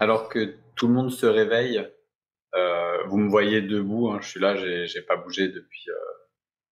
alors 0.00 0.28
que 0.28 0.56
tout 0.74 0.88
le 0.88 0.94
monde 0.94 1.10
se 1.10 1.26
réveille, 1.26 1.86
euh, 2.54 3.04
vous 3.06 3.18
me 3.18 3.28
voyez 3.28 3.62
debout, 3.62 4.10
hein, 4.10 4.20
je 4.20 4.28
suis 4.28 4.40
là, 4.40 4.56
j'ai 4.56 5.02
pas 5.02 5.16
bougé 5.16 5.48
depuis 5.48 5.90
euh, 5.90 5.94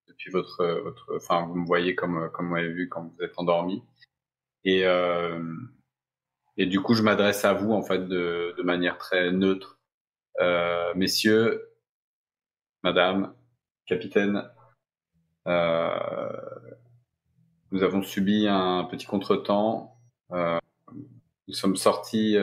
depuis 0.09 0.31
votre 0.31 0.65
votre, 0.83 1.17
enfin 1.17 1.47
vous 1.47 1.57
me 1.57 1.67
voyez 1.67 1.95
comme 1.95 2.31
comme 2.33 2.47
vous 2.47 2.55
m'avez 2.55 2.73
vu 2.73 2.89
quand 2.89 3.05
vous 3.05 3.23
êtes 3.23 3.39
endormi. 3.39 3.83
Et 4.65 4.87
euh, 4.87 5.43
et 6.57 6.67
du 6.67 6.81
coup 6.81 6.95
je 6.95 7.03
m'adresse 7.03 7.45
à 7.45 7.53
vous 7.53 7.73
en 7.73 7.83
fait 7.83 8.09
de 8.09 8.55
de 8.57 8.63
manière 8.63 8.99
très 8.99 9.31
neutre, 9.33 9.79
messieurs, 10.95 11.69
madame, 12.83 13.35
capitaine. 13.87 14.51
Nous 17.73 17.83
avons 17.83 18.03
subi 18.03 18.47
un 18.49 18.85
petit 18.85 19.07
contretemps. 19.07 19.99
Nous 20.31 21.55
sommes 21.55 21.77
sortis 21.77 22.37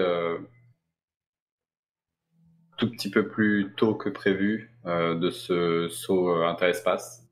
tout 2.83 2.91
petit 2.91 3.09
peu 3.09 3.29
plus 3.29 3.73
tôt 3.77 3.95
que 3.95 4.09
prévu 4.09 4.69
euh, 4.85 5.15
de 5.15 5.31
ce 5.31 5.87
saut 5.89 6.29
euh, 6.29 6.47
interespace. 6.47 7.25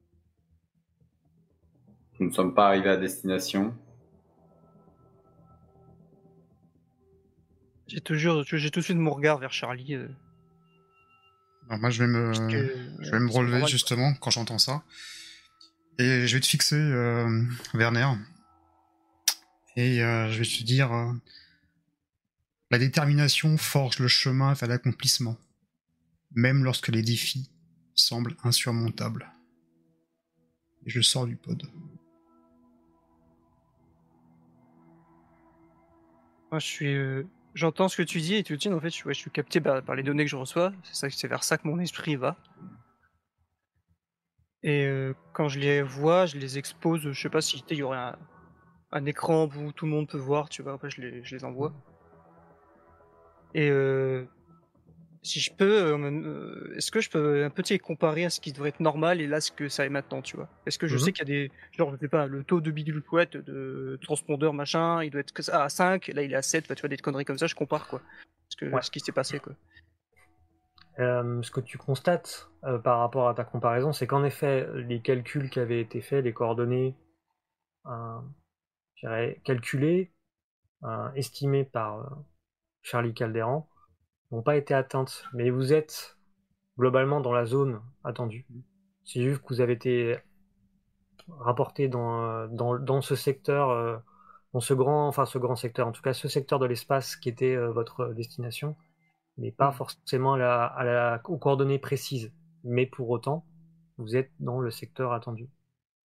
Nous 2.19 2.29
ne 2.29 2.31
sommes 2.31 2.53
pas 2.53 2.67
arrivés 2.67 2.89
à 2.89 2.95
destination. 2.95 3.75
J'ai 7.87 7.99
toujours, 7.99 8.43
j'ai 8.45 8.71
tout 8.71 8.79
de 8.79 8.85
suite 8.85 8.95
mon 8.97 9.11
regard 9.11 9.39
vers 9.39 9.51
Charlie. 9.51 9.95
euh, 9.95 10.07
Alors 11.67 11.81
moi, 11.81 11.89
je 11.89 12.01
vais 12.01 12.07
me, 12.07 12.31
que, 12.49 12.73
je 13.01 13.11
vais 13.11 13.19
me 13.19 13.29
relever 13.29 13.67
justement 13.67 14.13
quand 14.21 14.31
j'entends 14.31 14.59
ça. 14.59 14.83
Et 15.97 16.27
je 16.27 16.33
vais 16.33 16.39
te 16.39 16.47
fixer, 16.47 16.77
euh, 16.77 17.43
Werner. 17.73 18.07
Et 19.75 20.01
euh, 20.01 20.31
je 20.31 20.37
vais 20.37 20.45
te 20.45 20.63
dire, 20.63 20.93
euh, 20.93 21.11
la 22.71 22.79
détermination 22.79 23.57
forge 23.57 23.99
le 23.99 24.07
chemin 24.07 24.53
vers 24.53 24.69
l'accomplissement, 24.69 25.35
même 26.33 26.63
lorsque 26.63 26.87
les 26.87 27.01
défis 27.01 27.51
semblent 27.95 28.37
insurmontables. 28.45 29.29
Je 30.85 31.01
sors 31.01 31.27
du 31.27 31.35
pod. 31.35 31.63
Moi, 36.49 36.59
euh, 36.81 37.23
j'entends 37.55 37.89
ce 37.89 37.97
que 37.97 38.03
tu 38.03 38.21
dis 38.21 38.35
et 38.35 38.43
tu 38.43 38.57
te 38.57 38.61
dis, 38.61 38.73
en 38.73 38.79
fait, 38.79 38.89
je, 38.89 39.11
suis 39.11 39.31
capté 39.31 39.59
par, 39.59 39.95
les 39.95 40.03
données 40.03 40.23
que 40.23 40.31
je 40.31 40.37
reçois. 40.37 40.71
C'est 40.93 41.27
vers 41.27 41.43
ça 41.43 41.57
que 41.57 41.67
mon 41.67 41.77
esprit 41.77 42.15
va. 42.15 42.37
Et 44.63 44.85
euh, 44.85 45.13
quand 45.33 45.49
je 45.49 45.59
les 45.59 45.81
vois, 45.81 46.25
je 46.25 46.37
les 46.37 46.57
expose. 46.57 47.01
Je 47.01 47.21
sais 47.21 47.29
pas 47.29 47.41
si 47.41 47.61
il 47.69 47.77
y 47.77 47.83
aurait 47.83 48.13
un, 48.91 49.05
écran 49.05 49.49
où 49.57 49.73
tout 49.73 49.85
le 49.85 49.91
monde 49.91 50.07
peut 50.07 50.17
voir, 50.17 50.47
tu 50.47 50.61
vois. 50.61 50.73
Après, 50.73 50.89
je 50.89 51.01
les 51.01 51.43
envoie. 51.43 51.73
Et 53.53 53.69
euh, 53.69 54.25
si 55.23 55.39
je 55.39 55.51
peux, 55.53 55.83
euh, 55.83 55.97
euh, 55.97 56.73
est-ce 56.77 56.89
que 56.91 57.01
je 57.01 57.09
peux 57.09 57.43
un 57.43 57.49
petit 57.49 57.77
comparer 57.79 58.25
à 58.25 58.29
ce 58.29 58.39
qui 58.39 58.51
devrait 58.53 58.69
être 58.69 58.79
normal 58.79 59.21
et 59.21 59.27
là 59.27 59.41
ce 59.41 59.51
que 59.51 59.69
ça 59.69 59.85
est 59.85 59.89
maintenant, 59.89 60.21
tu 60.21 60.35
vois? 60.35 60.47
Est-ce 60.65 60.79
que 60.79 60.87
je 60.87 60.95
Mhm. 60.95 60.99
sais 60.99 61.13
qu'il 61.13 61.27
y 61.29 61.31
a 61.31 61.47
des, 61.47 61.51
genre, 61.77 61.91
je 61.91 61.97
sais 61.97 62.07
pas, 62.07 62.27
le 62.27 62.43
taux 62.43 62.61
de 62.61 62.71
bidule 62.71 63.01
couette, 63.01 63.37
de 63.37 63.99
transpondeur 64.01 64.53
machin, 64.53 65.03
il 65.03 65.11
doit 65.11 65.21
être 65.21 65.49
à 65.51 65.69
5, 65.69 66.07
là 66.07 66.23
il 66.23 66.31
est 66.31 66.35
à 66.35 66.41
7, 66.41 66.67
bah, 66.67 66.75
tu 66.75 66.81
vois, 66.81 66.89
des 66.89 66.97
conneries 66.97 67.25
comme 67.25 67.37
ça, 67.37 67.47
je 67.47 67.55
compare 67.55 67.87
quoi. 67.87 68.01
Ce, 68.49 68.57
que, 68.57 68.65
Ouais. 68.73 68.81
ce 68.81 68.91
qui 68.91 68.99
s'est 68.99 69.11
passé 69.11 69.39
quoi. 69.39 69.53
Euh, 70.99 71.41
ce 71.41 71.51
que 71.51 71.61
tu 71.61 71.77
constates 71.77 72.49
euh, 72.65 72.77
par 72.77 72.99
rapport 72.99 73.29
à 73.29 73.33
ta 73.33 73.43
comparaison, 73.43 73.93
c'est 73.93 74.07
qu'en 74.07 74.23
effet, 74.23 74.67
les 74.75 75.01
calculs 75.01 75.49
qui 75.49 75.59
avaient 75.59 75.81
été 75.81 76.01
faits, 76.01 76.23
les 76.23 76.33
coordonnées 76.33 76.95
calculées, 79.43 80.11
estimées 81.15 81.63
par 81.63 82.23
Charlie 82.81 83.13
Calderan, 83.13 83.69
n'ont 84.31 84.43
pas 84.43 84.57
été 84.57 84.73
atteintes. 84.73 85.25
Mais 85.33 85.49
vous 85.51 85.73
êtes 85.73 86.17
globalement 86.77 87.21
dans 87.21 87.33
la 87.33 87.45
zone 87.45 87.81
attendue. 88.03 88.47
C'est 89.05 89.23
juste 89.23 89.41
que 89.41 89.49
vous 89.53 89.61
avez 89.61 89.73
été 89.73 90.17
rapporté 91.39 91.87
dans, 91.87 92.47
dans, 92.47 92.77
dans 92.79 93.01
ce 93.01 93.15
secteur, 93.15 93.69
euh, 93.69 93.97
dans 94.53 94.59
ce 94.59 94.73
grand, 94.73 95.07
enfin 95.07 95.25
ce 95.25 95.37
grand 95.37 95.55
secteur, 95.55 95.87
en 95.87 95.91
tout 95.91 96.01
cas 96.01 96.13
ce 96.13 96.27
secteur 96.27 96.59
de 96.59 96.65
l'espace 96.65 97.15
qui 97.15 97.29
était 97.29 97.55
euh, 97.55 97.71
votre 97.71 98.07
destination 98.13 98.75
mais 99.37 99.51
pas 99.51 99.71
forcément 99.71 100.33
à 100.35 100.37
la, 100.37 100.65
à 100.65 100.83
la, 100.83 101.21
aux 101.25 101.37
coordonnées 101.39 101.79
précises. 101.79 102.31
Mais 102.63 102.85
pour 102.85 103.09
autant, 103.09 103.45
vous 103.97 104.15
êtes 104.15 104.31
dans 104.39 104.59
le 104.59 104.71
secteur 104.71 105.13
attendu. 105.13 105.49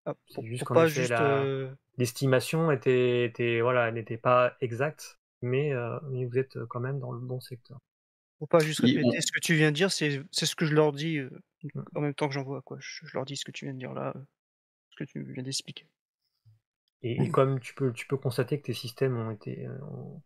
Ah, 0.07 0.15
C'est 0.29 0.35
pour, 0.37 0.45
juste 0.45 0.65
pour 0.65 0.69
qu'en 0.69 0.75
pas 0.75 0.87
juste. 0.87 1.11
la- 1.11 1.43
euh, 1.43 1.71
L'estimation 1.99 2.71
était, 2.71 3.25
était, 3.27 3.61
voilà, 3.61 3.91
n'était 3.93 4.19
pas 4.19 4.55
exacte, 4.61 5.19
mais, 5.47 5.73
euh, 5.73 5.99
mais 6.11 6.25
vous 6.27 6.39
êtes 6.39 6.59
quand 6.67 6.81
même 6.81 6.99
dans 6.99 7.12
le 7.12 7.21
bon 7.21 7.41
secteur. 7.41 7.79
Pour 8.39 8.49
pas 8.49 8.59
juste 8.61 8.81
répéter 8.81 9.21
ce 9.21 9.33
que 9.33 9.41
tu 9.41 9.55
viens 9.55 9.71
de 9.71 9.77
dire, 9.77 9.91
c'est 9.91 10.23
c'est 10.31 10.47
ce 10.47 10.55
que 10.55 10.67
je 10.67 10.75
leur 10.75 10.93
dis 10.93 11.19
euh, 11.19 11.31
en 11.95 12.01
même 12.03 12.15
temps 12.15 12.29
que 12.29 12.34
j'envoie 12.34 12.62
quoi. 12.62 12.77
Je, 12.81 13.07
je 13.07 13.17
leur 13.17 13.25
dis 13.25 13.37
ce 13.37 13.45
que 13.45 13.51
tu 13.53 13.65
viens 13.65 13.75
de 13.75 13.79
dire 13.79 13.95
là, 13.95 14.12
euh, 14.15 14.21
ce 14.91 14.97
que 14.97 15.05
tu 15.05 15.23
viens 15.33 15.43
d'expliquer. 15.43 15.87
Et, 17.01 17.25
et 17.25 17.31
comme 17.31 17.59
tu 17.59 17.73
peux, 17.75 17.91
tu 17.95 18.07
peux 18.07 18.19
constater 18.19 18.61
que 18.61 18.67
tes 18.67 18.75
systèmes 18.75 19.17
ont 19.17 19.31
été, 19.31 19.67
euh, 19.67 19.79
ont- 19.84 20.23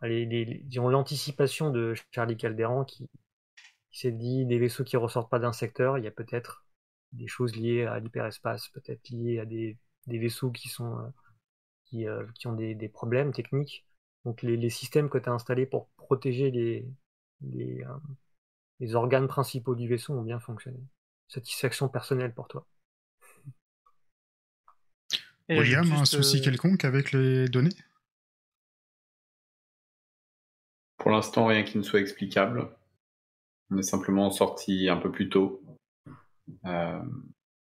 allez, 0.00 0.26
les, 0.26 0.44
les- 0.44 0.60
disons 0.64 0.88
l'anticipation 0.88 1.70
de 1.70 1.94
Charlie 2.10 2.36
Calderan 2.36 2.84
qui, 2.84 3.08
qui 3.90 4.00
s'est 4.00 4.12
dit 4.12 4.46
des 4.46 4.58
vaisseaux 4.58 4.84
qui 4.84 4.96
ressortent 4.98 5.30
pas 5.30 5.38
d'un 5.40 5.52
secteur, 5.54 5.98
il 5.98 6.04
y 6.04 6.08
a 6.08 6.12
peut-être 6.12 6.66
des 7.12 7.28
choses 7.28 7.56
liées 7.56 7.84
à 7.86 8.00
l'hyperespace, 8.00 8.68
peut-être 8.70 9.08
liées 9.10 9.40
à 9.40 9.46
des, 9.46 9.78
des 10.08 10.18
vaisseaux 10.18 10.52
qui 10.52 10.68
sont, 10.70 10.98
euh, 10.98 11.08
qui, 11.86 12.06
euh, 12.08 12.26
qui 12.36 12.48
ont 12.48 12.54
des, 12.54 12.74
des 12.76 12.90
problèmes 12.90 13.32
techniques. 13.32 13.86
Donc 14.28 14.42
les, 14.42 14.58
les 14.58 14.68
systèmes 14.68 15.08
que 15.08 15.16
tu 15.16 15.26
as 15.30 15.32
installés 15.32 15.64
pour 15.64 15.88
protéger 15.96 16.50
les, 16.50 16.86
les, 17.40 17.82
euh, 17.82 17.96
les 18.78 18.94
organes 18.94 19.26
principaux 19.26 19.74
du 19.74 19.88
vaisseau 19.88 20.12
ont 20.12 20.22
bien 20.22 20.38
fonctionné. 20.38 20.80
Satisfaction 21.28 21.88
personnelle 21.88 22.34
pour 22.34 22.46
toi. 22.46 22.66
Et 25.48 25.58
William, 25.58 25.82
juste, 25.82 25.98
un 25.98 26.04
souci 26.04 26.40
euh, 26.40 26.44
quelconque 26.44 26.84
avec 26.84 27.12
les 27.12 27.48
données? 27.48 27.74
Pour 30.98 31.10
l'instant, 31.10 31.46
rien 31.46 31.62
qui 31.62 31.78
ne 31.78 31.82
soit 31.82 32.00
explicable. 32.00 32.68
On 33.70 33.78
est 33.78 33.82
simplement 33.82 34.30
sorti 34.30 34.90
un 34.90 34.98
peu 34.98 35.10
plus 35.10 35.30
tôt. 35.30 35.62
Euh, 36.66 37.02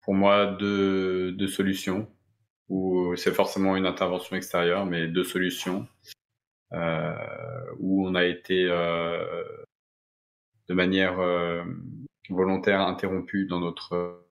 pour 0.00 0.14
moi, 0.14 0.46
deux, 0.46 1.32
deux 1.32 1.48
solutions. 1.48 2.10
Ou 2.70 3.14
c'est 3.16 3.34
forcément 3.34 3.76
une 3.76 3.84
intervention 3.84 4.34
extérieure, 4.34 4.86
mais 4.86 5.08
deux 5.08 5.24
solutions. 5.24 5.86
Euh, 6.72 7.14
où 7.78 8.06
on 8.06 8.14
a 8.14 8.24
été 8.24 8.66
euh, 8.68 9.44
de 10.68 10.74
manière 10.74 11.20
euh, 11.20 11.62
volontaire 12.30 12.80
interrompu 12.80 13.46
dans 13.46 13.60
notre 13.60 14.26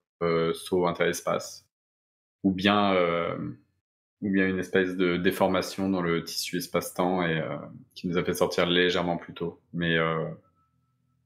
saut 0.53 0.87
interespace. 0.87 1.67
Ou 2.43 2.51
bien, 2.51 2.93
ou 4.21 4.29
bien 4.29 4.47
une 4.47 4.59
espèce 4.59 4.95
de 4.97 5.17
déformation 5.17 5.89
dans 5.89 6.01
le 6.01 6.23
tissu 6.23 6.57
espace-temps 6.57 7.23
et 7.23 7.39
euh, 7.39 7.57
qui 7.93 8.07
nous 8.07 8.17
a 8.17 8.23
fait 8.23 8.33
sortir 8.33 8.65
légèrement 8.65 9.17
plus 9.17 9.33
tôt. 9.33 9.61
Mais 9.73 9.97
euh, 9.97 10.25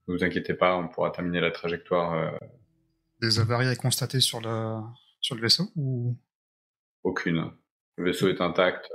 ne 0.07 0.13
vous 0.15 0.23
inquiétez 0.23 0.53
pas, 0.53 0.75
on 0.77 0.87
pourra 0.87 1.11
terminer 1.11 1.39
la 1.41 1.51
trajectoire. 1.51 2.13
euh, 2.13 2.31
Des 3.21 3.39
avaries 3.39 3.67
à 3.67 3.75
constater 3.75 4.19
sur 4.19 4.41
le, 4.41 4.79
sur 5.21 5.35
le 5.35 5.41
vaisseau 5.41 5.69
ou... 5.75 6.15
aucune. 7.03 7.51
Le 7.97 8.03
vaisseau 8.03 8.27
est 8.29 8.41
intact. 8.41 8.89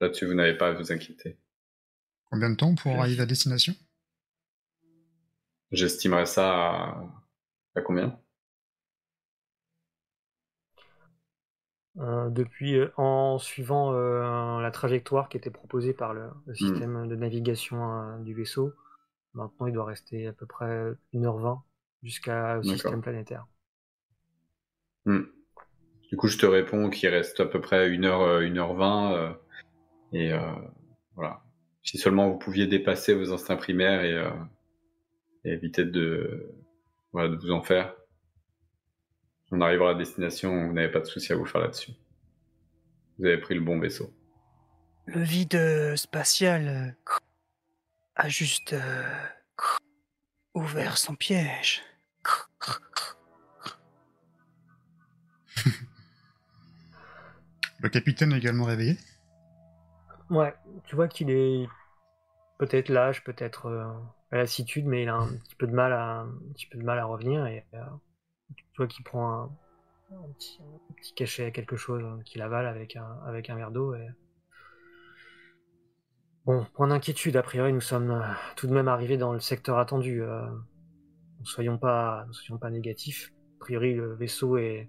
Là-dessus, 0.00 0.26
vous 0.26 0.34
n'avez 0.34 0.56
pas 0.56 0.68
à 0.68 0.72
vous 0.72 0.92
inquiéter. 0.92 1.38
Combien 2.30 2.50
de 2.50 2.56
temps 2.56 2.74
pour 2.74 3.00
arriver 3.00 3.22
à 3.22 3.26
destination? 3.26 3.74
J'estimerais 5.72 6.26
ça 6.26 6.50
à, 6.50 7.04
à 7.74 7.80
combien? 7.80 8.18
Euh, 11.98 12.28
depuis 12.28 12.76
euh, 12.76 12.90
en 12.98 13.38
suivant 13.38 13.94
euh, 13.94 14.60
la 14.60 14.70
trajectoire 14.70 15.30
qui 15.30 15.38
était 15.38 15.50
proposée 15.50 15.94
par 15.94 16.12
le, 16.12 16.28
le 16.46 16.54
système 16.54 17.08
de 17.08 17.16
navigation 17.16 18.00
euh, 18.00 18.18
du 18.18 18.34
vaisseau. 18.34 18.74
Maintenant, 19.32 19.66
il 19.66 19.72
doit 19.72 19.86
rester 19.86 20.26
à 20.26 20.32
peu 20.34 20.44
près 20.44 20.92
1h20 21.14 21.60
jusqu'au 22.02 22.62
système 22.62 23.00
planétaire. 23.00 23.46
Hmm. 25.06 25.22
Du 26.10 26.16
coup, 26.16 26.28
je 26.28 26.36
te 26.36 26.44
réponds 26.44 26.90
qu'il 26.90 27.08
reste 27.08 27.40
à 27.40 27.46
peu 27.46 27.60
près 27.62 27.88
1h, 27.88 28.42
1h20. 28.42 29.36
Et 30.12 30.32
euh, 30.32 30.52
voilà. 31.14 31.42
Si 31.82 31.98
seulement 31.98 32.28
vous 32.30 32.38
pouviez 32.38 32.66
dépasser 32.66 33.14
vos 33.14 33.32
instincts 33.32 33.56
primaires 33.56 34.04
et, 34.04 34.14
euh, 34.14 34.30
et 35.44 35.52
éviter 35.52 35.84
de, 35.84 36.52
voilà, 37.12 37.28
de 37.28 37.36
vous 37.36 37.52
en 37.52 37.62
faire. 37.62 37.94
On 39.52 39.60
arrivera 39.60 39.92
à 39.92 39.94
destination, 39.94 40.66
vous 40.66 40.72
n'avez 40.72 40.90
pas 40.90 41.00
de 41.00 41.04
souci 41.04 41.32
à 41.32 41.36
vous 41.36 41.46
faire 41.46 41.60
là-dessus. 41.60 41.92
Vous 43.18 43.26
avez 43.26 43.38
pris 43.38 43.54
le 43.54 43.60
bon 43.60 43.78
vaisseau. 43.78 44.12
Le 45.06 45.22
vide 45.22 45.94
spatial 45.94 46.68
euh, 46.68 46.90
a 48.16 48.28
juste 48.28 48.72
euh, 48.72 49.26
ouvert 50.54 50.98
son 50.98 51.14
piège. 51.14 51.82
Le 57.78 57.88
capitaine 57.88 58.32
est 58.32 58.38
également 58.38 58.64
réveillé? 58.64 58.96
Ouais, 60.30 60.54
tu 60.84 60.96
vois 60.96 61.08
qu'il 61.08 61.30
est 61.30 61.68
peut-être 62.58 62.88
l'âge, 62.88 63.22
peut-être 63.22 63.70
la 64.32 64.38
lassitude, 64.38 64.86
mais 64.86 65.02
il 65.02 65.08
a 65.08 65.14
un 65.14 65.28
petit 65.28 65.54
peu 65.54 65.66
de 65.66 65.74
mal 65.74 65.92
à, 65.92 66.20
un 66.20 66.52
petit 66.54 66.66
peu 66.66 66.78
de 66.78 66.84
mal 66.84 66.98
à 66.98 67.04
revenir 67.04 67.46
et 67.46 67.64
tu 68.56 68.64
vois 68.76 68.86
qu'il 68.86 69.04
prend 69.04 69.42
un, 69.42 69.50
petit, 70.38 70.60
cachet 71.14 71.44
à 71.46 71.50
quelque 71.50 71.76
chose 71.76 72.04
qu'il 72.24 72.42
avale 72.42 72.66
avec 72.66 72.96
un, 72.96 73.20
avec 73.26 73.50
un 73.50 73.56
verre 73.56 73.70
d'eau 73.70 73.94
Bon, 76.44 76.64
point 76.74 76.86
d'inquiétude, 76.86 77.36
a 77.36 77.42
priori, 77.42 77.72
nous 77.72 77.80
sommes 77.80 78.24
tout 78.54 78.68
de 78.68 78.72
même 78.72 78.86
arrivés 78.86 79.16
dans 79.16 79.32
le 79.32 79.40
secteur 79.40 79.78
attendu. 79.78 80.22
ne 80.22 81.44
soyons 81.44 81.76
pas, 81.76 82.24
ne 82.28 82.32
soyons 82.32 82.58
pas 82.58 82.70
négatifs. 82.70 83.32
A 83.56 83.64
priori, 83.64 83.94
le 83.94 84.14
vaisseau 84.14 84.56
est 84.56 84.88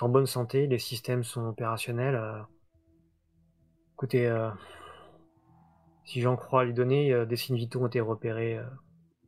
en 0.00 0.08
bonne 0.08 0.26
santé, 0.26 0.66
les 0.66 0.78
systèmes 0.78 1.24
sont 1.24 1.46
opérationnels. 1.46 2.16
Écoutez, 4.02 4.50
si 6.04 6.20
j'en 6.20 6.34
crois 6.34 6.64
les 6.64 6.72
données, 6.72 7.12
euh, 7.12 7.24
des 7.24 7.36
signes 7.36 7.56
vitaux 7.56 7.84
ont 7.84 7.86
été 7.86 8.00
repérés 8.00 8.58
euh, 8.58 8.66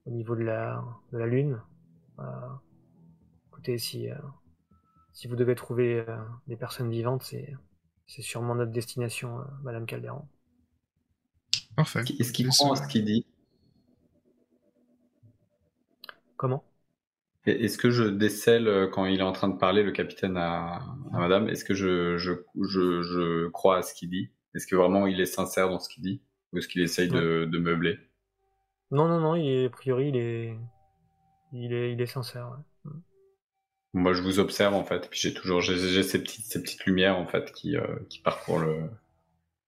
au 0.04 0.10
niveau 0.10 0.34
de 0.34 0.42
la, 0.42 0.82
de 1.12 1.18
la 1.18 1.28
Lune. 1.28 1.62
Euh, 2.18 2.24
écoutez, 3.50 3.78
si, 3.78 4.08
si 5.12 5.28
vous 5.28 5.36
devez 5.36 5.54
trouver 5.54 6.04
des 6.48 6.56
personnes 6.56 6.90
vivantes, 6.90 7.22
c'est, 7.22 7.54
c'est 8.08 8.22
sûrement 8.22 8.56
notre 8.56 8.72
destination, 8.72 9.44
Madame 9.62 9.86
Calderon. 9.86 10.26
Parfait. 11.76 12.02
Est-ce 12.18 12.32
qu'il 12.32 12.48
croit 12.48 12.74
ce 12.74 12.88
qu'il 12.88 13.04
dit? 13.04 13.28
Comment? 16.36 16.64
Est-ce 17.46 17.78
que 17.78 17.90
je 17.90 18.02
décèle 18.02 18.90
quand 18.90 19.04
il 19.04 19.20
est 19.20 19.22
en 19.22 19.30
train 19.30 19.50
de 19.50 19.56
parler, 19.56 19.84
le 19.84 19.92
capitaine 19.92 20.36
à, 20.36 20.78
à 21.12 21.18
Madame? 21.18 21.48
Est-ce 21.48 21.64
que 21.64 21.74
je, 21.74 22.18
je, 22.18 22.32
je, 22.60 23.02
je 23.02 23.46
crois 23.50 23.76
à 23.76 23.82
ce 23.82 23.94
qu'il 23.94 24.10
dit? 24.10 24.32
Est-ce 24.54 24.66
que 24.66 24.76
vraiment 24.76 25.06
il 25.06 25.20
est 25.20 25.26
sincère 25.26 25.68
dans 25.68 25.78
ce 25.78 25.88
qu'il 25.88 26.02
dit 26.02 26.22
ou 26.52 26.58
est-ce 26.58 26.68
qu'il 26.68 26.82
essaye 26.82 27.08
de, 27.08 27.58
meubler? 27.58 27.98
Non, 28.90 29.08
non, 29.08 29.20
non, 29.20 29.34
il 29.34 29.66
a 29.66 29.70
priori, 29.70 30.08
il 30.08 30.16
est, 30.16 30.56
il 31.52 31.72
est, 31.72 31.92
il 31.92 32.00
est 32.00 32.06
sincère. 32.06 32.58
Moi, 33.92 34.12
je 34.12 34.22
vous 34.22 34.38
observe 34.38 34.74
en 34.74 34.84
fait, 34.84 35.08
puis 35.10 35.18
j'ai 35.20 35.34
toujours 35.34 35.60
j'ai 35.60 36.02
ces 36.02 36.20
petites, 36.20 36.46
ces 36.46 36.62
petites 36.62 36.84
lumières 36.84 37.16
en 37.16 37.26
fait 37.26 37.52
qui, 37.52 37.76
euh, 37.76 37.86
qui 38.08 38.20
parcourent 38.20 38.60
le, 38.60 38.88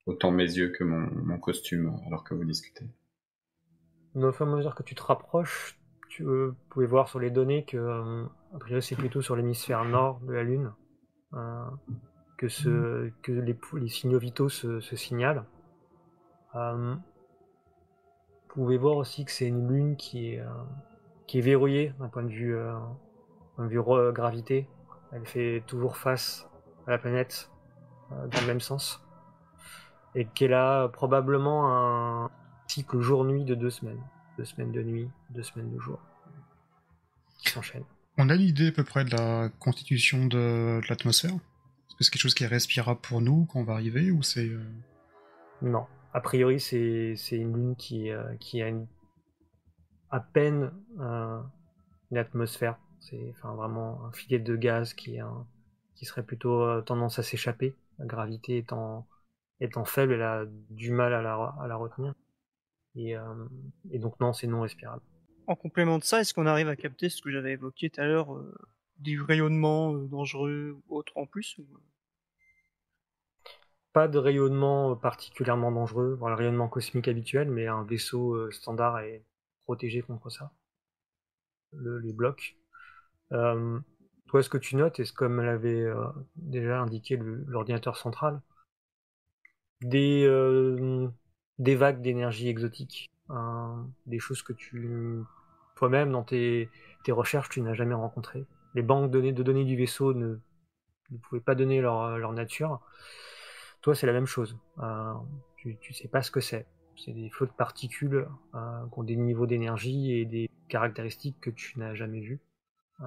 autant 0.06 0.30
mes 0.30 0.44
yeux 0.44 0.70
que 0.70 0.84
mon, 0.84 1.38
costume 1.38 1.98
alors 2.06 2.24
que 2.24 2.34
vous 2.34 2.44
discutez. 2.44 2.86
Au 4.14 4.32
fur 4.32 4.46
et 4.46 4.50
à 4.50 4.56
mesure 4.56 4.74
que 4.74 4.82
tu 4.82 4.94
te 4.94 5.02
rapproches, 5.02 5.78
tu 6.08 6.24
euh, 6.24 6.54
pouvais 6.70 6.86
voir 6.86 7.08
sur 7.08 7.20
les 7.20 7.30
données 7.30 7.64
que, 7.64 7.76
euh, 7.76 8.24
a 8.54 8.58
priori, 8.58 8.82
c'est 8.82 8.96
plutôt 8.96 9.22
sur 9.22 9.36
l'hémisphère 9.36 9.84
nord 9.84 10.20
de 10.20 10.32
la 10.32 10.42
Lune 10.42 10.72
que, 12.36 12.48
ce, 12.48 13.10
que 13.22 13.32
les, 13.32 13.58
les 13.74 13.88
signaux 13.88 14.18
vitaux 14.18 14.48
se, 14.48 14.80
se 14.80 14.96
signalent. 14.96 15.44
Euh, 16.54 16.94
vous 18.48 18.62
pouvez 18.62 18.78
voir 18.78 18.96
aussi 18.96 19.24
que 19.24 19.30
c'est 19.30 19.46
une 19.46 19.68
lune 19.68 19.96
qui 19.96 20.30
est, 20.30 20.40
euh, 20.40 20.48
qui 21.26 21.38
est 21.38 21.42
verrouillée 21.42 21.92
d'un 21.98 22.08
point 22.08 22.22
de 22.22 22.30
vue, 22.30 22.56
euh, 22.56 22.74
point 23.54 23.66
de 23.66 23.70
vue 23.70 23.82
gravité. 24.12 24.68
Elle 25.12 25.26
fait 25.26 25.62
toujours 25.66 25.96
face 25.96 26.48
à 26.86 26.90
la 26.90 26.98
planète 26.98 27.50
dans 28.10 28.40
le 28.40 28.46
même 28.46 28.60
sens. 28.60 29.02
Et 30.14 30.24
qu'elle 30.26 30.54
a 30.54 30.88
probablement 30.88 32.24
un 32.24 32.30
cycle 32.66 33.00
jour-nuit 33.00 33.44
de 33.44 33.54
deux 33.54 33.70
semaines. 33.70 34.00
Deux 34.38 34.44
semaines 34.44 34.72
de 34.72 34.82
nuit, 34.82 35.10
deux 35.30 35.42
semaines 35.42 35.72
de 35.72 35.78
jour. 35.78 35.98
Qui 37.38 37.50
s'enchaînent. 37.50 37.84
On 38.18 38.30
a 38.30 38.34
une 38.34 38.42
idée 38.42 38.68
à 38.68 38.72
peu 38.72 38.84
près 38.84 39.04
de 39.04 39.10
la 39.10 39.50
constitution 39.58 40.26
de, 40.26 40.80
l'atmosphère? 40.88 41.34
Que 41.96 42.04
c'est 42.04 42.10
quelque 42.10 42.22
chose 42.22 42.34
qui 42.34 42.44
est 42.44 42.48
respirable 42.48 43.00
pour 43.00 43.20
nous 43.20 43.46
quand 43.46 43.60
on 43.60 43.64
va 43.64 43.75
arriver 43.75 44.10
ou 44.10 44.22
c'est... 44.22 44.50
Non. 45.62 45.87
A 46.12 46.20
priori, 46.20 46.60
c'est 46.60 47.16
une 47.32 47.54
lune 47.54 47.76
qui, 47.76 48.10
euh, 48.10 48.37
qui 48.37 48.62
a 48.62 48.72
à 50.10 50.20
peine 50.20 50.72
euh, 50.98 51.40
une 52.10 52.19
atmosphère. 52.19 52.78
C'est 53.00 53.31
enfin, 53.31 53.54
vraiment 53.54 54.04
un 54.06 54.12
filet 54.12 54.38
de 54.38 54.56
gaz 54.56 54.94
qui, 54.94 55.19
qui 55.94 56.06
serait 56.06 56.22
plutôt 56.22 56.62
euh, 56.62 56.81
tendance 56.81 57.19
à 57.19 57.22
s'échapper. 57.22 57.75
La 57.99 58.06
gravité 58.06 58.58
étant, 58.58 59.06
étant 59.60 59.84
faible, 59.84 60.14
elle 60.14 60.22
a 60.22 60.44
du 60.70 60.90
mal 60.90 61.12
à 61.12 61.22
la, 61.22 61.34
à 61.34 61.66
la 61.66 61.76
retenir. 61.76 62.14
Et, 62.94 63.14
et 63.90 63.99
donc 63.99 64.19
non, 64.20 64.32
c'est 64.32 64.46
non 64.46 64.62
respirable. 64.62 65.02
En 65.46 65.54
complément 65.54 65.99
de 65.99 66.04
ça, 66.04 66.20
est-ce 66.20 66.32
qu'on 66.32 66.46
arrive 66.46 66.69
à 66.69 66.76
capter 66.76 67.10
ce 67.10 67.20
que 67.20 67.31
j'avais 67.31 67.52
évoqué 67.52 67.90
tout 67.90 68.00
à 68.00 68.06
l'heure, 68.06 68.28
du 68.98 69.22
rayonnement 69.22 69.93
dangereux 69.93 70.78
ou 70.88 70.96
autre 70.96 71.12
en 71.16 71.26
plus 71.26 71.58
pas 73.96 74.08
de 74.08 74.19
rayonnement 74.19 74.94
particulièrement 74.94 75.72
dangereux, 75.72 76.19
le 76.20 76.34
rayonnement 76.34 76.69
cosmique 76.69 77.08
habituel, 77.08 77.50
mais 77.50 77.66
un 77.66 77.82
vaisseau 77.82 78.34
euh, 78.34 78.50
standard 78.50 78.98
est 78.98 79.25
protégé 79.64 80.02
contre 80.02 80.28
ça. 80.28 80.52
les 81.72 82.12
blocs. 82.12 82.58
Euh, 83.32 83.81
toi, 84.26 84.43
ce 84.43 84.50
que 84.50 84.58
tu 84.58 84.76
notes, 84.76 85.00
est-ce 85.00 85.14
comme 85.14 85.40
l'avait 85.40 85.81
euh, 85.81 86.04
déjà 86.37 86.78
indiqué 86.78 87.16
l'ordinateur 87.16 87.96
central, 87.96 88.42
des, 89.81 90.28
des 91.58 91.75
vagues 91.75 92.02
d'énergie 92.02 92.49
exotique, 92.49 93.10
hein, 93.31 93.88
des 94.04 94.19
choses 94.19 94.42
que 94.42 94.52
tu 94.52 95.25
toi-même 95.75 96.12
dans 96.12 96.22
tes, 96.22 96.69
recherches 97.08 97.49
tu 97.49 97.62
n'as 97.62 97.72
jamais 97.72 97.94
rencontrées? 97.94 98.44
Les 98.76 98.82
banques 98.82 99.11
de 99.11 99.43
données, 99.43 99.64
du 99.64 99.75
vaisseau 99.75 100.12
ne, 100.12 100.37
pouvaient 101.23 101.40
pas 101.40 101.55
donner 101.55 101.81
leur, 101.81 102.19
leur 102.19 102.32
nature. 102.32 102.81
Toi, 103.81 103.94
c'est 103.94 104.06
la 104.06 104.12
même 104.12 104.26
chose. 104.26 104.58
Euh, 104.81 105.14
tu, 105.56 105.94
sais 105.94 106.08
pas 106.08 106.23
ce 106.23 106.31
que 106.31 106.40
c'est. 106.40 106.66
C'est 106.97 107.12
des 107.12 107.30
flots 107.30 107.47
de 107.47 107.52
particules 107.52 108.28
euh, 108.54 108.87
qui 108.92 108.99
ont 108.99 109.02
des 109.02 109.16
niveaux 109.16 109.47
d'énergie 109.47 110.12
et 110.12 110.26
des 110.26 110.50
caractéristiques 110.68 111.40
que 111.40 111.50
tu 111.50 111.78
n'as 111.78 111.95
jamais 111.95 112.21
vues. 112.21 112.40
Euh, 113.00 113.06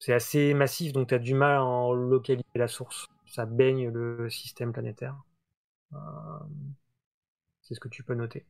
c'est 0.00 0.12
assez 0.12 0.54
massif, 0.54 0.92
donc 0.92 1.08
tu 1.08 1.14
as 1.14 1.18
du 1.18 1.34
mal 1.34 1.56
à 1.56 1.64
en 1.64 1.92
localiser 1.92 2.44
la 2.56 2.66
source. 2.66 3.06
Ça 3.26 3.46
baigne 3.46 3.90
le 3.90 4.28
système 4.28 4.72
planétaire. 4.72 5.16
c'est 7.62 7.74
ce 7.74 7.80
que 7.80 7.88
tu 7.88 8.02
peux 8.02 8.14
noter. 8.14 8.44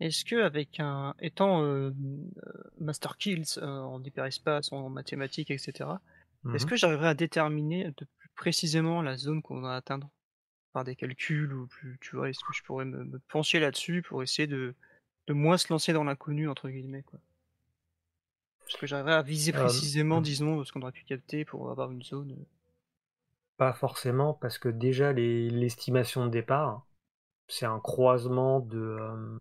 Est-ce 0.00 0.24
que 0.24 0.36
avec 0.36 0.80
un 0.80 1.14
étant 1.20 1.62
Master 2.78 3.16
Kills 3.16 3.58
en 3.60 4.02
hyperespace, 4.02 4.72
en 4.72 4.88
mathématiques, 4.88 5.50
etc., 5.50 5.90
est-ce 6.54 6.64
mhm. 6.64 6.70
que 6.70 6.76
j'arriverai 6.76 7.08
à 7.08 7.14
déterminer 7.14 7.92
de 7.96 8.06
précisément 8.36 9.02
la 9.02 9.16
zone 9.16 9.42
qu'on 9.42 9.60
va 9.60 9.74
atteindre 9.74 10.08
par 10.72 10.84
des 10.84 10.96
calculs 10.96 11.52
ou 11.52 11.66
plus, 11.66 11.98
tu 12.00 12.16
vois, 12.16 12.28
est-ce 12.30 12.40
que 12.40 12.52
je 12.54 12.62
pourrais 12.62 12.84
me, 12.84 13.18
pencher 13.28 13.58
là-dessus 13.58 14.02
pour 14.02 14.22
essayer 14.22 14.46
de, 14.46 14.74
de 15.26 15.32
moins 15.32 15.58
se 15.58 15.72
lancer 15.72 15.92
dans 15.92 16.04
l'inconnu, 16.04 16.48
entre 16.48 16.68
guillemets, 16.68 17.02
quoi? 17.02 17.18
Est-ce 18.68 18.76
que 18.76 18.86
j'arriverai 18.86 19.14
à 19.14 19.22
viser 19.22 19.54
euh, 19.54 19.60
précisément, 19.60 20.20
disons, 20.20 20.62
ce 20.64 20.72
qu'on 20.72 20.82
aurait 20.82 20.92
pu 20.92 21.04
capter 21.04 21.44
pour 21.44 21.70
avoir 21.70 21.90
une 21.90 22.02
zone 22.02 22.32
euh? 22.32 22.44
Pas 23.56 23.72
forcément, 23.72 24.34
parce 24.34 24.58
que 24.58 24.68
déjà, 24.68 25.12
l'estimation 25.12 26.26
de 26.26 26.30
départ, 26.30 26.86
c'est 27.48 27.66
un 27.66 27.80
croisement 27.80 28.60
de... 28.60 28.78
Euh, 28.78 29.38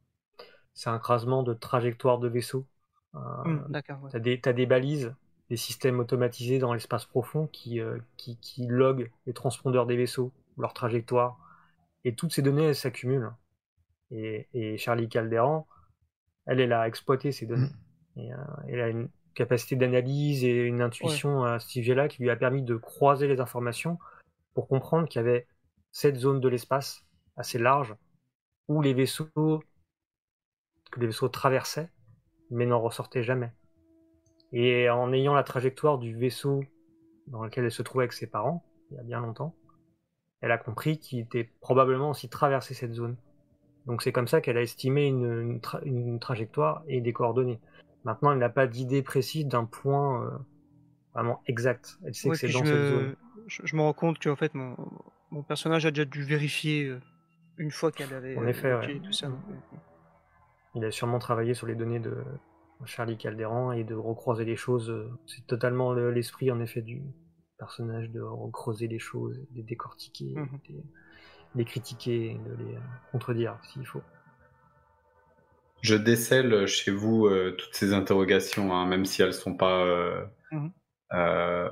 c'est 0.78 0.92
un 0.92 1.00
croisement 1.00 1.42
de 1.42 1.56
trajectoire 1.56 2.20
de 2.20 2.28
vaisseau. 2.28 2.68
Mmh, 3.14 3.58
d'accord. 3.70 3.98
T'as 4.12 4.20
des, 4.20 4.40
as 4.46 4.54
des 4.54 4.68
balises 4.68 5.16
des 5.50 5.58
systèmes 5.58 6.00
automatisés 6.00 6.60
dans 6.60 6.72
l'espace 6.72 7.06
profond 7.06 7.48
qui, 7.48 7.80
euh, 7.80 7.98
qui, 8.16 8.38
qui 8.38 8.68
loguent 8.68 9.10
les 9.26 9.34
transpondeurs 9.34 9.88
des 9.88 9.96
vaisseaux, 9.96 10.32
leur 10.56 10.74
trajectoire. 10.74 11.40
Et 12.04 12.14
toutes 12.14 12.32
ces 12.32 12.44
données, 12.44 12.66
elles 12.66 12.76
s'accumulent. 12.76 13.32
Et, 14.12 14.48
et, 14.54 14.78
Charlie 14.78 15.10
Calderan, 15.10 15.68
elle, 16.46 16.60
elle 16.60 16.74
a 16.74 16.88
exploité 16.88 17.32
ces 17.32 17.48
données. 17.48 17.72
Mm. 18.16 18.20
Et, 18.20 18.34
euh, 18.34 18.38
elle 18.68 18.82
a 18.82 18.90
une 18.90 19.10
capacité 19.34 19.76
d'analyse 19.76 20.44
et 20.44 20.62
une 20.62 20.82
intuition 20.82 21.44
à 21.44 21.58
ce 21.58 21.70
sujet-là 21.70 22.08
qui 22.08 22.22
lui 22.22 22.30
a 22.30 22.36
permis 22.36 22.62
de 22.62 22.76
croiser 22.76 23.28
les 23.28 23.40
informations 23.40 23.98
pour 24.54 24.68
comprendre 24.68 25.08
qu'il 25.08 25.20
y 25.22 25.26
avait 25.26 25.48
cette 25.92 26.18
zone 26.18 26.40
de 26.40 26.50
l'espace 26.50 27.04
assez 27.36 27.58
large 27.58 27.96
où 28.68 28.82
les 28.82 28.94
vaisseaux 28.94 29.64
que 30.98 31.02
les 31.02 31.08
vaisseaux 31.08 31.30
traversaient 31.30 31.90
mais 32.50 32.66
n'en 32.66 32.80
ressortaient 32.80 33.24
jamais. 33.24 33.52
Et 34.54 34.90
en 34.90 35.12
ayant 35.12 35.34
la 35.34 35.44
trajectoire 35.44 35.98
du 35.98 36.16
vaisseau 36.16 36.64
dans 37.28 37.44
lequel 37.44 37.66
elle 37.66 37.72
se 37.72 37.82
trouvait 37.82 38.04
avec 38.04 38.14
ses 38.14 38.28
parents, 38.28 38.64
il 38.92 38.98
y 38.98 39.00
a 39.00 39.04
bien 39.04 39.20
longtemps, 39.20 39.56
elle 40.42 40.52
a 40.52 40.58
compris 40.58 41.00
qu'il 41.00 41.20
était 41.20 41.50
probablement 41.62 42.12
aussi 42.12 42.30
traversé 42.30 42.74
cette 42.74 42.94
zone. 42.94 43.18
Donc 43.86 44.02
c'est 44.02 44.12
comme 44.12 44.28
ça 44.28 44.42
qu'elle 44.42 44.58
a 44.58 44.62
estimé 44.62 45.08
une, 45.08 45.60
une, 45.84 46.20
trajectoire 46.20 46.84
et 46.88 47.02
des 47.02 47.14
coordonnées. 47.14 47.60
Maintenant, 48.04 48.32
elle 48.32 48.38
n'a 48.38 48.50
pas 48.50 48.68
d'idée 48.68 49.02
précise 49.02 49.46
d'un 49.46 49.66
point 49.66 50.24
euh, 50.24 50.38
vraiment 51.14 51.42
exact. 51.48 51.98
Elle 52.06 52.14
sait 52.14 52.30
que 52.30 52.36
c'est 52.36 52.50
dans 52.50 52.66
cette 52.66 52.88
zone. 52.88 53.16
Je, 53.48 53.76
me 53.76 53.82
rends 53.82 53.94
compte 53.94 54.20
que 54.20 54.30
en 54.30 54.36
fait 54.36 54.54
mon, 54.54 54.76
mon, 55.32 55.42
personnage 55.42 55.86
a 55.86 55.92
déjà 55.92 56.04
dû 56.04 56.22
vérifier 56.22 56.86
euh, 56.86 57.00
une 57.58 57.72
fois 57.72 57.94
qu'elle 57.94 58.14
avait 58.14 58.36
en 58.36 58.46
effet, 58.46 59.00
tout 59.02 59.14
ça. 59.14 59.30
Il 60.78 60.86
a 60.86 60.92
sûrement 60.92 61.20
travaillé 61.20 61.54
sur 61.54 61.68
les 61.68 61.76
données 61.76 62.00
de, 62.00 62.16
Charlie 62.86 63.18
Calderan 63.18 63.72
et 63.72 63.84
de 63.84 63.96
recroiser 63.96 64.46
les 64.46 64.56
choses. 64.56 64.90
Euh, 64.92 65.10
c'est 65.26 65.46
totalement 65.48 65.94
l'esprit 65.94 66.52
en 66.52 66.60
effet 66.62 66.82
du 66.82 67.02
personnage 67.58 68.12
de 68.12 68.22
recreuser 68.22 68.88
les 68.88 69.00
choses, 69.00 69.36
de 69.52 69.56
les 69.56 69.64
décortiquer, 69.64 70.34
mmh 70.36 70.60
de 71.56 71.60
les 71.60 71.66
critiquer, 71.66 72.40
de 72.46 72.64
les 72.64 72.78
contredire 73.12 73.58
s'il 73.64 73.86
faut. 73.86 74.04
je 75.82 75.96
décèle 75.96 76.68
chez 76.68 76.92
vous 76.92 77.26
euh, 77.28 77.56
toutes 77.58 77.74
ces 77.74 77.94
interrogations, 77.94 78.74
hein, 78.76 78.86
même 78.86 79.06
si 79.06 79.22
elles 79.22 79.34
sont 79.34 79.56
pas 79.56 79.84
euh, 79.86 80.24
Mhm. 80.52 80.72
euh, 81.14 81.70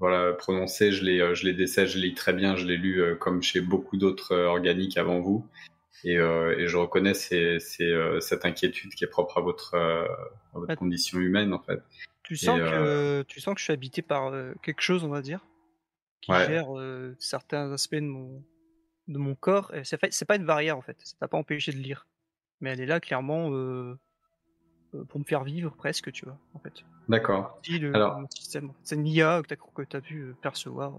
voilà, 0.00 0.32
prononcées, 0.34 0.92
je 0.92 1.04
les, 1.04 1.20
euh, 1.20 1.34
je 1.34 1.44
les 1.44 1.52
décèle, 1.54 1.88
je 1.88 1.98
les 1.98 2.08
lis 2.08 2.14
très 2.14 2.32
bien, 2.32 2.56
je 2.56 2.66
les 2.66 2.76
lu 2.76 3.00
euh, 3.02 3.14
comme 3.16 3.42
chez 3.42 3.60
beaucoup 3.60 3.96
d'autres 3.96 4.32
euh, 4.32 4.46
organiques 4.46 4.96
avant 4.96 5.20
vous. 5.20 5.46
Et, 6.04 6.16
euh, 6.16 6.58
et 6.58 6.66
je 6.66 6.76
reconnais 6.76 7.14
ces, 7.14 7.58
ces, 7.60 7.84
euh, 7.84 8.20
cette 8.20 8.44
inquiétude 8.44 8.94
qui 8.94 9.04
est 9.04 9.08
propre 9.08 9.38
à 9.38 9.40
votre, 9.40 9.74
euh, 9.74 10.04
à 10.54 10.58
votre 10.58 10.68
Ouais. 10.70 10.76
condition 10.76 11.18
humaine, 11.18 11.52
en 11.52 11.62
fait. 11.62 11.80
Tu 12.22 12.36
sens, 12.36 12.58
que, 12.58 13.22
tu 13.22 13.40
sens 13.40 13.54
que 13.54 13.60
je 13.60 13.64
suis 13.64 13.72
habité 13.72 14.00
par 14.00 14.32
quelque 14.62 14.80
chose, 14.80 15.04
on 15.04 15.08
va 15.08 15.22
dire, 15.22 15.46
qui 16.20 16.32
Ouais. 16.32 16.46
gère 16.46 16.68
certains 17.18 17.72
aspects 17.72 17.96
de 17.96 18.00
mon, 18.00 18.42
de 19.08 19.18
mon 19.18 19.34
corps. 19.34 19.72
C'est 19.82 20.24
pas, 20.24 20.36
une 20.36 20.46
barrière, 20.46 20.78
en 20.78 20.82
fait. 20.82 20.96
Ça 21.00 21.16
t'a 21.18 21.28
pas 21.28 21.36
empêché 21.36 21.72
de 21.72 21.78
lire. 21.78 22.06
Mais 22.60 22.70
elle 22.70 22.80
est 22.80 22.86
là, 22.86 23.00
clairement, 23.00 23.50
pour 25.08 25.20
me 25.20 25.24
faire 25.24 25.42
vivre, 25.44 25.74
presque, 25.76 26.12
tu 26.12 26.24
vois, 26.24 26.38
en 26.54 26.60
fait. 26.60 26.84
D'accord. 27.08 27.60
Alors-. 27.92 28.24
C'est 28.30 28.94
une 28.94 29.06
IA 29.06 29.42
que 29.42 29.54
que 29.54 29.82
t'as 29.82 30.00
pu 30.00 30.34
percevoir. 30.42 30.94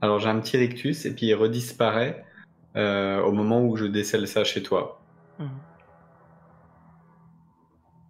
Alors 0.00 0.18
j'ai 0.18 0.28
un 0.28 0.40
petit 0.40 0.56
rictus 0.56 1.06
et 1.06 1.14
puis 1.14 1.26
il 1.26 1.34
redisparaît 1.34 2.24
euh, 2.76 3.20
au 3.22 3.32
moment 3.32 3.62
où 3.62 3.76
je 3.76 3.84
décèle 3.84 4.26
ça 4.28 4.44
chez 4.44 4.62
toi. 4.62 5.00
Mhm. 5.38 5.48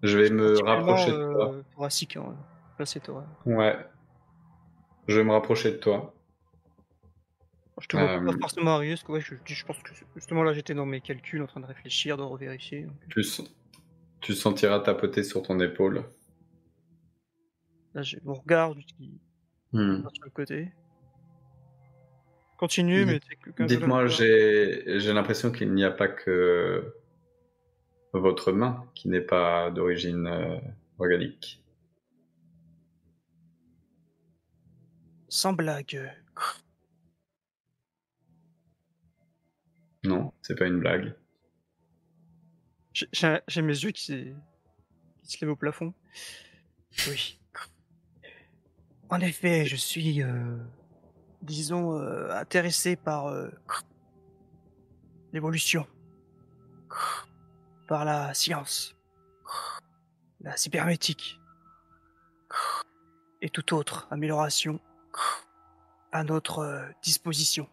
Je 0.02 0.18
vais 0.18 0.30
me 0.30 0.58
rapprocher 0.64 1.12
de 1.12 1.16
toi. 1.32 1.52
euh, 1.54 1.62
thoracique, 1.74 2.16
hein. 2.16 2.34
Là, 2.78 2.86
c'est 2.86 3.00
toi. 3.00 3.24
Ouais. 3.46 3.76
Je 5.08 5.16
vais 5.18 5.24
me 5.24 5.32
rapprocher 5.32 5.70
de 5.72 5.76
toi. 5.76 6.12
Je 7.80 7.88
te 7.88 7.96
vois 7.96 8.08
Euh, 8.10 8.26
pas 8.26 8.32
forcément 8.40 8.76
arriver, 8.76 8.92
parce 8.94 9.02
que 9.02 9.12
ouais, 9.12 9.20
je, 9.20 9.34
je 9.46 9.64
pense 9.64 9.78
que 9.82 9.92
justement 10.14 10.42
là 10.44 10.52
j'étais 10.52 10.74
dans 10.74 10.86
mes 10.86 11.00
calculs 11.00 11.42
en 11.42 11.46
train 11.46 11.60
de 11.60 11.66
réfléchir, 11.66 12.16
de 12.16 12.22
revérifier. 12.22 12.82
donc, 12.82 12.94
Tu, 14.20 14.32
sentiras 14.34 14.78
tapoter 14.80 15.22
sur 15.24 15.42
ton 15.42 15.58
épaule. 15.60 16.04
Là 17.94 18.02
j'ai 18.02 18.18
mon 18.24 18.34
regard 18.34 18.74
qui 18.96 19.20
Hmm. 19.72 20.02
va 20.02 20.10
sur 20.14 20.24
le 20.24 20.30
côté. 20.30 20.72
Continue, 22.64 23.04
mais 23.04 23.20
Dites-moi, 23.66 24.06
j'ai 24.06 24.98
j'ai 24.98 25.12
l'impression 25.12 25.52
qu'il 25.52 25.74
n'y 25.74 25.84
a 25.84 25.90
pas 25.90 26.08
que 26.08 26.94
votre 28.14 28.52
main 28.52 28.86
qui 28.94 29.08
n'est 29.10 29.20
pas 29.20 29.70
d'origine 29.70 30.26
euh, 30.26 30.58
organique. 30.98 31.62
Sans 35.28 35.52
blague. 35.52 36.10
Non, 40.04 40.32
c'est 40.40 40.54
pas 40.58 40.66
une 40.66 40.80
blague. 40.80 41.14
J'ai- 42.94 43.62
mes 43.62 43.78
yeux 43.84 43.90
qui, 43.90 44.32
qui 45.22 45.32
se 45.32 45.44
lèvent 45.44 45.52
au 45.52 45.56
plafond. 45.56 45.92
Oui. 47.08 47.38
En 49.10 49.20
effet, 49.20 49.66
je 49.66 49.76
suis, 49.76 50.22
euh, 50.22 50.56
disons, 51.44 51.98
euh, 51.98 52.30
intéressé 52.32 52.96
par 52.96 53.26
euh, 53.26 53.48
l'évolution, 55.32 55.86
par 57.86 58.04
la 58.04 58.34
science, 58.34 58.96
la 60.40 60.56
cybernétique 60.56 61.38
et 63.42 63.50
toute 63.50 63.72
autre 63.72 64.08
amélioration 64.10 64.80
à 66.12 66.24
notre 66.24 66.60
euh, 66.60 66.82
disposition. 67.02 67.68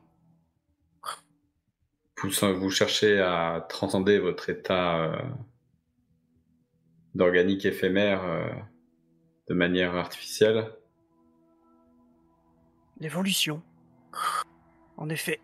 Vous, 2.23 2.69
cherchez 2.69 3.19
à 3.19 3.65
transcender 3.67 4.19
votre 4.19 4.49
état 4.49 5.05
euh, 5.05 5.21
d'organique 7.15 7.65
éphémère 7.65 8.21
de 9.47 9.53
manière 9.55 9.95
artificielle. 9.95 10.71
L'évolution. 13.01 13.61
En 14.95 15.09
effet, 15.09 15.41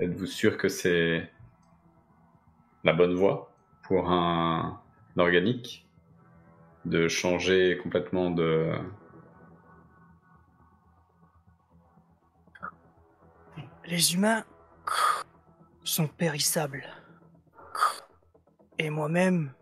Êtes-vous 0.00 0.26
sûr 0.26 0.56
que 0.56 0.68
c'est 0.68 1.30
la 2.84 2.94
bonne 2.94 3.14
voie 3.14 3.52
pour 3.82 4.10
un 4.10 4.80
organique 5.18 5.86
de 6.86 7.06
changer 7.06 7.78
complètement 7.82 8.30
de... 8.30 8.72
Les 13.84 14.14
humains 14.14 14.44
sont 15.84 16.08
périssables. 16.08 16.86
Et 18.78 18.88
moi-même 18.88 19.52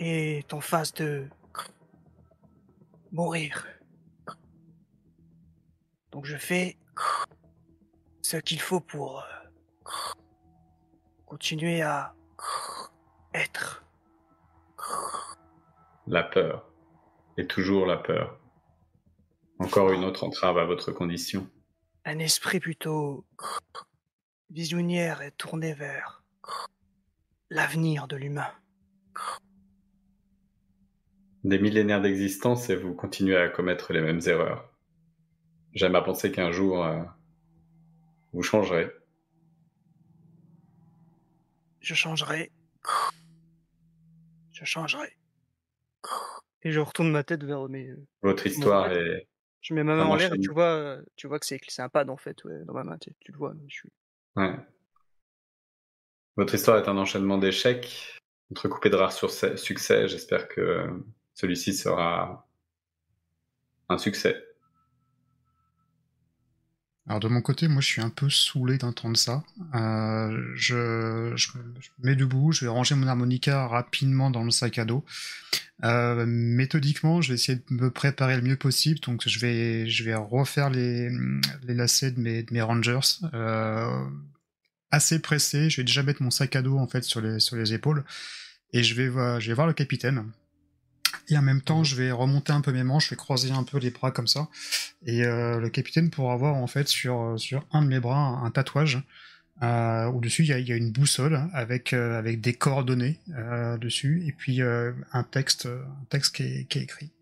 est 0.00 0.52
en 0.52 0.60
phase 0.60 0.92
de 0.94 1.28
mourir. 3.14 3.64
Donc 6.10 6.26
je 6.26 6.36
fais 6.36 6.76
ce 8.22 8.36
qu'il 8.36 8.60
faut 8.60 8.80
pour 8.80 9.20
euh, 9.20 10.20
continuer 11.24 11.80
à 11.80 12.14
être. 13.32 13.84
la 16.06 16.24
peur. 16.24 16.68
Et 17.36 17.46
toujours 17.46 17.86
la 17.86 17.96
peur. 17.96 18.38
Encore 19.58 19.92
une 19.92 20.04
autre 20.04 20.24
entrave 20.24 20.58
à 20.58 20.64
votre 20.64 20.92
condition. 20.92 21.48
Un 22.04 22.18
esprit 22.18 22.60
plutôt 22.60 23.24
visionnaire 24.50 25.22
et 25.22 25.30
tourné 25.32 25.72
vers 25.72 26.24
l'avenir 27.50 28.06
de 28.08 28.16
l'humain. 28.16 28.52
Des 31.44 31.58
millénaires 31.58 32.00
d'existence 32.00 32.70
et 32.70 32.76
vous 32.76 32.94
continuez 32.94 33.36
à 33.36 33.48
commettre 33.48 33.92
les 33.92 34.00
mêmes 34.00 34.20
erreurs. 34.26 34.72
J'aime 35.74 35.94
à 35.94 36.00
penser 36.00 36.32
qu'un 36.32 36.50
jour, 36.50 36.84
euh, 36.84 37.02
vous 38.32 38.42
changerez. 38.42 38.90
Je 41.80 41.94
changerai. 41.94 42.50
Je 44.52 44.64
changerai. 44.64 45.18
Et 46.62 46.72
je 46.72 46.80
retourne 46.80 47.10
ma 47.10 47.24
tête 47.24 47.44
vers 47.44 47.68
mes. 47.68 47.92
Votre 48.22 48.46
histoire 48.46 48.90
est... 48.90 49.28
Je 49.60 49.74
mets 49.74 49.84
ma 49.84 49.96
main 49.96 50.06
en 50.06 50.16
l'air 50.16 50.32
et 50.32 50.38
tu 50.38 50.50
vois, 50.50 50.98
tu 51.16 51.26
vois 51.26 51.38
que 51.38 51.46
c'est 51.46 51.82
un 51.82 51.88
pad 51.90 52.08
en 52.08 52.16
fait 52.16 52.42
ouais, 52.44 52.64
dans 52.64 52.72
ma 52.72 52.84
main. 52.84 52.96
Tu, 52.98 53.10
tu 53.20 53.32
le 53.32 53.38
vois. 53.38 53.52
mais 53.54 53.64
Je 53.68 53.74
suis... 53.74 53.90
Ouais. 54.36 54.56
Votre 56.36 56.54
histoire 56.54 56.78
est 56.78 56.88
un 56.88 56.96
enchaînement 56.96 57.36
d'échecs, 57.36 58.18
entrecoupé 58.50 58.88
de 58.88 58.96
rares 58.96 59.12
succès. 59.12 60.08
J'espère 60.08 60.48
que 60.48 60.88
celui-ci 61.34 61.74
sera 61.74 62.46
un 63.88 63.98
succès. 63.98 64.36
Alors 67.06 67.20
de 67.20 67.28
mon 67.28 67.42
côté, 67.42 67.68
moi 67.68 67.82
je 67.82 67.86
suis 67.86 68.00
un 68.00 68.08
peu 68.08 68.30
saoulé 68.30 68.78
d'entendre 68.78 69.18
ça. 69.18 69.44
Euh, 69.74 70.52
je, 70.54 71.32
je 71.36 71.48
je 71.48 71.58
me 71.98 72.06
mets 72.06 72.16
debout, 72.16 72.50
je 72.52 72.64
vais 72.64 72.70
ranger 72.70 72.94
mon 72.94 73.06
harmonica 73.06 73.66
rapidement 73.66 74.30
dans 74.30 74.42
le 74.42 74.50
sac 74.50 74.78
à 74.78 74.86
dos. 74.86 75.04
Euh, 75.84 76.24
méthodiquement, 76.26 77.20
je 77.20 77.28
vais 77.28 77.34
essayer 77.34 77.58
de 77.58 77.74
me 77.74 77.90
préparer 77.90 78.36
le 78.36 78.42
mieux 78.42 78.56
possible. 78.56 79.00
Donc 79.00 79.28
je 79.28 79.38
vais, 79.38 79.86
je 79.86 80.02
vais 80.02 80.14
refaire 80.14 80.70
les, 80.70 81.10
les 81.64 81.74
lacets 81.74 82.12
de 82.12 82.20
mes, 82.20 82.42
de 82.42 82.54
mes 82.54 82.62
Rangers. 82.62 83.20
Euh, 83.34 84.08
assez 84.90 85.20
pressé, 85.20 85.68
je 85.68 85.78
vais 85.78 85.84
déjà 85.84 86.02
mettre 86.02 86.22
mon 86.22 86.30
sac 86.30 86.56
à 86.56 86.62
dos 86.62 86.78
en 86.78 86.86
fait 86.86 87.04
sur 87.04 87.20
les, 87.20 87.38
sur 87.38 87.56
les 87.56 87.74
épaules. 87.74 88.02
Et 88.72 88.82
je 88.82 88.94
vais, 88.94 89.40
je 89.40 89.48
vais 89.48 89.54
voir 89.54 89.66
le 89.66 89.74
capitaine. 89.74 90.30
Et 91.28 91.38
en 91.38 91.42
même 91.42 91.62
temps, 91.62 91.84
je 91.84 91.96
vais 91.96 92.10
remonter 92.10 92.52
un 92.52 92.60
peu 92.60 92.72
mes 92.72 92.84
manches, 92.84 93.06
je 93.06 93.10
vais 93.10 93.16
croiser 93.16 93.50
un 93.50 93.64
peu 93.64 93.78
les 93.78 93.90
bras 93.90 94.10
comme 94.10 94.26
ça. 94.26 94.48
Et 95.06 95.24
euh, 95.24 95.58
le 95.58 95.70
capitaine 95.70 96.10
pourra 96.10 96.34
avoir 96.34 96.54
en 96.54 96.66
fait 96.66 96.88
sur, 96.88 97.34
sur 97.38 97.66
un 97.72 97.82
de 97.82 97.88
mes 97.88 98.00
bras 98.00 98.40
un, 98.44 98.50
tatouage. 98.50 99.02
Euh, 99.62 100.06
au-dessus, 100.06 100.42
il 100.42 100.48
y 100.48 100.72
a, 100.72 100.74
a 100.74 100.76
une 100.76 100.90
boussole 100.90 101.48
avec, 101.52 101.92
euh, 101.92 102.18
avec 102.18 102.40
des 102.40 102.54
coordonnées 102.54 103.20
euh, 103.30 103.78
dessus, 103.78 104.24
et 104.26 104.32
puis 104.32 104.60
euh, 104.60 104.92
un 105.12 105.22
texte, 105.22 105.66
un 105.66 106.04
texte 106.10 106.34
qui 106.34 106.42
est, 106.42 106.76
écrit. 106.76 107.12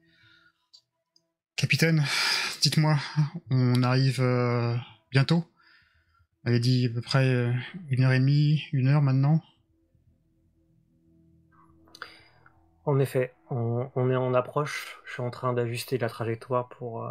Capitaine, 1.57 2.03
dites-moi, 2.63 2.99
on 3.51 3.83
arrive 3.83 4.21
euh, 4.21 4.75
bientôt? 5.11 5.45
On 6.45 6.49
avait 6.49 6.61
dit 6.61 6.87
à 6.87 6.89
peu 6.89 7.03
près 7.03 7.27
euh, 7.27 7.53
une 7.91 8.03
heure 8.03 8.13
et 8.13 8.19
demie, 8.19 8.65
une 8.73 8.89
heure 8.89 9.03
maintenant? 9.03 9.43
En 12.85 12.99
effet, 12.99 13.33
on, 13.53 13.91
on 13.95 14.11
est 14.11 14.17
en 14.17 14.35
approche. 14.35 14.99
Je 15.07 15.13
suis 15.15 15.23
en 15.23 15.31
train 15.31 15.53
d'ajuster 15.53 15.99
la 15.99 16.09
trajectoire 16.09 16.69
pour 16.69 17.05
euh, 17.05 17.11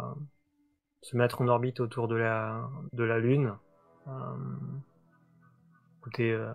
se 1.02 1.16
mettre 1.16 1.40
en 1.40 1.48
orbite 1.48 1.80
autour 1.80 2.08
de 2.08 2.16
la, 2.16 2.68
de 2.92 3.04
la 3.04 3.18
Lune. 3.18 3.54
Euh, 4.08 4.12
écoutez, 6.00 6.30
euh, 6.32 6.52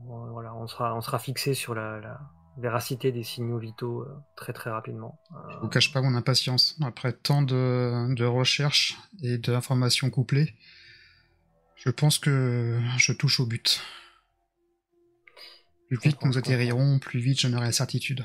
on- 0.00 0.30
voilà, 0.32 0.54
on 0.54 0.66
sera, 0.66 0.94
on 0.94 1.00
sera 1.00 1.18
fixé 1.18 1.54
sur 1.54 1.74
la, 1.74 2.00
la 2.00 2.20
véracité 2.58 3.12
des 3.12 3.22
signaux 3.22 3.58
vitaux 3.58 4.02
euh, 4.02 4.16
très 4.36 4.52
très 4.52 4.70
rapidement. 4.70 5.18
Euh, 5.32 5.36
Je 5.50 5.58
vous 5.58 5.68
cache 5.68 5.92
pas 5.92 6.00
mon 6.02 6.14
impatience. 6.14 6.78
Après 6.82 7.12
tant 7.12 7.42
de, 7.42 8.14
de 8.14 8.24
recherches 8.24 8.96
et 9.22 9.38
d'informations 9.38 10.10
couplées, 10.10 10.54
Je 11.76 11.90
pense 11.90 12.18
que 12.18 12.80
je 12.96 13.12
touche 13.12 13.38
au 13.40 13.46
but. 13.46 13.82
Plus 15.88 15.98
vite 15.98 16.22
nous 16.24 16.36
atterrirons, 16.36 16.98
plus 16.98 17.20
vite 17.20 17.40
j'en 17.40 17.52
aurai 17.52 17.66
la 17.66 17.72
certitude. 17.72 18.24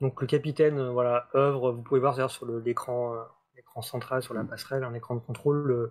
Donc 0.00 0.20
le 0.20 0.26
capitaine, 0.26 0.78
euh, 0.78 0.90
voilà, 0.90 1.28
œuvre. 1.34 1.72
Vous 1.72 1.82
pouvez 1.82 2.00
voir 2.00 2.30
sur 2.30 2.46
l'écran, 2.46 3.14
euh, 3.14 3.22
l'écran 3.54 3.82
central, 3.82 4.22
sur 4.22 4.34
la 4.34 4.44
passerelle, 4.44 4.82
un 4.84 4.94
écran 4.94 5.14
de 5.14 5.20
contrôle, 5.20 5.90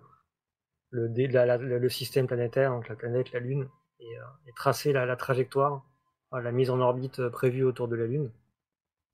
le, 0.90 1.08
le, 1.08 1.88
système 1.88 2.26
planétaire, 2.26 2.72
donc 2.72 2.88
la 2.88 2.96
planète, 2.96 3.32
la 3.32 3.40
Lune, 3.40 3.68
et, 4.00 4.18
euh, 4.18 4.52
tracer 4.56 4.92
la, 4.92 5.16
trajectoire, 5.16 5.84
la 6.32 6.52
mise 6.52 6.70
en 6.70 6.80
orbite 6.80 7.28
prévue 7.28 7.64
autour 7.64 7.88
de 7.88 7.96
la 7.96 8.06
Lune. 8.06 8.30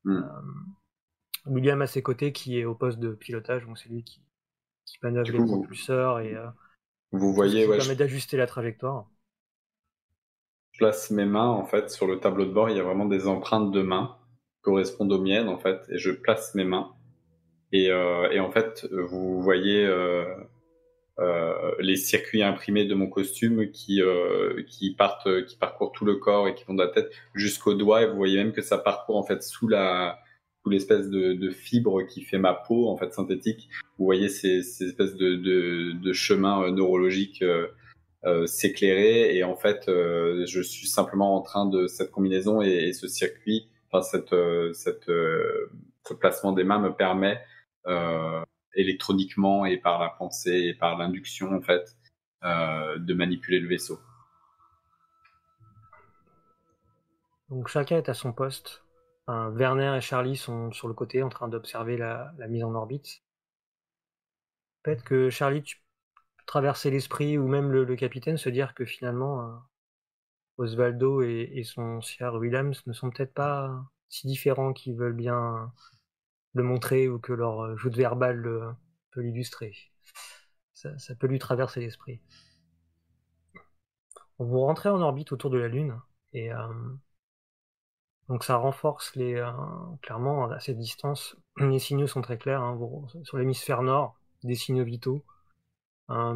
Hmm. 0.05 0.23
William 1.47 1.83
à 1.83 1.87
ses 1.87 2.03
côtés, 2.03 2.33
qui 2.33 2.59
est 2.59 2.65
au 2.65 2.75
poste 2.75 2.99
de 2.99 3.13
pilotage, 3.13 3.67
donc 3.67 3.79
c'est 3.79 3.89
lui 3.89 4.03
qui, 4.03 4.21
qui 4.85 4.99
manœuvre 5.03 5.31
les 5.31 5.45
propulseurs 5.45 6.21
et 6.21 6.35
vous 7.13 7.33
voyez, 7.33 7.63
qui 7.63 7.77
permet 7.77 7.95
d'ajuster 7.95 8.37
la 8.37 8.47
trajectoire. 8.47 9.07
Place 10.79 11.11
mes 11.11 11.25
mains 11.25 11.49
en 11.49 11.65
fait 11.65 11.91
sur 11.91 12.07
le 12.07 12.19
tableau 12.21 12.45
de 12.45 12.53
bord. 12.53 12.71
Il 12.71 12.77
y 12.77 12.81
a 12.81 12.83
vraiment 12.83 13.07
des 13.07 13.27
empreintes 13.27 13.73
de 13.73 13.83
mains 13.83 14.17
correspondent 14.67 15.13
aux 15.13 15.23
miennes 15.23 15.49
en 15.49 15.59
fait, 15.59 15.79
et 15.91 15.99
je 15.99 16.11
place 16.11 16.55
mes 16.57 16.65
mains. 16.65 16.91
Et, 17.73 17.91
euh, 17.91 18.41
en 18.41 18.51
fait, 18.51 18.87
vous 18.93 19.41
voyez 19.41 19.87
euh, 19.87 20.25
euh, 21.21 21.71
les 21.79 21.97
circuits 21.97 22.43
imprimés 22.43 22.85
de 22.85 22.95
mon 22.95 23.07
costume 23.07 23.71
qui 23.71 24.01
qui 24.67 24.95
partent, 24.95 25.45
qui 25.47 25.57
parcourent 25.57 25.93
tout 25.93 26.05
le 26.05 26.17
corps 26.17 26.49
et 26.49 26.55
qui 26.55 26.65
vont 26.65 26.75
de 26.75 26.83
la 26.83 26.91
tête 26.91 27.11
jusqu'au 27.35 27.75
doigt. 27.75 28.03
Et 28.03 28.07
vous 28.07 28.17
voyez 28.17 28.37
même 28.37 28.53
que 28.53 28.63
ça 28.63 28.77
parcourt 28.77 29.17
en 29.17 29.23
fait 29.23 29.43
sous 29.43 29.69
la 29.69 30.19
sous 30.63 30.71
l'espèce 30.71 31.09
de, 31.09 31.33
de 31.33 31.51
fibre 31.51 32.03
qui 32.03 32.23
fait 32.23 32.39
ma 32.39 32.53
peau 32.53 32.89
en 32.89 32.97
fait 32.97 33.13
synthétique. 33.13 33.69
Vous 33.99 34.05
voyez 34.05 34.29
ces, 34.29 34.63
ces 34.63 34.87
espèces 34.87 35.15
de, 35.15 35.37
de, 35.93 36.13
chemins 36.13 36.71
neurologiques. 36.73 37.45
Euh, 38.27 38.47
s'éclairer 38.47 39.37
et 39.37 39.45
en 39.45 39.55
fait 39.55 39.85
je 39.87 40.61
suis 40.61 40.89
simplement 40.89 41.37
en 41.37 41.43
train 41.43 41.65
de 41.65 41.87
cette 41.87 42.11
combinaison 42.11 42.61
et, 42.61 42.93
ce 42.93 43.07
circuit 43.07 43.69
enfin 43.91 44.03
cette, 44.03 44.33
euh, 44.33 44.73
euh, 45.09 45.71
ce 46.05 46.15
placement 46.15 46.53
des 46.53 46.65
mains 46.65 46.79
me 46.79 46.95
permet 46.95 47.43
euh, 47.87 48.43
électroniquement 48.75 49.65
et 49.67 49.79
par 49.79 50.01
la 50.01 50.11
pensée 50.11 50.69
et 50.69 50.75
par 50.75 50.99
l'induction 50.99 51.53
en 51.53 51.61
fait 51.61 51.97
de 52.43 53.13
manipuler 53.13 53.59
le 53.59 53.69
vaisseau. 53.69 53.99
Donc 57.49 57.67
chacun 57.67 57.97
est 57.97 58.09
à 58.09 58.15
son 58.15 58.33
poste. 58.33 58.85
Werner 59.27 59.97
et 59.97 60.01
Charlie 60.01 60.37
sont 60.37 60.71
sur 60.71 60.87
le 60.87 60.95
côté 60.95 61.25
en 61.25 61.29
train 61.29 61.49
d'observer 61.49 61.97
la, 61.97 62.33
mise 62.49 62.63
en 62.63 62.73
orbite. 62.73 63.25
Peut-être 64.85 65.03
que 65.03 65.29
Charlie, 65.29 65.65
tu 65.65 65.79
peux 65.79 65.83
traverser 66.47 66.91
l'esprit 66.91 67.39
ou 67.39 67.49
même 67.49 67.71
le, 67.71 67.97
capitaine 67.97 68.37
se 68.37 68.49
dire 68.49 68.75
que 68.75 68.85
finalement 68.85 69.61
Osvaldo 70.59 71.23
et, 71.23 71.63
son 71.65 72.01
cher 72.01 72.35
Williams 72.35 72.87
ne 72.87 72.93
sont 72.93 73.11
peut-être 73.11 73.35
pas 73.35 73.85
si 74.09 74.27
différents 74.27 74.73
qu'ils 74.73 74.97
veulent 74.97 75.13
bien 75.13 75.73
le 76.55 76.63
montrer 76.63 77.09
ou 77.09 77.19
que 77.19 77.33
leur 77.33 77.65
euh, 77.65 77.77
joute 77.77 77.97
verbale 77.97 78.75
peut 79.11 79.21
l'illustrer. 79.21 79.75
Ça, 80.73 81.15
peut 81.19 81.27
lui 81.27 81.39
traverser 81.39 81.81
l'esprit. 81.81 82.21
Vous 84.39 84.61
rentrez 84.61 84.89
en 84.89 85.01
orbite 85.01 85.33
autour 85.33 85.51
de 85.51 85.59
la 85.59 85.69
Lune 85.69 85.99
et 86.33 86.53
euh, 86.53 86.69
donc 88.29 88.45
ça 88.45 88.57
renforce 88.57 89.15
les 89.17 89.35
euh, 89.37 89.51
clairement 90.03 90.51
à 90.51 90.61
cette 90.61 90.79
distance. 90.79 91.37
Les 91.59 91.79
signaux 91.79 92.07
sont 92.07 92.23
très 92.23 92.39
clairs. 92.39 92.61
Hein, 92.61 92.79
sur 93.25 93.39
l'hémisphère 93.39 93.83
nord, 93.83 94.19
des 94.43 94.55
signaux 94.55 94.85
vitaux, 94.85 95.25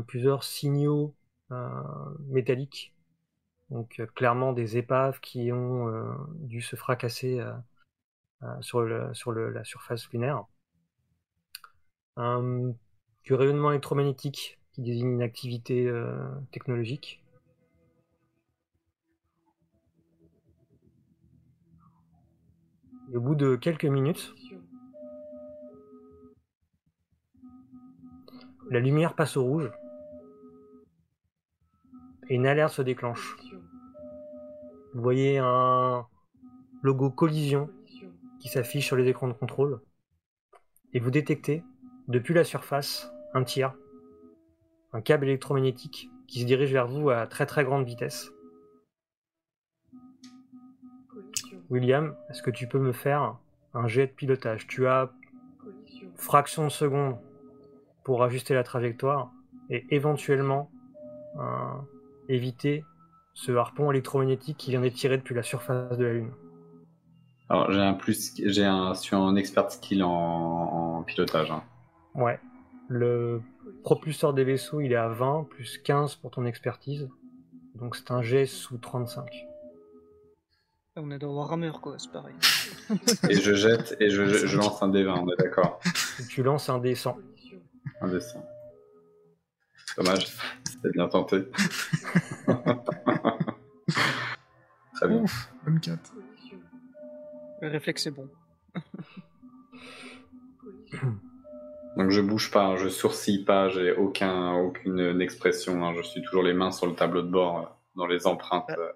plusieurs 0.06 0.44
signaux 0.44 1.14
métalliques 2.28 2.94
donc 3.70 4.00
euh, 4.00 4.06
clairement 4.06 4.52
des 4.52 4.76
épaves 4.76 5.20
qui 5.20 5.52
ont 5.52 5.88
euh, 5.88 6.12
dû 6.40 6.60
se 6.60 6.76
fracasser 6.76 7.40
euh, 7.40 8.60
sur, 8.60 8.82
la 8.82 9.64
surface 9.64 10.08
lunaire. 10.10 10.44
du 12.16 13.34
rayonnement 13.34 13.70
électromagnétique 13.70 14.58
qui 14.72 14.82
désigne 14.82 15.12
une 15.12 15.22
activité 15.22 15.90
technologique. 16.52 17.22
au 23.12 23.20
bout 23.20 23.34
de 23.34 23.56
quelques 23.56 23.86
minutes, 23.86 24.32
la 28.70 28.78
lumière 28.78 29.14
passe 29.14 29.36
au 29.36 29.42
rouge 29.42 29.70
et 32.28 32.36
une 32.36 32.46
alerte 32.46 32.72
se 32.72 32.82
déclenche. 32.82 33.36
Vous 34.94 35.02
voyez 35.02 35.38
un 35.38 36.06
logo 36.82 37.10
collision 37.10 37.68
qui 38.38 38.48
s'affiche 38.48 38.86
sur 38.86 38.96
les 38.96 39.08
écrans 39.08 39.26
de 39.26 39.32
contrôle. 39.32 39.80
Et 40.92 41.00
vous 41.00 41.10
détectez, 41.10 41.64
depuis 42.06 42.32
la 42.32 42.44
surface, 42.44 43.12
un 43.34 43.42
tir, 43.42 43.74
un 44.92 45.00
câble 45.00 45.26
électromagnétique 45.26 46.08
qui 46.28 46.40
se 46.40 46.46
dirige 46.46 46.72
vers 46.72 46.86
vous 46.86 47.10
à 47.10 47.26
très 47.26 47.46
très 47.46 47.64
grande 47.64 47.84
vitesse. 47.84 48.30
William, 51.70 52.16
est-ce 52.28 52.42
que 52.42 52.50
tu 52.50 52.68
peux 52.68 52.78
me 52.78 52.92
faire 52.92 53.36
un 53.74 53.88
jet 53.88 54.06
de 54.06 54.12
pilotage? 54.12 54.66
Tu 54.68 54.86
as 54.86 55.12
fraction 56.14 56.64
de 56.64 56.70
seconde 56.70 57.18
pour 58.10 58.24
ajuster 58.24 58.54
la 58.54 58.64
trajectoire 58.64 59.30
et 59.68 59.86
éventuellement 59.90 60.68
éviter 62.28 62.82
ce 63.34 63.52
harpon 63.52 63.92
électromagnétique 63.92 64.56
qui 64.56 64.72
vient 64.72 64.80
d'être 64.80 64.96
tiré 64.96 65.16
depuis 65.16 65.36
la 65.36 65.44
surface 65.44 65.96
de 65.96 66.04
la 66.04 66.12
Lune. 66.14 66.32
Alors 67.48 67.70
j'ai 67.70 67.80
un 67.80 67.92
plus, 67.92 68.32
j'ai 68.44 68.64
un, 68.64 68.94
suis 68.94 69.14
un 69.14 69.36
expert 69.36 69.70
skill 69.70 70.02
en, 70.02 71.04
pilotage. 71.06 71.52
Hein. 71.52 71.62
Ouais. 72.16 72.40
Le 72.88 73.42
propulseur 73.84 74.34
des 74.34 74.42
vaisseaux, 74.42 74.80
il 74.80 74.90
est 74.90 74.96
à 74.96 75.06
20 75.06 75.46
plus 75.48 75.78
15 75.78 76.16
pour 76.16 76.32
ton 76.32 76.44
expertise. 76.46 77.08
Donc 77.76 77.94
c'est 77.94 78.10
un 78.10 78.22
jet 78.22 78.46
sous 78.46 78.78
35. 78.78 79.46
Ah, 80.96 81.00
on 81.00 81.12
est 81.12 81.18
dans 81.20 81.32
Warhammer 81.32 81.70
quoi, 81.80 81.94
c'est 81.96 82.10
pareil. 82.10 82.34
et 83.28 83.36
je 83.36 83.54
jette 83.54 83.96
et 84.00 84.10
je, 84.10 84.24
je 84.24 84.56
lance 84.56 84.82
un 84.82 84.90
D20, 84.90 85.16
on 85.16 85.28
est 85.28 85.36
d'accord. 85.36 85.78
Tu 86.28 86.42
lances 86.42 86.68
un 86.68 86.80
D100. 86.80 87.14
Un 88.00 88.08
D100. 88.08 88.42
Dommage, 89.96 90.26
c'était 90.64 90.90
bien 90.90 91.08
tenté. 91.08 91.44
Très 94.94 95.08
bien. 95.08 95.22
Ouf, 95.22 95.52
24. 95.66 96.14
Le 97.62 97.68
réflexe 97.68 98.06
est 98.06 98.10
bon. 98.10 98.28
Donc 101.96 102.10
je 102.10 102.20
bouge 102.20 102.50
pas, 102.50 102.76
je 102.76 102.88
sourcille 102.88 103.44
pas, 103.44 103.68
j'ai 103.68 103.92
aucun, 103.92 104.54
aucune 104.54 105.20
expression, 105.20 105.84
hein. 105.84 105.92
je 105.96 106.02
suis 106.02 106.22
toujours 106.22 106.42
les 106.42 106.54
mains 106.54 106.70
sur 106.70 106.86
le 106.86 106.94
tableau 106.94 107.22
de 107.22 107.28
bord, 107.28 107.58
euh, 107.58 107.64
dans 107.96 108.06
les 108.06 108.26
empreintes. 108.26 108.64
Bah, 108.68 108.76
euh. 108.78 108.92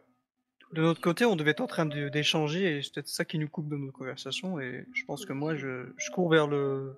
De 0.72 0.80
l'autre 0.80 1.00
côté, 1.00 1.24
on 1.24 1.36
devait 1.36 1.52
être 1.52 1.60
en 1.60 1.66
train 1.66 1.86
d'échanger 1.86 2.78
et 2.78 2.82
c'est 2.82 2.94
peut-être 2.94 3.08
ça 3.08 3.24
qui 3.24 3.38
nous 3.38 3.48
coupe 3.48 3.68
de 3.68 3.76
notre 3.76 3.92
conversation 3.92 4.58
et 4.58 4.86
je 4.92 5.04
pense 5.04 5.24
que 5.24 5.32
moi 5.32 5.54
je, 5.54 5.86
cours 6.12 6.28
vers 6.28 6.48
le, 6.48 6.96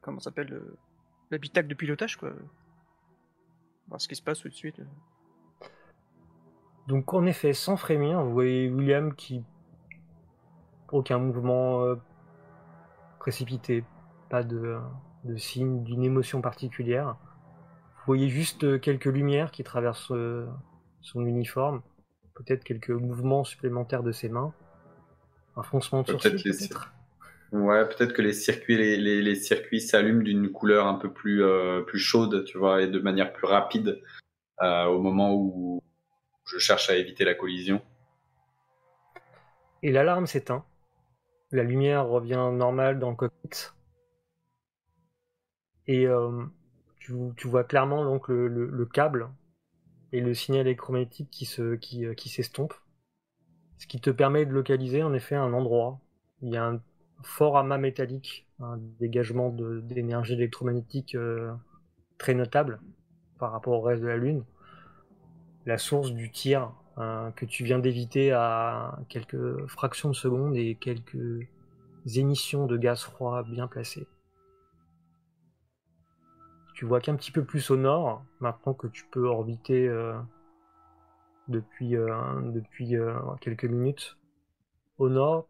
comment 0.00 0.20
s'appelle 0.20 0.62
l'habitacle 1.30 1.68
de 1.68 1.74
pilotage 1.74 2.16
quoi. 2.16 2.32
Voir 3.88 4.00
ce 4.00 4.08
qui 4.08 4.14
se 4.14 4.22
passe 4.22 4.40
tout 4.40 4.48
de 4.48 4.54
suite. 4.54 4.80
Donc 6.88 7.12
en 7.14 7.26
effet, 7.26 7.52
sans 7.52 7.76
frémir, 7.76 8.22
vous 8.22 8.32
voyez 8.32 8.68
William 8.68 9.14
qui 9.14 9.44
aucun 10.90 11.18
mouvement 11.18 11.84
euh, 11.84 11.96
précipité, 13.18 13.84
pas 14.28 14.42
de, 14.42 14.78
signe 15.36 15.82
d'une 15.82 16.04
émotion 16.04 16.42
particulière. 16.42 17.16
Vous 17.96 18.06
voyez 18.06 18.28
juste 18.28 18.80
quelques 18.80 19.06
lumières 19.06 19.50
qui 19.50 19.64
traversent 19.64 20.12
euh, 20.12 20.46
son 21.00 21.24
uniforme, 21.24 21.82
peut-être 22.34 22.64
quelques 22.64 22.90
mouvements 22.90 23.44
supplémentaires 23.44 24.02
de 24.02 24.12
ses 24.12 24.28
mains, 24.28 24.52
un 25.56 25.62
froncement 25.62 26.02
de 26.02 26.08
sourcils 26.08 26.42
peut-être. 26.42 26.92
Ouais, 27.52 27.86
peut-être 27.86 28.14
que 28.14 28.22
les 28.22 28.32
circuits, 28.32 28.76
les, 28.78 29.34
circuits 29.34 29.80
s'allument 29.80 30.22
d'une 30.22 30.50
couleur 30.50 30.86
un 30.86 30.94
peu 30.94 31.12
plus, 31.12 31.44
euh, 31.44 31.82
plus 31.82 31.98
chaude, 31.98 32.44
tu 32.44 32.56
vois, 32.56 32.82
et 32.82 32.86
de 32.86 32.98
manière 32.98 33.32
plus 33.32 33.46
rapide 33.46 34.02
au 34.60 35.00
moment 35.00 35.34
où, 35.34 35.82
je 36.44 36.58
cherche 36.58 36.88
à 36.90 36.96
éviter 36.96 37.24
la 37.24 37.34
collision. 37.34 37.82
Et 39.82 39.90
l'alarme 39.90 40.26
s'éteint. 40.26 40.64
La 41.50 41.62
lumière 41.62 42.06
revient 42.06 42.50
normale 42.52 42.98
dans 42.98 43.10
le 43.10 43.16
cockpit. 43.16 43.70
Et 45.86 46.06
euh, 46.06 46.44
tu, 46.98 47.48
vois 47.48 47.64
clairement 47.64 48.04
donc 48.04 48.28
le, 48.28 48.86
câble 48.86 49.28
et 50.12 50.20
le 50.20 50.34
signal 50.34 50.66
électromagnétique 50.66 51.30
qui 51.30 51.44
se 51.44 51.74
qui, 51.74 52.28
s'estompe. 52.28 52.74
Ce 53.78 53.86
qui 53.86 54.00
te 54.00 54.10
permet 54.10 54.46
de 54.46 54.52
localiser 54.52 55.02
en 55.02 55.12
effet 55.12 55.34
un 55.34 55.52
endroit. 55.52 56.00
Il 56.40 56.50
y 56.50 56.56
a 56.56 56.64
un, 56.64 56.80
fort 57.22 57.56
amas 57.58 57.78
métallique, 57.78 58.46
un 58.60 58.78
dégagement 59.00 59.50
d'énergie 59.50 60.34
électromagnétique 60.34 61.14
euh, 61.14 61.52
très 62.18 62.34
notable 62.34 62.80
par 63.38 63.52
rapport 63.52 63.74
au 63.74 63.80
reste 63.80 64.02
de 64.02 64.08
la 64.08 64.16
Lune. 64.16 64.44
La 65.66 65.78
source 65.78 66.12
du 66.12 66.30
tir 66.30 66.72
hein, 66.96 67.32
que 67.36 67.44
tu 67.44 67.64
viens 67.64 67.78
d'éviter 67.78 68.32
à 68.32 68.98
quelques 69.08 69.66
fractions 69.66 70.08
de 70.08 70.14
seconde 70.14 70.56
et 70.56 70.74
quelques 70.76 71.48
émissions 72.14 72.66
de 72.66 72.76
gaz 72.76 73.02
froid 73.02 73.42
bien 73.42 73.68
placées. 73.68 74.06
Tu 76.74 76.84
vois 76.84 77.00
qu'un 77.00 77.16
petit 77.16 77.30
peu 77.30 77.44
plus 77.44 77.70
au 77.70 77.76
nord, 77.76 78.24
maintenant 78.40 78.74
que 78.74 78.88
tu 78.88 79.04
peux 79.06 79.26
orbiter 79.26 79.88
euh, 79.88 80.18
depuis, 81.46 81.96
euh, 81.96 82.40
depuis 82.50 82.94
quelques 83.40 83.66
minutes, 83.66 84.16
au 84.98 85.08
nord, 85.08 85.46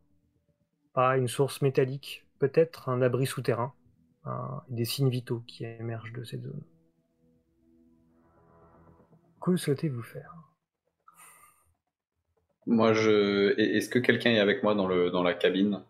pas 0.92 1.16
une 1.16 1.28
source 1.28 1.62
métallique, 1.62 2.26
peut-être 2.38 2.88
un 2.88 3.02
abri 3.02 3.26
souterrain, 3.26 3.74
des 4.68 4.84
signes 4.84 5.10
vitaux 5.10 5.42
qui 5.46 5.64
émergent 5.64 6.12
de 6.12 6.24
cette 6.24 6.42
zone. 6.42 6.62
Que 9.40 9.56
souhaitez-vous 9.56 10.02
faire? 10.02 10.34
Moi, 12.66 12.92
je. 12.92 13.58
Est-ce 13.58 13.88
que 13.88 13.98
quelqu'un 13.98 14.30
est 14.30 14.38
avec 14.38 14.62
moi 14.62 14.74
dans, 14.74 14.86
le, 14.86 15.10
dans 15.10 15.24
la 15.24 15.34
cabine? 15.34 15.82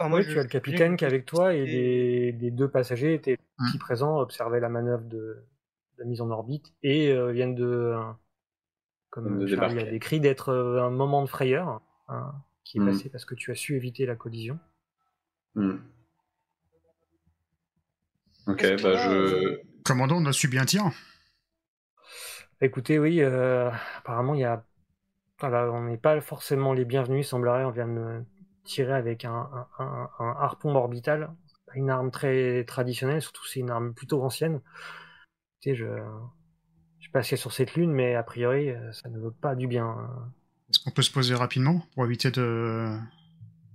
Moi, 0.00 0.20
oui, 0.20 0.24
tu 0.24 0.38
as 0.38 0.42
le 0.42 0.48
capitaine 0.48 0.96
qui 0.96 1.04
est 1.04 1.08
avec 1.08 1.26
toi 1.26 1.54
et 1.54 1.64
les, 1.66 2.50
deux 2.52 2.68
passagers 2.68 3.14
étaient 3.14 3.38
mmh. 3.58 3.78
présents, 3.78 4.20
observaient 4.20 4.60
la 4.60 4.68
manœuvre 4.68 5.04
de, 5.04 5.44
mise 6.04 6.20
en 6.20 6.30
orbite 6.30 6.72
et 6.84 7.10
euh, 7.10 7.32
viennent 7.32 7.56
de, 7.56 7.96
comme 9.10 9.46
Charlie 9.46 9.80
a 9.80 9.84
décrit, 9.84 10.20
d'être 10.20 10.50
euh, 10.50 10.82
un 10.82 10.90
moment 10.90 11.22
de 11.22 11.28
frayeur. 11.28 11.80
Hein, 12.08 12.32
qui 12.64 12.78
est 12.78 12.80
hmm. 12.80 12.86
passé 12.86 13.08
parce 13.10 13.24
que 13.24 13.34
tu 13.34 13.50
as 13.50 13.54
su 13.54 13.76
éviter 13.76 14.06
la 14.06 14.16
collision. 14.16 14.58
Hmm. 15.54 15.76
Ok, 18.46 18.62
bah 18.82 18.96
je. 18.96 19.60
Commandant, 19.84 20.16
on 20.16 20.26
a 20.26 20.32
subi 20.32 20.58
un 20.58 20.64
tir 20.64 20.90
Écoutez, 22.60 22.98
oui, 22.98 23.20
euh, 23.20 23.70
apparemment, 23.98 24.34
il 24.34 24.40
y 24.40 24.44
a. 24.44 24.64
on 25.42 25.84
n'est 25.84 25.98
pas 25.98 26.20
forcément 26.20 26.72
les 26.72 26.84
bienvenus, 26.84 27.28
semblerait. 27.28 27.64
On 27.64 27.70
vient 27.70 27.88
de 27.88 28.22
tirer 28.64 28.94
avec 28.94 29.24
un, 29.24 29.68
harpon 30.18 30.74
orbital, 30.74 31.30
une 31.74 31.90
arme 31.90 32.10
très 32.10 32.64
traditionnelle, 32.64 33.20
surtout 33.20 33.44
c'est 33.46 33.60
une 33.60 33.70
arme 33.70 33.94
plutôt 33.94 34.22
ancienne. 34.22 34.60
Tu 35.60 35.74
je. 35.74 35.86
Je 36.98 37.08
suis 37.08 37.12
passé 37.12 37.36
sur 37.36 37.52
cette 37.52 37.74
lune, 37.74 37.92
mais 37.92 38.14
a 38.14 38.22
priori, 38.22 38.70
euh, 38.70 38.92
ça 38.92 39.10
ne 39.10 39.18
veut 39.18 39.30
pas 39.30 39.54
du 39.54 39.66
bien. 39.66 40.08
Est-ce 40.68 40.82
qu'on 40.82 40.90
peut 40.90 41.02
se 41.02 41.12
poser 41.12 41.34
rapidement 41.34 41.82
pour 41.94 42.04
éviter 42.04 42.30
de 42.30 42.98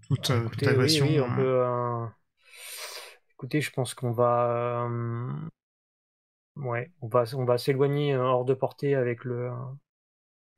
toute, 0.10 0.32
euh, 0.32 0.49
agression 0.67 1.06
oui, 1.06 1.19
on 1.19 1.25
hein 1.25 1.36
peut. 1.36 1.63
Euh, 1.65 2.06
écoutez, 3.34 3.62
je 3.62 3.71
pense 3.71 3.93
qu'on 3.93 4.12
va. 4.12 4.88
Euh, 4.88 5.32
ouais, 6.56 6.91
on 7.02 7.08
va, 7.08 7.25
on 7.36 7.45
va 7.45 7.58
s'éloigner 7.58 8.15
hors 8.15 8.43
de 8.43 8.54
portée 8.54 8.95
avec 8.95 9.23
le. 9.23 9.52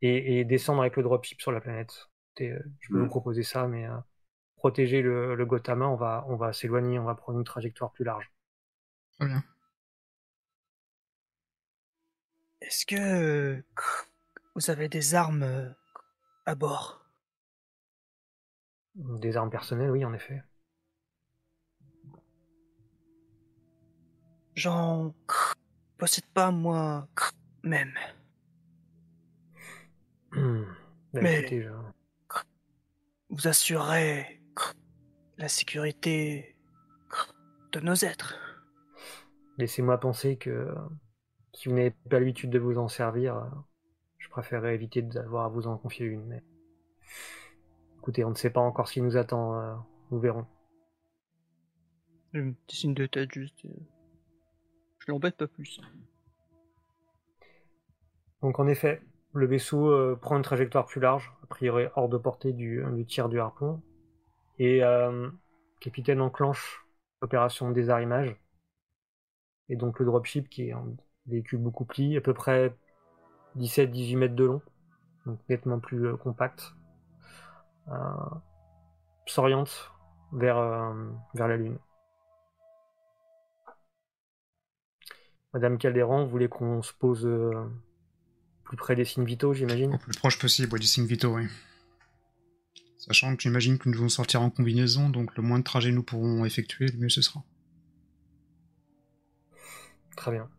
Et, 0.02 0.46
descendre 0.46 0.82
avec 0.82 0.96
le 0.96 1.04
dropship 1.04 1.42
sur 1.42 1.52
la 1.52 1.62
planète. 1.62 2.10
je 2.40 2.56
peux 2.90 2.98
vous 2.98 3.06
mm. 3.06 3.10
proposer 3.10 3.44
ça, 3.44 3.68
mais 3.68 3.86
protéger 4.56 5.02
le, 5.02 5.36
le 5.36 5.46
Gotama, 5.46 5.88
on 5.88 5.96
va, 5.96 6.26
on 6.28 6.38
va 6.38 6.54
s'éloigner, 6.54 6.98
on 6.98 7.04
va 7.04 7.14
prendre 7.14 7.38
une 7.38 7.46
trajectoire 7.46 7.92
plus 7.92 8.06
large. 8.06 8.32
Très 9.20 9.28
bien. 9.28 9.44
Est-ce 12.62 12.86
que 12.86 13.64
vous 14.56 14.70
avez 14.70 14.88
des 14.88 15.14
armes 15.14 15.76
à 16.46 16.56
bord. 16.56 17.06
Des 18.96 19.38
armes 19.38 19.50
personnelles, 19.50 19.92
oui, 19.92 20.04
en 20.04 20.14
effet. 20.14 20.44
J'en 24.56 25.14
possède 25.98 26.26
pas 26.34 26.52
moi 26.52 27.08
même. 27.64 27.94
Hmm. 30.32 30.64
Mais 31.14 31.48
vous 33.30 33.48
assurerez 33.48 34.42
la 35.38 35.48
sécurité 35.48 36.58
de 37.72 37.80
nos 37.80 37.96
êtres. 37.96 38.36
Laissez-moi 39.58 40.00
penser 40.00 40.38
que 40.38 40.74
si 41.54 41.70
vous 41.70 41.76
n'avez 41.76 41.92
pas 41.92 42.20
l'habitude 42.20 42.50
de 42.50 42.60
vous 42.60 42.78
en 42.78 42.88
servir, 42.88 43.46
préférerais 44.32 44.74
éviter 44.74 45.02
d'avoir 45.02 45.46
à 45.46 45.50
vous 45.50 45.68
en 45.68 45.78
confier 45.78 46.08
une. 46.08 46.26
Mais 46.26 46.44
écoutez, 48.00 48.26
on 48.26 48.32
ne 48.32 48.36
sait 48.36 48.50
pas 48.50 48.62
encore 48.62 48.88
ce 48.88 48.94
qui 48.94 49.02
nous 49.02 49.18
attend. 49.18 49.60
Euh, 49.60 49.76
nous 50.10 50.20
verrons. 50.20 50.48
Un 52.34 52.54
petit 52.54 52.78
signe 52.78 52.94
de 52.94 53.06
tête 53.06 53.32
juste. 53.32 53.66
Euh, 53.66 53.70
je 55.00 55.12
l'embête 55.12 55.38
pas 55.38 55.48
plus. 55.48 55.80
Donc 58.42 58.60
en 58.60 58.68
effet, 58.68 59.02
le 59.34 59.46
vaisseau 59.46 59.92
euh, 59.92 60.18
prend 60.20 60.38
une 60.38 60.44
trajectoire 60.44 60.86
plus 60.86 61.02
large, 61.02 61.32
a 61.44 61.48
priori 61.48 61.86
hors 61.96 62.10
de 62.10 62.18
portée 62.18 62.54
du, 62.54 62.84
tir 63.08 63.30
du 63.30 63.40
harpon, 63.40 63.82
et 64.58 64.80
le 64.80 65.32
capitaine 65.80 66.22
enclenche 66.22 66.86
l'opération 67.22 67.70
de 67.70 67.74
désarrimage. 67.76 68.36
Et 69.70 69.76
donc 69.76 70.00
le 70.00 70.06
dropship, 70.06 70.50
qui 70.50 70.70
est 70.70 70.72
un 70.72 70.96
véhicule 71.28 71.60
beaucoup 71.60 71.86
plus, 71.86 72.18
à 72.18 72.22
peu 72.22 72.34
près 72.34 72.76
17-18 73.58 74.18
mètres 74.18 74.36
de 74.36 74.46
long, 74.46 74.62
donc 75.26 75.40
nettement 75.50 75.80
plus 75.80 76.08
euh, 76.08 76.18
compact, 76.18 76.74
euh, 77.90 77.94
s'oriente 79.26 79.92
vers, 80.32 80.58
euh, 80.58 80.94
vers 81.34 81.48
la 81.48 81.58
Lune. 81.58 81.78
Madame 85.54 85.78
Calderon, 85.78 86.24
vous 86.24 86.30
voulez 86.30 86.48
qu'on 86.48 86.82
se 86.82 86.94
pose 86.94 87.28
plus 88.64 88.78
près 88.78 88.96
des 88.96 89.04
signes 89.04 89.26
vitaux, 89.26 89.54
j'imagine? 89.54 89.94
Au 89.94 89.98
plus 89.98 90.18
proche 90.18 90.40
possible 90.40 90.80
des 90.80 90.86
signes 90.86 91.06
vitaux, 91.06 91.36
oui. 91.36 91.48
Sachant 92.98 93.36
que 93.36 93.42
j'imagine 93.42 93.78
que 93.78 93.90
nous 93.90 93.98
allons 93.98 94.08
sortir 94.08 94.42
en 94.42 94.50
combinaison, 94.50 95.10
donc 95.10 95.36
le 95.36 95.44
moins 95.44 95.60
de 95.60 95.64
trajets 95.64 95.92
nous 95.92 96.04
pourrons 96.04 96.46
effectuer, 96.46 96.88
le 96.88 96.98
mieux 97.00 97.10
ce 97.10 97.22
sera. 97.22 97.44
Très 100.16 100.32
bien. 100.32 100.50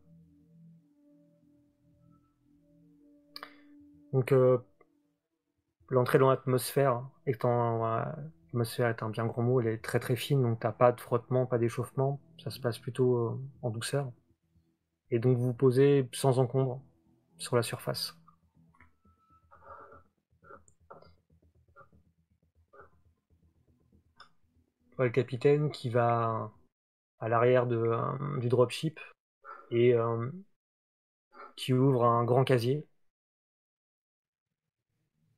Donc 4.12 4.32
euh, 4.32 4.58
l'entrée 5.88 6.18
dans 6.18 6.30
l'atmosphère 6.30 7.02
étant 7.26 7.78
l'atmosphère 7.84 8.88
est 8.88 9.02
un 9.02 9.08
bien 9.08 9.26
gros 9.26 9.42
mot, 9.42 9.60
elle 9.60 9.68
est 9.68 9.82
très 9.82 10.00
très 10.00 10.16
fine, 10.16 10.42
donc 10.42 10.60
t'as 10.60 10.72
pas 10.72 10.92
de 10.92 11.00
frottement, 11.00 11.46
pas 11.46 11.58
d'échauffement, 11.58 12.20
ça 12.42 12.50
se 12.50 12.60
passe 12.60 12.78
plutôt 12.78 13.16
euh, 13.16 13.40
en 13.62 13.70
douceur. 13.70 14.12
Et 15.10 15.18
donc 15.18 15.38
vous 15.38 15.54
posez 15.54 16.08
sans 16.12 16.38
encombre 16.38 16.82
sur 17.38 17.56
la 17.56 17.62
surface. 17.62 18.16
le 24.98 25.10
capitaine 25.10 25.72
qui 25.72 25.88
va 25.88 26.52
à 27.18 27.28
l'arrière 27.28 27.66
euh, 27.72 28.38
du 28.38 28.48
dropship 28.48 29.00
et 29.72 29.94
qui 31.56 31.72
ouvre 31.72 32.04
un 32.04 32.24
grand 32.24 32.44
casier 32.44 32.86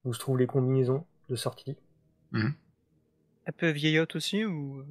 où 0.04 0.12
se 0.12 0.18
trouvent 0.18 0.38
les 0.38 0.46
combinaisons 0.46 1.04
de 1.28 1.36
sortie. 1.36 1.76
Mmh. 2.32 2.48
Un 3.46 3.52
peu 3.52 3.70
vieillotte 3.70 4.16
aussi 4.16 4.44
ou 4.44 4.80
euh? 4.80 4.84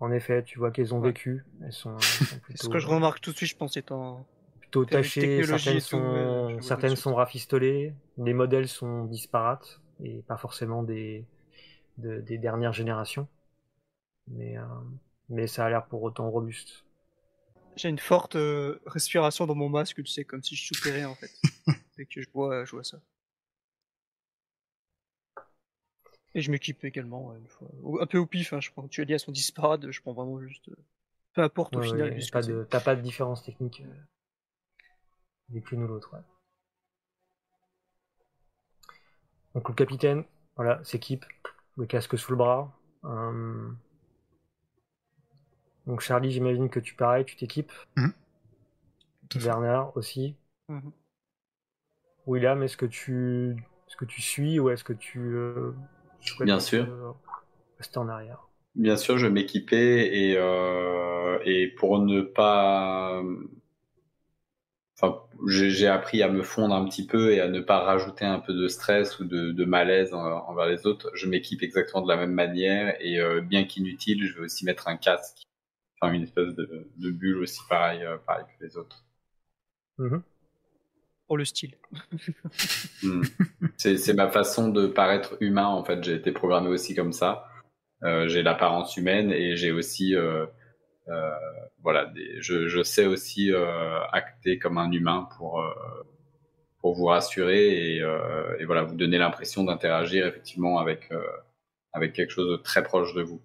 En 0.00 0.10
effet, 0.12 0.42
tu 0.42 0.58
vois 0.58 0.70
qu'elles 0.70 0.94
ont 0.94 1.00
vécu. 1.00 1.44
Elles 1.62 1.72
sont, 1.72 1.98
Ce 2.54 2.68
que 2.68 2.78
je 2.78 2.86
remarque 2.86 3.20
tout 3.20 3.32
de 3.32 3.36
suite, 3.36 3.50
je 3.50 3.56
pense, 3.56 3.76
étant 3.76 4.26
plutôt 4.60 4.86
tachées. 4.86 5.44
Certaines 5.44 5.80
sont, 5.80 6.58
certaines 6.62 6.96
sont 6.96 7.14
rafistolées. 7.14 7.94
Les 8.16 8.32
modèles 8.32 8.68
sont 8.68 9.04
disparates 9.04 9.80
et 10.02 10.22
pas 10.22 10.38
forcément 10.38 10.82
des, 10.82 11.26
des 11.98 12.38
dernières 12.38 12.72
générations. 12.72 13.28
Mais, 14.28 14.56
euh, 14.56 14.62
mais 15.28 15.46
ça 15.46 15.66
a 15.66 15.70
l'air 15.70 15.86
pour 15.86 16.02
autant 16.02 16.30
robuste. 16.30 16.84
J'ai 17.76 17.88
une 17.88 17.98
forte 17.98 18.36
euh, 18.36 18.80
respiration 18.86 19.46
dans 19.46 19.54
mon 19.54 19.68
masque, 19.68 19.96
tu 19.96 20.06
sais, 20.06 20.24
comme 20.24 20.42
si 20.42 20.56
je 20.56 20.74
soupirais 20.74 21.04
en 21.04 21.14
fait. 21.14 21.30
et 21.98 22.06
que 22.06 22.22
je 22.22 22.28
vois 22.32 22.84
ça. 22.84 23.00
Et 26.34 26.40
je 26.40 26.50
m'équipe 26.50 26.84
également, 26.84 27.34
une 27.34 27.48
fois. 27.48 27.68
Un 28.00 28.06
peu 28.06 28.18
au 28.18 28.26
pif, 28.26 28.52
hein, 28.52 28.60
je 28.60 28.70
prends. 28.70 28.86
Tu 28.86 29.00
as 29.00 29.04
dit 29.04 29.14
à 29.14 29.18
son 29.18 29.32
disparade, 29.32 29.90
je 29.90 30.00
prends 30.00 30.12
vraiment 30.12 30.40
juste. 30.40 30.68
Euh, 30.68 30.76
peu 31.32 31.42
importe 31.42 31.76
au 31.76 31.82
final. 31.82 32.16
T'as 32.68 32.80
pas 32.80 32.96
de 32.96 33.00
différence 33.00 33.42
technique 33.42 33.82
euh, 33.84 33.94
ni 35.50 35.60
l'une 35.60 35.84
ou 35.84 35.86
l'autre. 35.88 36.14
Donc 39.54 39.68
le 39.68 39.74
capitaine, 39.74 40.24
voilà, 40.54 40.82
s'équipe, 40.84 41.24
le 41.76 41.86
casque 41.86 42.16
sous 42.16 42.32
le 42.32 42.38
bras. 42.38 42.78
Euh, 43.04 43.70
donc 45.86 46.00
Charlie, 46.00 46.30
j'imagine 46.30 46.70
que 46.70 46.78
tu 46.78 46.94
pareil, 46.94 47.24
tu 47.24 47.34
t'équipes. 47.34 47.72
Mmh. 47.96 48.08
Bernard 49.36 49.96
aussi. 49.96 50.36
Mmh. 50.68 50.90
William, 52.26 52.62
est-ce 52.62 52.76
que 52.76 52.86
tu 52.86 53.56
est-ce 53.88 53.96
que 53.96 54.04
tu 54.04 54.22
suis 54.22 54.60
ou 54.60 54.70
est-ce 54.70 54.84
que 54.84 54.92
tu 54.92 55.18
Bien 56.40 56.60
sûr. 56.60 56.86
Rester 57.78 57.98
en 57.98 58.08
arrière. 58.08 58.46
bien 58.74 58.96
sûr, 58.96 59.18
je 59.18 59.26
vais 59.26 59.32
m'équiper 59.32 60.30
et, 60.30 60.34
euh, 60.36 61.38
et 61.44 61.68
pour 61.68 61.98
ne 62.00 62.20
pas. 62.22 63.22
Enfin, 65.00 65.18
j'ai 65.48 65.86
appris 65.88 66.22
à 66.22 66.28
me 66.28 66.42
fondre 66.44 66.74
un 66.74 66.84
petit 66.86 67.04
peu 67.06 67.32
et 67.32 67.40
à 67.40 67.48
ne 67.48 67.60
pas 67.60 67.80
rajouter 67.80 68.24
un 68.24 68.38
peu 68.38 68.52
de 68.54 68.68
stress 68.68 69.18
ou 69.18 69.24
de, 69.24 69.50
de 69.52 69.64
malaise 69.64 70.12
envers 70.14 70.66
les 70.66 70.86
autres. 70.86 71.10
Je 71.14 71.26
m'équipe 71.26 71.62
exactement 71.62 72.02
de 72.02 72.08
la 72.08 72.16
même 72.18 72.32
manière 72.32 72.94
et 73.00 73.18
euh, 73.18 73.40
bien 73.40 73.64
qu'inutile, 73.64 74.26
je 74.26 74.34
vais 74.34 74.40
aussi 74.44 74.64
mettre 74.66 74.86
un 74.88 74.96
casque, 74.96 75.42
enfin 76.00 76.12
une 76.14 76.24
espèce 76.24 76.54
de, 76.56 76.88
de 76.98 77.10
bulle 77.12 77.38
aussi 77.38 77.60
pareil, 77.68 78.02
euh, 78.04 78.18
pareil 78.26 78.46
que 78.58 78.64
les 78.64 78.76
autres. 78.78 79.04
Mhm. 79.98 80.24
Pour 81.30 81.38
le 81.38 81.44
style. 81.44 81.76
Hmm. 83.04 83.22
C'est 83.76 84.12
ma 84.14 84.28
façon 84.28 84.68
de 84.68 84.88
paraître 84.88 85.36
humain 85.40 85.68
en 85.68 85.84
fait. 85.84 86.02
J'ai 86.02 86.14
été 86.14 86.32
programmé 86.32 86.68
aussi 86.68 86.96
comme 86.96 87.12
ça. 87.12 87.48
Euh, 88.02 88.26
j'ai 88.26 88.42
l'apparence 88.42 88.96
humaine 88.96 89.30
et 89.30 89.56
j'ai 89.56 89.70
aussi, 89.70 90.16
euh, 90.16 90.44
euh, 91.06 91.30
voilà, 91.82 92.06
des, 92.06 92.42
je, 92.42 92.66
je, 92.66 92.82
sais 92.82 93.06
aussi 93.06 93.52
acter 94.12 94.58
comme 94.58 94.76
un 94.76 94.90
humain 94.90 95.28
pour 95.36 95.64
pour 96.80 96.94
vous 96.96 97.06
rassurer 97.06 97.94
et, 97.94 97.98
et 98.58 98.64
voilà, 98.64 98.82
vous 98.82 98.96
donner 98.96 99.18
l'impression 99.18 99.62
d'interagir 99.62 100.26
effectivement 100.26 100.78
avec 100.78 101.10
avec 101.92 102.12
quelque 102.12 102.32
chose 102.32 102.50
de 102.50 102.56
très 102.56 102.82
proche 102.82 103.14
de 103.14 103.22
vous. 103.22 103.40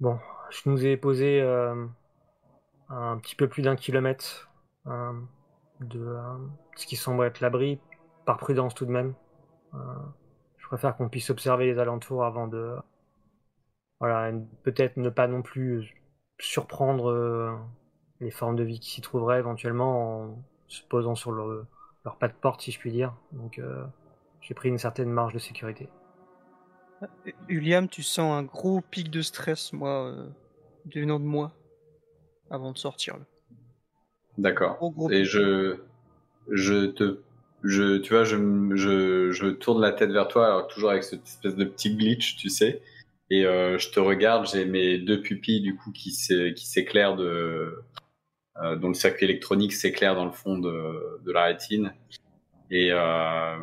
Bon, 0.00 0.18
je 0.50 0.68
nous 0.68 0.84
ai 0.84 0.98
posé 0.98 1.40
un 2.90 3.18
petit 3.18 3.36
peu 3.36 3.48
plus 3.48 3.62
d'un 3.62 3.76
kilomètre 3.76 4.49
de 4.86 6.16
ce 6.76 6.86
qui 6.86 6.96
semble 6.96 7.24
être 7.24 7.40
l'abri, 7.40 7.80
par 8.24 8.38
prudence 8.38 8.74
tout 8.74 8.86
de 8.86 8.90
même 8.90 9.14
préfère 10.70 10.96
qu'on 10.96 11.08
puisse 11.08 11.30
observer 11.30 11.66
les 11.66 11.80
alentours 11.80 12.24
avant 12.24 12.46
de. 12.46 12.76
Voilà, 13.98 14.32
peut-être 14.62 14.96
ne 14.98 15.10
pas 15.10 15.26
non 15.26 15.42
plus 15.42 15.92
surprendre 16.38 17.10
euh, 17.10 17.54
les 18.20 18.30
formes 18.30 18.54
de 18.54 18.62
vie 18.62 18.78
qui 18.78 18.90
s'y 18.90 19.00
trouveraient 19.00 19.40
éventuellement 19.40 20.22
en 20.22 20.44
se 20.68 20.82
posant 20.84 21.16
sur 21.16 21.32
leur 21.32 22.16
pas 22.20 22.28
de 22.28 22.34
porte, 22.34 22.62
si 22.62 22.70
je 22.70 22.78
puis 22.78 22.92
dire. 22.92 23.14
Donc 23.32 23.58
euh, 23.58 23.84
j'ai 24.40 24.54
pris 24.54 24.68
une 24.68 24.78
certaine 24.78 25.10
marge 25.10 25.34
de 25.34 25.40
sécurité. 25.40 25.88
William, 27.48 27.88
tu 27.88 28.04
sens 28.04 28.32
un 28.32 28.44
gros 28.44 28.80
pic 28.80 29.10
de 29.10 29.22
stress, 29.22 29.72
moi, 29.72 30.06
euh, 30.06 30.28
devenant 30.86 31.18
de 31.18 31.24
moi, 31.24 31.52
avant 32.48 32.70
de 32.70 32.78
sortir. 32.78 33.16
D'accord. 34.40 34.78
Et 35.10 35.24
je, 35.24 35.76
je 36.50 36.86
te 36.86 37.20
je, 37.62 37.98
tu 37.98 38.14
vois, 38.14 38.24
je, 38.24 38.36
je, 38.74 39.30
je 39.32 39.46
tourne 39.48 39.82
la 39.82 39.92
tête 39.92 40.10
vers 40.10 40.28
toi, 40.28 40.46
alors 40.46 40.66
toujours 40.66 40.90
avec 40.90 41.04
cette 41.04 41.24
espèce 41.26 41.56
de 41.56 41.64
petit 41.64 41.94
glitch, 41.94 42.36
tu 42.36 42.48
sais. 42.48 42.80
Et 43.28 43.44
euh, 43.44 43.78
je 43.78 43.90
te 43.90 44.00
regarde, 44.00 44.48
j'ai 44.50 44.64
mes 44.64 44.96
deux 44.96 45.20
pupilles 45.20 45.60
du 45.60 45.76
coup 45.76 45.92
qui 45.92 46.10
s'éclairent 46.10 47.16
de, 47.16 47.82
euh, 48.62 48.76
dont 48.76 48.88
le 48.88 48.94
circuit 48.94 49.26
électronique 49.26 49.74
s'éclaire 49.74 50.14
dans 50.14 50.24
le 50.24 50.32
fond 50.32 50.58
de, 50.58 51.20
de 51.22 51.32
la 51.32 51.44
rétine. 51.44 51.92
Et 52.70 52.90
euh, 52.92 53.56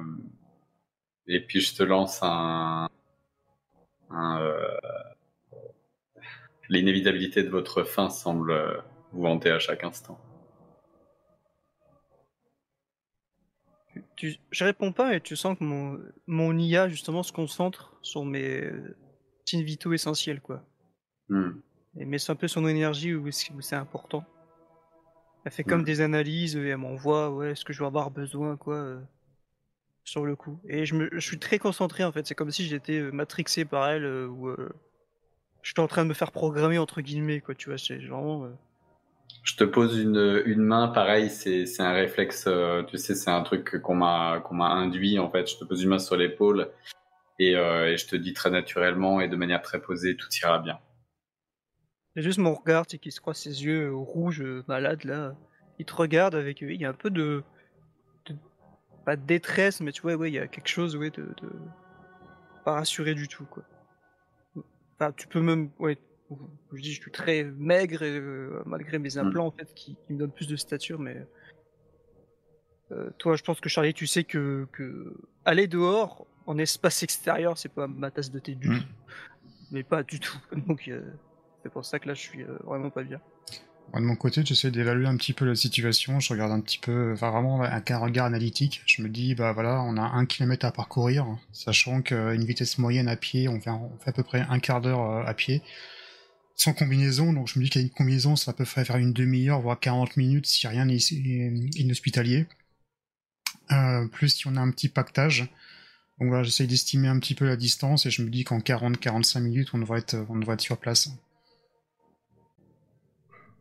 et 1.28 1.42
puis 1.42 1.60
je 1.60 1.76
te 1.76 1.84
lance 1.84 2.20
un, 2.22 2.88
un 4.12 4.54
l'inévitabilité 6.70 7.44
de 7.44 7.50
votre 7.50 7.84
fin 7.84 8.10
semble 8.10 8.84
vous 9.12 9.26
hanter 9.26 9.50
à 9.50 9.60
chaque 9.60 9.84
instant. 9.84 10.20
Je 14.18 14.64
réponds 14.64 14.92
pas, 14.92 15.10
mais 15.10 15.20
tu 15.20 15.36
sens 15.36 15.58
que 15.58 15.64
mon, 15.64 16.00
mon 16.26 16.58
IA 16.58 16.90
justement 16.90 17.24
se 17.24 17.32
concentre 17.32 17.98
sur 18.02 18.26
mes 18.26 18.72
signes 19.46 19.64
vitaux 19.64 19.94
essentiels, 19.94 20.42
quoi. 20.42 20.64
Hmm. 21.30 21.60
Et 22.00 22.06
met 22.06 22.18
un 22.30 22.36
peu 22.36 22.48
son 22.48 22.68
énergie 22.68 23.14
où, 23.16 23.30
c'est 23.32 23.76
important. 23.76 24.26
Elle 25.46 25.52
fait 25.52 25.64
comme 25.64 25.82
hmm. 25.82 25.86
des 25.86 26.02
analyses 26.02 26.56
et 26.56 26.68
elle 26.68 26.78
m'envoie, 26.78 27.32
ouais, 27.32 27.56
ce 27.56 27.64
que 27.64 27.74
je 27.74 27.80
vais 27.80 27.86
avoir 27.86 28.12
besoin, 28.12 28.58
quoi, 28.58 28.76
euh, 28.76 29.02
sur 30.04 30.26
le 30.26 30.36
coup. 30.36 30.60
Et 30.68 30.86
je, 30.86 30.96
me, 30.96 31.10
je 31.12 31.20
suis 31.20 31.40
très 31.40 31.60
concentré 31.60 32.04
en 32.04 32.12
fait. 32.12 32.28
C'est 32.28 32.36
comme 32.36 32.52
si 32.52 32.66
j'étais 32.66 33.00
euh, 33.00 33.12
matrixé 33.12 33.66
par 33.66 33.88
elle 33.90 34.04
euh, 34.04 34.28
ou 34.28 34.54
j'étais 35.64 35.80
en 35.80 35.88
train 35.88 36.04
de 36.04 36.10
me 36.10 36.14
faire 36.14 36.32
programmer 36.32 36.78
entre 36.78 37.02
guillemets, 37.02 37.42
quoi. 37.42 37.56
Tu 37.56 37.70
vois, 37.70 37.78
c'est 37.78 37.98
vraiment 37.98 38.50
je 39.44 39.56
te 39.56 39.64
pose 39.64 39.98
une, 39.98 40.42
une 40.46 40.62
main, 40.62 40.90
pareil, 40.90 41.30
c'est, 41.30 41.66
un 41.80 41.94
réflexe, 41.94 42.46
euh, 42.48 42.84
tu 42.84 42.98
sais, 42.98 43.16
c'est 43.16 43.32
un 43.32 43.42
truc 43.42 43.82
qu'on 43.82 43.96
m'a, 43.96 44.44
m'a 44.52 44.70
induit, 44.70 45.20
en 45.20 45.30
fait. 45.32 45.50
Je 45.50 45.58
te 45.58 45.64
pose 45.64 45.84
une 45.84 45.90
main 45.90 46.00
sur 46.00 46.18
l'épaule 46.18 46.72
et, 47.40 47.56
euh, 47.56 47.92
et 47.92 47.98
je 47.98 48.08
te 48.08 48.16
dis 48.16 48.34
très 48.34 48.50
naturellement 48.50 49.22
et 49.22 49.28
de 49.28 49.36
manière 49.36 49.62
très 49.62 49.80
posée, 49.82 50.18
tout 50.18 50.28
ira 50.44 50.60
bien. 50.60 50.80
C'est 52.16 52.24
juste 52.24 52.40
mon 52.40 52.56
regard, 52.56 52.86
c'est 52.88 52.98
qu'il 52.98 53.12
se 53.12 53.22
croit 53.22 53.34
ses 53.34 53.64
yeux 53.64 53.94
rouges, 53.94 54.44
malades, 54.68 55.04
là. 55.04 55.36
Il 55.80 55.86
te 55.86 55.94
regarde 55.94 56.34
avec, 56.34 56.62
il 56.62 56.82
y 56.82 56.86
a 56.86 56.90
un 56.90 56.94
peu 56.94 57.12
de, 57.12 57.44
pas 59.06 59.16
de 59.16 59.26
détresse, 59.26 59.80
mais 59.80 59.94
tu 59.94 60.02
vois, 60.02 60.16
ouais, 60.16 60.30
il 60.30 60.34
y 60.34 60.40
a 60.40 60.48
quelque 60.48 60.68
chose, 60.68 60.98
ouais, 60.98 61.12
de, 61.12 61.22
de 61.42 61.50
pas 62.66 62.74
rassuré 62.74 63.14
du 63.14 63.30
tout, 63.30 63.46
quoi. 63.46 63.64
Enfin, 65.00 65.14
tu 65.14 65.28
peux 65.30 65.40
même, 65.40 65.70
ouais, 65.80 65.98
je 66.74 66.82
dis 66.82 66.94
je 66.94 67.02
suis 67.02 67.12
très 67.12 67.44
maigre 67.44 68.00
euh, 68.02 68.62
malgré 68.66 69.00
mes 69.00 69.18
implants 69.18 69.46
mm. 69.46 69.48
en 69.48 69.52
fait 69.52 69.74
qui, 69.74 69.98
me 70.10 70.18
donnent 70.18 70.32
plus 70.32 70.48
de 70.48 70.56
stature 70.56 71.00
mais 71.00 71.26
euh, 72.92 73.10
toi 73.18 73.36
je 73.36 73.44
pense 73.44 73.60
que 73.60 73.70
Charlie 73.70 73.94
tu 73.94 74.08
sais 74.08 74.24
que, 74.24 74.68
que 74.72 75.14
aller 75.46 75.68
dehors 75.68 76.28
en 76.46 76.58
espace 76.58 77.04
extérieur 77.04 77.58
c'est 77.58 77.74
pas 77.74 77.88
ma 77.88 78.12
tasse 78.12 78.32
de 78.32 78.40
thé 78.40 78.56
du 78.56 78.70
mm. 78.70 78.80
tout 78.80 78.86
mais 79.72 79.84
pas 79.84 80.04
du 80.04 80.20
tout 80.20 80.38
donc 80.68 80.88
euh, 80.88 81.02
c'est 81.64 81.72
pour 81.72 81.86
ça 81.86 82.00
que 82.00 82.08
là 82.08 82.14
je 82.14 82.22
suis 82.22 82.44
vraiment 82.64 82.90
pas 82.90 83.04
bien 83.04 83.22
de 83.94 84.02
mon 84.02 84.18
côté, 84.18 84.44
j'essaie 84.44 84.70
d'évaluer 84.70 85.08
un 85.08 85.16
petit 85.16 85.32
peu 85.32 85.46
la 85.46 85.56
situation. 85.56 86.20
Je 86.20 86.34
regarde 86.34 86.52
un 86.52 86.60
petit 86.60 86.78
peu, 86.78 87.14
enfin 87.14 87.32
vraiment 87.32 87.62
avec 87.62 87.90
un 87.90 88.00
regard 88.00 88.26
analytique. 88.26 88.82
Je 88.86 89.02
me 89.02 89.08
dis, 89.08 89.34
bah 89.34 89.54
voilà, 89.54 89.82
on 89.82 89.96
a 89.96 90.02
un 90.02 90.26
kilomètre 90.26 90.66
à 90.66 90.74
parcourir, 90.74 91.26
sachant 91.54 92.02
qu'une 92.02 92.44
vitesse 92.44 92.80
moyenne 92.80 93.08
à 93.08 93.16
pied, 93.16 93.48
on 93.48 93.62
fait, 93.62 93.70
on 93.70 93.98
fait 94.00 94.10
à 94.10 94.12
peu 94.12 94.24
près 94.24 94.46
un 94.50 94.60
quart 94.60 94.82
d'heure 94.82 95.26
à 95.26 95.34
pied 95.34 95.64
sans 96.58 96.74
combinaison, 96.74 97.34
donc 97.34 97.48
je 97.48 97.60
me 97.60 97.64
dis 97.64 97.70
qu'avec 97.70 97.90
une 97.90 97.94
combinaison, 97.94 98.36
ça 98.36 98.52
peut 98.52 98.66
faire 98.66 98.98
une 98.98 99.14
demi-heure, 99.14 99.62
voire 99.62 99.80
40 99.80 100.18
minutes 100.18 100.48
si 100.48 100.68
rien 100.68 100.86
n'est 100.86 100.98
inhospitalier. 101.76 102.48
Euh, 103.72 104.08
plus 104.08 104.30
si 104.30 104.48
on 104.48 104.56
a 104.56 104.60
un 104.60 104.72
petit 104.72 104.90
pactage. 104.90 105.50
Donc 106.20 106.30
voilà, 106.30 106.44
j'essaye 106.44 106.68
d'estimer 106.68 107.10
un 107.10 107.20
petit 107.20 107.36
peu 107.36 107.46
la 107.46 107.56
distance 107.56 108.08
et 108.08 108.10
je 108.10 108.24
me 108.24 108.30
dis 108.30 108.44
qu'en 108.44 108.58
40-45 108.58 109.40
minutes, 109.40 109.70
on 109.74 109.78
devrait, 109.78 110.00
être, 110.00 110.18
on 110.30 110.38
devrait 110.38 110.56
être 110.56 110.62
sur 110.62 110.78
place. 110.78 111.10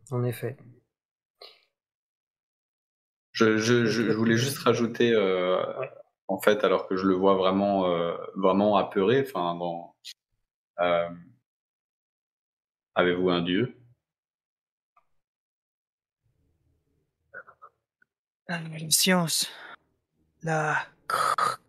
En 0.09 0.23
effet. 0.23 0.57
Je, 3.33 3.59
je, 3.59 3.85
je, 3.85 4.11
voulais 4.13 4.37
juste 4.37 4.57
rajouter, 4.57 5.11
euh, 5.13 5.61
en 6.27 6.39
fait, 6.39 6.63
alors 6.63 6.87
que 6.87 6.95
je 6.95 7.05
le 7.05 7.13
vois 7.13 7.35
vraiment, 7.35 7.85
euh, 7.91 8.17
vraiment 8.35 8.75
apeuré, 8.77 9.21
enfin, 9.21 9.53
dans, 9.53 9.95
euh, 10.79 11.09
Avez-vous 12.97 13.29
un 13.29 13.43
dieu? 13.43 13.77
La 18.47 18.59
science, 18.89 19.51
la 20.41 20.83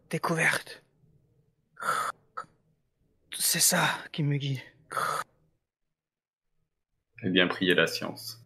découverte. 0.08 0.82
C'est 3.34 3.60
ça 3.60 3.84
qui 4.10 4.22
me 4.22 4.38
guide. 4.38 4.60
Eh 7.22 7.28
bien, 7.28 7.46
priez 7.46 7.74
la 7.74 7.86
science. 7.86 8.42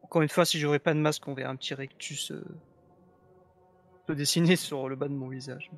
Encore 0.00 0.22
une 0.22 0.30
fois, 0.30 0.46
si 0.46 0.58
j'aurais 0.58 0.78
pas 0.78 0.94
de 0.94 0.98
masque, 0.98 1.28
on 1.28 1.34
verrait 1.34 1.50
un 1.50 1.56
petit 1.56 1.74
rectus 1.74 2.30
euh, 2.30 2.42
se 4.06 4.12
dessiner 4.14 4.56
sur 4.56 4.88
le 4.88 4.96
bas 4.96 5.08
de 5.08 5.14
mon 5.14 5.28
visage. 5.28 5.70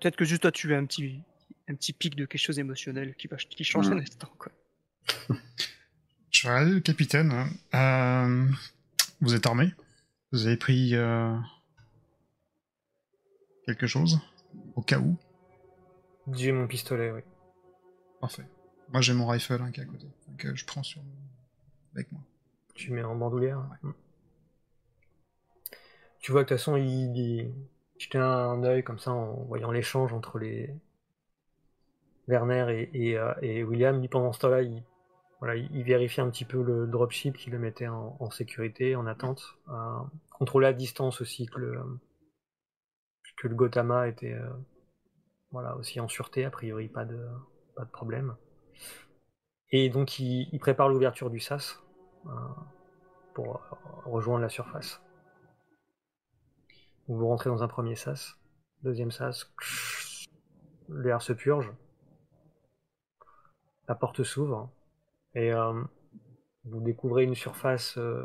Peut-être 0.00 0.16
que 0.16 0.24
juste 0.24 0.42
toi, 0.42 0.50
tu 0.50 0.74
as 0.74 0.78
un 0.78 0.86
petit, 0.86 1.22
un 1.68 1.74
petit 1.76 1.92
pic 1.92 2.16
de 2.16 2.26
quelque 2.26 2.40
chose 2.40 2.56
d'émotionnel 2.56 3.14
qui, 3.14 3.28
va, 3.28 3.36
qui 3.36 3.62
change 3.62 3.88
un 3.90 3.98
instant. 3.98 4.28
Quoi. 4.38 4.50
Je 6.30 6.48
vais 6.48 6.64
le 6.64 6.80
capitaine. 6.80 7.32
Euh, 7.74 8.50
vous 9.20 9.34
êtes 9.34 9.46
armé? 9.46 9.72
Vous 10.32 10.48
avez 10.48 10.56
pris 10.56 10.96
euh, 10.96 11.38
quelque 13.66 13.86
chose? 13.86 14.18
Au 14.74 14.82
cas 14.82 14.98
où? 14.98 15.16
J'ai 16.32 16.50
mon 16.50 16.66
pistolet, 16.66 17.12
oui. 17.12 17.20
Parfait. 18.20 18.48
Moi 18.88 19.00
j'ai 19.00 19.12
mon 19.12 19.28
rifle 19.28 19.60
hein, 19.62 19.70
qui 19.70 19.78
est 19.78 19.84
à 19.84 19.86
côté. 19.86 20.08
Donc 20.26 20.44
euh, 20.44 20.56
je 20.56 20.64
prends 20.64 20.82
sur 20.82 21.02
avec 21.94 22.10
moi. 22.10 22.20
Tu 22.74 22.90
mets 22.90 23.04
en 23.04 23.14
bandoulière? 23.14 23.64
Ouais. 23.84 23.92
Tu 26.18 26.32
vois 26.32 26.42
que 26.42 26.48
de 26.50 26.56
toute 26.56 26.58
façon 26.58 26.76
il, 26.76 27.16
il, 27.16 27.54
jeter 28.04 28.18
un 28.18 28.62
œil 28.64 28.82
comme 28.84 28.98
ça 28.98 29.12
en 29.12 29.44
voyant 29.44 29.70
l'échange 29.70 30.12
entre 30.12 30.38
les 30.38 30.70
Werner 32.28 32.88
et, 32.92 33.18
euh, 33.18 33.62
William. 33.64 34.06
Pendant 34.08 34.32
ce 34.32 34.40
temps-là, 34.40 34.62
il, 34.62 35.82
vérifiait 35.82 36.22
un 36.22 36.30
petit 36.30 36.44
peu 36.44 36.62
le 36.62 36.86
dropship 36.86 37.36
qui 37.36 37.50
le 37.50 37.58
mettait 37.58 37.88
en, 37.88 38.30
sécurité, 38.30 38.94
en 38.96 39.06
attente. 39.06 39.56
Euh, 39.68 39.98
contrôler 40.30 40.66
à 40.66 40.72
distance 40.72 41.20
aussi 41.20 41.46
que 41.46 41.58
le, 41.58 41.80
que 43.36 43.48
le 43.48 43.54
Gotama 43.54 44.08
était 44.08 44.36
voilà, 45.50 45.76
aussi 45.76 46.00
en 46.00 46.08
sûreté, 46.08 46.44
a 46.44 46.50
priori 46.50 46.88
pas 46.88 47.04
de, 47.04 47.18
pas 47.76 47.84
de 47.84 47.90
problème. 47.90 48.36
Et 49.70 49.88
donc 49.88 50.18
il, 50.18 50.48
il 50.52 50.58
prépare 50.58 50.88
l'ouverture 50.88 51.30
du 51.30 51.40
sas 51.40 51.82
pour 53.34 53.60
rejoindre 54.04 54.42
la 54.42 54.48
surface. 54.48 55.00
Vous 57.06 57.28
rentrez 57.28 57.50
dans 57.50 57.62
un 57.62 57.68
premier 57.68 57.96
sas, 57.96 58.38
deuxième 58.82 59.10
sas, 59.10 59.52
l'air 60.88 61.20
se 61.20 61.34
purge, 61.34 61.70
la 63.88 63.94
porte 63.94 64.22
s'ouvre. 64.22 64.70
Et 65.34 65.52
euh, 65.52 65.82
vous 66.64 66.80
découvrez 66.80 67.24
une 67.24 67.34
surface 67.34 67.98
euh, 67.98 68.24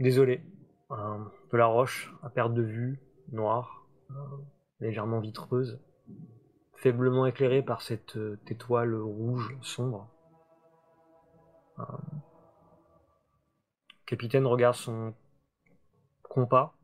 désolée, 0.00 0.44
de 0.90 1.56
la 1.56 1.66
roche 1.66 2.12
à 2.22 2.28
perte 2.28 2.52
de 2.52 2.62
vue, 2.62 3.00
noire, 3.32 3.86
euh, 4.10 4.14
légèrement 4.80 5.20
vitreuse, 5.20 5.80
faiblement 6.74 7.24
éclairée 7.24 7.62
par 7.62 7.80
cette 7.80 8.18
étoile 8.48 8.94
rouge 8.94 9.56
sombre. 9.62 10.10
Le 11.78 11.84
capitaine 14.04 14.46
regarde 14.46 14.76
son 14.76 15.14
compas 16.22 16.76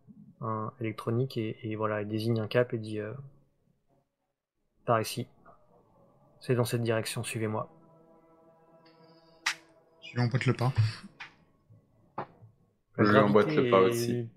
électronique 0.80 1.36
et, 1.36 1.74
voilà, 1.76 2.02
il 2.02 2.08
désigne 2.08 2.40
un 2.40 2.48
cap 2.48 2.72
et 2.72 2.78
dit 2.78 3.00
par 4.84 5.00
ici. 5.00 5.28
C'est 6.40 6.54
dans 6.54 6.64
cette 6.64 6.82
direction, 6.82 7.22
suivez-moi. 7.22 7.70
Je 10.02 10.14
lui 10.14 10.22
emboîte 10.22 10.46
le 10.46 10.54
pas. 10.54 10.72
Je 12.98 13.10
lui 13.10 13.18
emboîte 13.18 13.54
le 13.54 13.70
pas 13.70 13.80
aussi. 13.80 14.28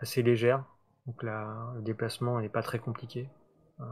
Assez 0.00 0.22
légère, 0.22 0.64
donc 1.06 1.22
là, 1.22 1.72
le 1.76 1.82
déplacement 1.82 2.40
n'est 2.40 2.50
pas 2.50 2.62
très 2.62 2.78
compliqué, 2.78 3.28
euh, 3.80 3.84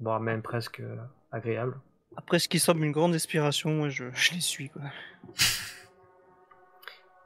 voire 0.00 0.20
même 0.20 0.42
presque 0.42 0.80
euh, 0.80 0.96
agréable. 1.30 1.78
Après 2.16 2.38
ce 2.38 2.48
qui 2.48 2.58
semble 2.58 2.82
une 2.82 2.92
grande 2.92 3.14
inspiration, 3.14 3.90
je, 3.90 4.06
je 4.12 4.32
les 4.32 4.40
suis. 4.40 4.70
Quoi. 4.70 4.82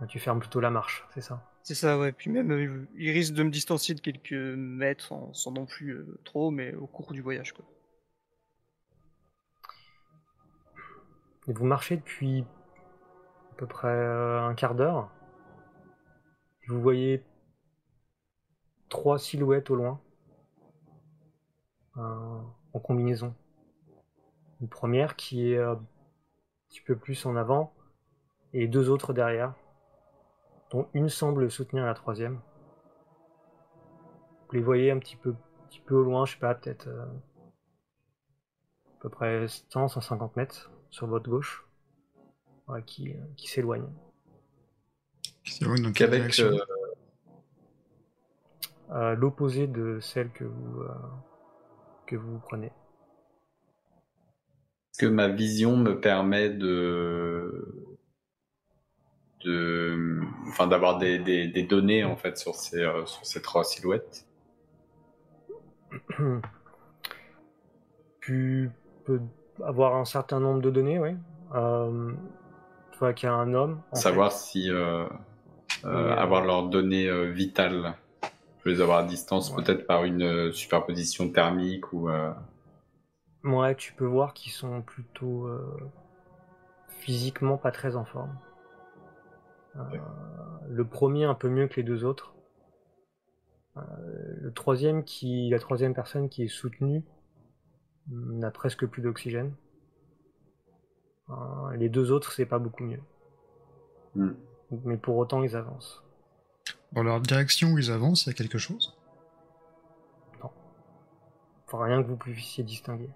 tu 0.08 0.18
fermes 0.18 0.40
plutôt 0.40 0.60
la 0.60 0.70
marche, 0.70 1.06
c'est 1.14 1.20
ça? 1.20 1.42
C'est 1.68 1.74
ça, 1.74 1.98
ouais. 1.98 2.12
Puis 2.12 2.30
même, 2.30 2.50
euh, 2.50 2.88
il 2.96 3.10
risque 3.10 3.34
de 3.34 3.42
me 3.42 3.50
distancier 3.50 3.94
de 3.94 4.00
quelques 4.00 4.32
mètres 4.32 5.12
sans, 5.34 5.52
non 5.52 5.66
plus 5.66 5.90
euh, 5.90 6.18
trop, 6.24 6.50
mais 6.50 6.74
au 6.74 6.86
cours 6.86 7.12
du 7.12 7.20
voyage, 7.20 7.52
quoi. 7.52 7.66
Et 11.46 11.52
vous 11.52 11.66
marchez 11.66 11.98
depuis 11.98 12.46
à 13.52 13.54
peu 13.58 13.66
près 13.66 13.88
euh, 13.88 14.40
un 14.40 14.54
quart 14.54 14.74
d'heure. 14.74 15.10
Vous 16.68 16.80
voyez 16.80 17.22
trois 18.88 19.18
silhouettes 19.18 19.68
au 19.68 19.76
loin, 19.76 20.00
en 21.96 22.80
combinaison. 22.82 23.34
Une 24.62 24.70
première 24.70 25.16
qui 25.16 25.52
est 25.52 25.58
un 25.58 25.84
petit 26.70 26.80
peu 26.80 26.96
plus 26.96 27.26
en 27.26 27.36
avant, 27.36 27.74
et 28.54 28.68
deux 28.68 28.88
autres 28.88 29.12
derrière 29.12 29.52
dont 30.70 30.88
une 30.94 31.08
semble 31.08 31.50
soutenir 31.50 31.84
la 31.84 31.94
troisième. 31.94 32.40
Vous 34.48 34.54
les 34.54 34.62
voyez 34.62 34.90
un 34.90 34.98
petit 34.98 35.16
peu, 35.16 35.34
petit 35.68 35.80
peu 35.80 35.94
au 35.94 36.02
loin, 36.02 36.24
je 36.26 36.32
sais 36.32 36.38
pas, 36.38 36.54
peut-être 36.54 36.88
euh, 36.88 37.04
à 37.04 39.00
peu 39.00 39.08
près 39.08 39.46
100, 39.48 39.88
150 39.88 40.36
mètres 40.36 40.70
sur 40.90 41.06
votre 41.06 41.28
gauche, 41.28 41.66
qui, 42.86 43.12
euh, 43.12 43.16
qui 43.36 43.48
s'éloignent. 43.48 43.92
donc 45.60 46.00
avec 46.00 46.38
euh, 48.90 49.14
l'opposé 49.16 49.66
de 49.66 50.00
celle 50.00 50.30
que 50.30 50.44
vous 50.44 50.84
que 52.06 52.16
vous 52.16 52.38
prenez. 52.38 52.72
Est-ce 54.92 55.00
que 55.00 55.06
ma 55.06 55.28
vision 55.28 55.76
me 55.76 56.00
permet 56.00 56.48
de 56.48 57.88
de, 59.44 60.17
enfin, 60.48 60.66
d'avoir 60.66 60.98
des, 60.98 61.18
des, 61.18 61.46
des, 61.48 61.62
données 61.62 62.04
en 62.04 62.16
fait 62.16 62.36
sur 62.38 62.54
ces, 62.54 62.80
euh, 62.80 63.06
sur 63.06 63.24
ces 63.24 63.42
trois 63.42 63.64
silhouettes. 63.64 64.26
Tu 68.20 68.70
peux 69.04 69.20
avoir 69.64 69.96
un 69.96 70.04
certain 70.04 70.40
nombre 70.40 70.60
de 70.60 70.70
données, 70.70 70.98
oui. 70.98 71.16
Euh, 71.54 72.12
tu 72.92 72.98
vois 72.98 73.14
qu'il 73.14 73.26
y 73.26 73.32
a 73.32 73.34
un 73.34 73.54
homme. 73.54 73.80
Savoir 73.94 74.32
si 74.32 74.70
euh, 74.70 75.06
avoir 75.82 76.44
leurs 76.44 76.68
données 76.68 77.10
vitales. 77.30 77.94
Je 78.64 78.70
les 78.70 78.80
avoir 78.82 78.98
à 78.98 79.04
distance, 79.04 79.54
peut-être 79.54 79.86
par 79.86 80.04
une 80.04 80.52
superposition 80.52 81.30
thermique 81.30 81.92
ou. 81.92 82.10
Ouais, 83.44 83.74
tu 83.76 83.94
peux 83.94 84.04
voir 84.04 84.34
qu'ils 84.34 84.52
sont 84.52 84.82
plutôt 84.82 85.48
physiquement 86.98 87.56
pas 87.56 87.70
très 87.70 87.96
en 87.96 88.04
forme. 88.04 88.36
Euh, 89.78 89.82
le 90.68 90.86
premier 90.86 91.24
un 91.24 91.34
peu 91.34 91.48
mieux 91.48 91.68
que 91.68 91.76
les 91.76 91.82
deux 91.82 92.04
autres. 92.04 92.34
Euh, 93.76 93.80
le 94.40 94.52
troisième 94.52 95.04
qui, 95.04 95.48
la 95.50 95.58
troisième 95.58 95.94
personne 95.94 96.28
qui 96.28 96.42
est 96.42 96.48
soutenue 96.48 97.04
n'a 98.08 98.50
presque 98.50 98.86
plus 98.86 99.02
d'oxygène. 99.02 99.54
Euh, 101.30 101.76
les 101.76 101.88
deux 101.88 102.10
autres, 102.10 102.32
c'est 102.32 102.46
pas 102.46 102.58
beaucoup 102.58 102.84
mieux. 102.84 103.02
Hmm. 104.14 104.32
Mais 104.84 104.96
pour 104.96 105.16
autant, 105.16 105.42
ils 105.42 105.56
avancent. 105.56 106.02
Dans 106.92 107.02
leur 107.02 107.20
direction 107.20 107.72
où 107.72 107.78
ils 107.78 107.90
avancent, 107.90 108.26
il 108.26 108.30
y 108.30 108.32
a 108.32 108.34
quelque 108.34 108.58
chose? 108.58 108.96
Non. 110.42 110.50
Enfin, 111.66 111.84
rien 111.84 112.02
que 112.02 112.08
vous 112.08 112.16
puissiez 112.16 112.64
distinguer. 112.64 113.10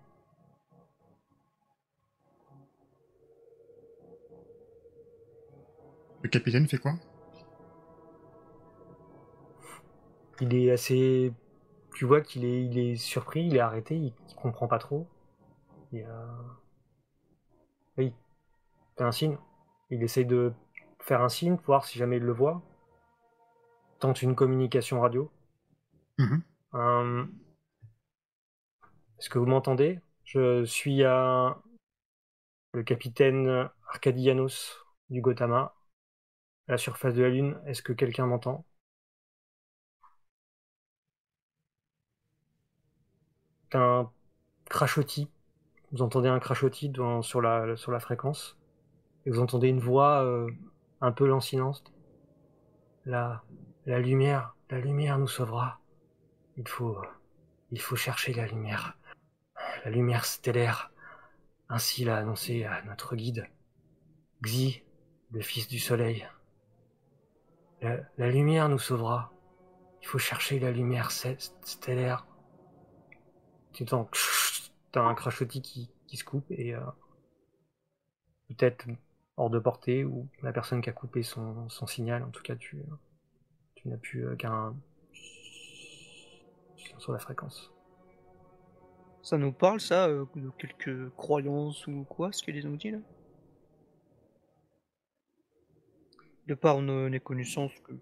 Le 6.23 6.29
capitaine 6.29 6.69
fait 6.69 6.79
quoi? 6.79 6.95
Il 10.41 10.55
est 10.55 10.71
assez. 10.71 11.33
Tu 11.95 12.05
vois 12.05 12.21
qu'il 12.21 12.45
est, 12.45 12.65
il 12.65 12.79
est 12.79 12.97
surpris, 12.97 13.45
il 13.47 13.57
est 13.57 13.61
arrêté, 13.61 13.97
il, 13.97 14.15
comprend 14.37 14.67
pas 14.67 14.79
trop. 14.79 15.07
Il 15.93 16.03
a... 16.05 16.39
Oui, 17.99 18.13
fait 18.97 19.05
un 19.05 19.13
signe. 19.13 19.37
Il 19.91 20.03
essaye 20.03 20.25
de 20.25 20.53
faire 21.01 21.23
un 21.23 21.29
signe, 21.29 21.57
voir 21.67 21.85
si 21.85 21.99
jamais 21.99 22.17
il 22.17 22.23
le 22.23 22.33
voit. 22.33 22.63
Tente 23.99 24.23
une 24.23 24.35
communication 24.35 25.01
radio. 25.01 25.31
Euh, 26.75 27.25
est-ce 29.19 29.29
que 29.29 29.39
vous 29.39 29.47
m'entendez? 29.47 30.01
Je 30.25 30.65
suis 30.65 31.05
à 31.05 31.61
le 32.73 32.83
capitaine 32.83 33.69
Arcadianos 33.89 34.87
du 35.11 35.21
Gotama 35.21 35.75
la 36.73 36.79
surface 36.79 37.14
de 37.14 37.23
la 37.23 37.29
Lune. 37.29 37.60
Est-ce 37.66 37.83
que 37.83 37.92
quelqu'un 37.92 38.27
m'entend? 38.27 38.64
Un 43.75 44.10
crachotis. 44.70 45.29
Vous 45.92 46.00
entendez 46.00 46.29
un 46.31 46.38
crachotis 46.38 46.90
sur, 47.20 47.42
la, 47.42 47.77
sur 47.77 47.92
la 47.92 48.00
fréquence. 48.00 48.58
Et 49.27 49.31
vous 49.31 49.40
entendez 49.40 49.68
une 49.68 49.81
voix 49.81 50.25
euh, 50.25 50.50
un 51.02 51.12
peu 51.12 51.27
lancinante. 51.27 51.92
La, 53.04 53.44
la 53.85 54.00
lumière, 54.00 54.56
la 54.70 54.81
lumière 54.81 55.18
nous 55.18 55.29
sauvera. 55.29 55.79
Il 56.56 56.66
faut, 56.66 56.96
il 57.70 57.81
faut 57.81 57.96
chercher 57.96 58.33
la 58.33 58.46
lumière. 58.46 58.96
La 59.85 59.90
lumière 59.90 60.25
stellaire. 60.25 60.90
Ainsi 61.68 62.06
l'a 62.06 62.16
annoncé 62.16 62.64
à 62.64 62.83
notre 62.85 63.14
guide. 63.14 63.46
Xi, 64.42 64.83
le 65.33 65.42
fils 65.42 65.68
du 65.68 65.79
soleil. 65.79 66.27
La, 67.83 68.31
lumière 68.31 68.69
nous 68.69 68.79
sauvera. 68.79 69.33
Il 70.01 70.07
faut 70.07 70.19
chercher 70.19 70.61
la 70.61 70.71
lumière 70.71 71.11
stellaire. 71.11 72.27
Tu 73.73 73.85
t'as 73.85 75.03
un 75.03 75.15
crachotis 75.15 75.63
qui, 75.63 75.91
qui 76.07 76.17
se 76.17 76.25
coupe 76.25 76.45
et 76.51 76.75
euh, 76.75 76.81
peut-être 78.49 78.87
hors 79.37 79.51
de 79.51 79.59
portée 79.59 80.05
ou 80.05 80.29
la 80.43 80.53
personne 80.53 80.81
qui 80.81 80.91
a 80.91 80.93
coupé 80.93 81.23
son, 81.23 81.69
signal. 81.87 82.23
En 82.23 82.31
tout 82.31 82.43
cas, 82.43 82.55
tu, 82.55 82.83
tu 83.75 83.89
n'as 83.89 83.97
plus 83.97 84.27
euh, 84.27 84.37
qu'un 84.37 84.77
sur 86.99 87.13
la 87.13 87.19
fréquence. 87.19 87.73
Ça 89.23 89.39
nous 89.39 89.53
parle 89.53 89.81
ça 89.81 90.09
euh, 90.09 90.25
de 90.37 90.51
quelques 90.59 91.11
croyances 91.17 91.87
ou 91.87 92.05
quoi, 92.05 92.33
ce 92.33 92.43
qu'il 92.43 92.67
ont 92.67 92.73
dit 92.73 92.91
là? 92.91 92.99
De 96.47 96.55
par 96.55 96.83
nos, 96.83 97.09
connaissances 97.21 97.73
que 97.81 97.93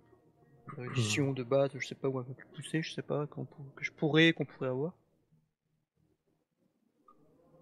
l'édition 0.79 1.33
de 1.33 1.43
base, 1.43 1.71
je 1.77 1.87
sais 1.87 1.95
pas 1.95 2.09
où 2.09 2.19
un 2.19 2.25
peu 2.25 2.35
plus 2.35 2.47
poussée, 2.55 2.83
je 2.83 2.93
sais 2.93 3.03
pas, 3.03 3.27
que 3.27 3.85
je 3.85 3.93
pourrais, 3.93 4.33
qu'on 4.33 4.45
pourrait 4.45 4.69
avoir. 4.69 4.95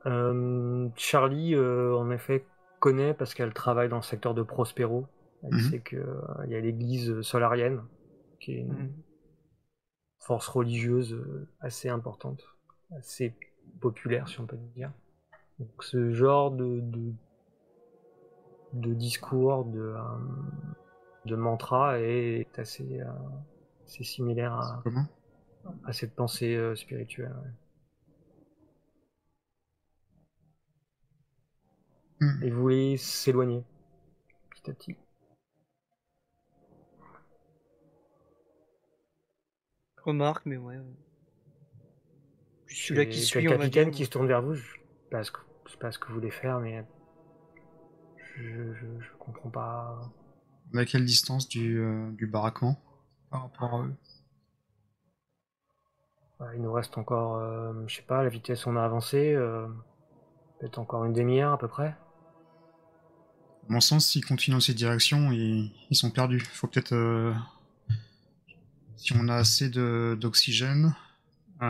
Euh, 0.06 0.88
Charlie, 0.96 1.54
euh, 1.54 1.96
en 1.96 2.10
effet, 2.10 2.44
connaît 2.80 3.14
parce 3.14 3.34
qu'elle 3.34 3.52
travaille 3.52 3.88
dans 3.88 3.96
le 3.96 4.02
secteur 4.02 4.34
de 4.34 4.42
Prospero. 4.42 5.06
Elle 5.42 5.54
mhm. 5.54 5.70
sait 5.70 5.80
qu'il 5.80 5.98
euh, 5.98 6.46
y 6.46 6.54
a 6.54 6.60
l'église 6.60 7.20
solarienne, 7.22 7.82
qui 8.40 8.52
est 8.52 8.60
une, 8.60 8.92
force 10.28 10.48
religieuse 10.48 11.14
euh, 11.14 11.48
assez 11.60 11.88
importante, 11.88 12.44
assez 12.90 13.34
populaire 13.80 14.28
si 14.28 14.40
on 14.40 14.46
peut 14.46 14.58
dire. 14.74 14.92
Donc 15.58 15.82
ce 15.82 16.12
genre 16.12 16.50
de, 16.50 16.80
de, 16.80 17.14
de 18.72 18.94
discours, 18.94 19.64
de, 19.64 19.78
euh, 19.78 20.00
de 21.24 21.36
mantra 21.36 21.98
est 22.00 22.58
assez, 22.58 23.00
euh, 23.00 23.06
assez 23.86 24.04
similaire 24.04 24.52
à, 25.84 25.92
cette 25.92 26.14
pensée 26.14 26.54
euh, 26.54 26.74
spirituelle. 26.74 27.32
ouais. 27.32 27.50
Hmm. 32.20 32.42
Et 32.42 32.50
vous 32.50 32.60
voulez 32.60 32.96
s'éloigner 32.96 33.64
petit 34.50 34.70
à 34.70 34.74
petit? 34.74 34.96
Remarque, 40.04 40.46
mais 40.46 40.56
ouais. 40.56 40.78
Je 42.66 42.74
suis 42.74 42.86
celui-là 42.88 43.02
Et 43.04 43.08
qui 43.08 43.20
le 43.40 43.48
on 43.48 43.52
va 43.52 43.58
capitaine 43.58 43.90
dire. 43.90 43.96
qui 43.96 44.04
se 44.04 44.10
tourne 44.10 44.26
vers 44.26 44.42
vous. 44.42 44.54
Je 44.54 44.62
sais 44.62 44.80
pas 45.10 45.22
ce 45.22 45.30
que, 45.30 45.40
je 45.66 45.72
sais 45.72 45.78
pas 45.78 45.92
ce 45.92 45.98
que 45.98 46.08
vous 46.08 46.14
voulez 46.14 46.30
faire, 46.30 46.58
mais 46.58 46.84
je, 48.38 48.74
je, 48.74 48.86
je 49.00 49.08
comprends 49.18 49.50
pas. 49.50 50.10
On 50.72 50.78
est 50.78 50.82
à 50.82 50.84
quelle 50.84 51.04
distance 51.04 51.48
du, 51.48 51.78
euh, 51.78 52.10
du 52.12 52.26
baraquement 52.26 52.80
par 53.30 53.42
rapport 53.42 53.74
à 53.74 53.84
eux? 53.84 53.94
Voilà, 56.38 56.54
il 56.54 56.62
nous 56.62 56.72
reste 56.72 56.96
encore, 56.98 57.36
euh, 57.36 57.72
je 57.86 57.96
sais 57.96 58.02
pas, 58.02 58.22
la 58.22 58.28
vitesse 58.28 58.66
on 58.66 58.76
a 58.76 58.84
avancé, 58.84 59.32
euh, 59.34 59.66
peut-être 60.58 60.78
encore 60.78 61.04
une 61.04 61.12
demi-heure 61.12 61.52
à 61.52 61.58
peu 61.58 61.68
près. 61.68 61.96
À 63.68 63.72
mon 63.72 63.80
sens, 63.80 64.06
s'ils 64.06 64.24
continuent 64.24 64.54
dans 64.54 64.60
cette 64.60 64.76
direction, 64.76 65.30
ils, 65.32 65.72
ils 65.90 65.96
sont 65.96 66.10
perdus. 66.10 66.40
Faut 66.40 66.68
peut-être. 66.68 67.34
si 68.96 69.12
on 69.14 69.28
a 69.28 69.34
assez 69.34 69.68
de- 69.68 70.16
d'oxygène, 70.20 70.94
faut 71.60 71.66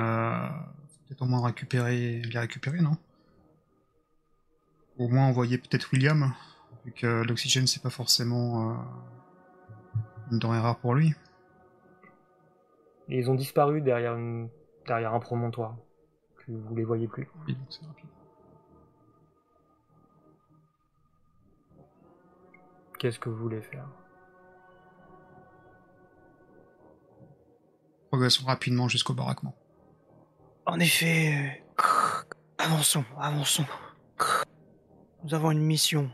peut-être 1.07 1.23
au 1.23 1.27
moins 1.27 1.45
récupérer, 1.45 2.23
les 2.23 2.39
récupérer, 2.39 2.81
non? 2.81 2.97
Au 4.99 5.09
moins 5.09 5.27
envoyer 5.27 5.59
peut-être 5.59 5.93
William, 5.93 6.35
vu 6.85 6.93
que 6.93 7.23
l'oxygène 7.23 7.67
c'est 7.67 7.83
pas 7.83 7.91
forcément 7.91 8.71
euh, 8.71 8.75
une 10.31 10.39
denrée 10.39 10.59
rare 10.59 10.79
pour 10.79 10.95
lui. 10.95 11.15
Et 13.09 13.19
ils 13.19 13.31
ont 13.31 13.35
disparu 13.35 13.81
derrière, 13.81 14.15
une, 14.15 14.49
derrière 14.87 15.15
un 15.15 15.21
promontoire. 15.21 15.77
Que 16.37 16.53
vous 16.53 16.77
les 16.77 16.85
voyez 16.85 17.09
plus. 17.09 17.29
Oui, 17.47 17.55
donc 17.55 17.67
c'est 17.71 17.85
rapide. 17.87 18.09
Qu'est-ce 22.99 23.19
que 23.19 23.29
vous 23.29 23.37
voulez 23.37 23.63
faire? 23.63 23.87
Progressons 28.11 28.47
rapidement 28.47 28.89
jusqu'au 28.89 29.15
baraquement. 29.15 29.55
En 30.67 30.79
effet, 30.81 31.35
euh, 31.35 31.85
avançons, 32.59 33.05
avançons. 33.19 33.67
Nous 35.25 35.35
avons 35.35 35.51
une 35.51 35.63
mission. 35.63 36.11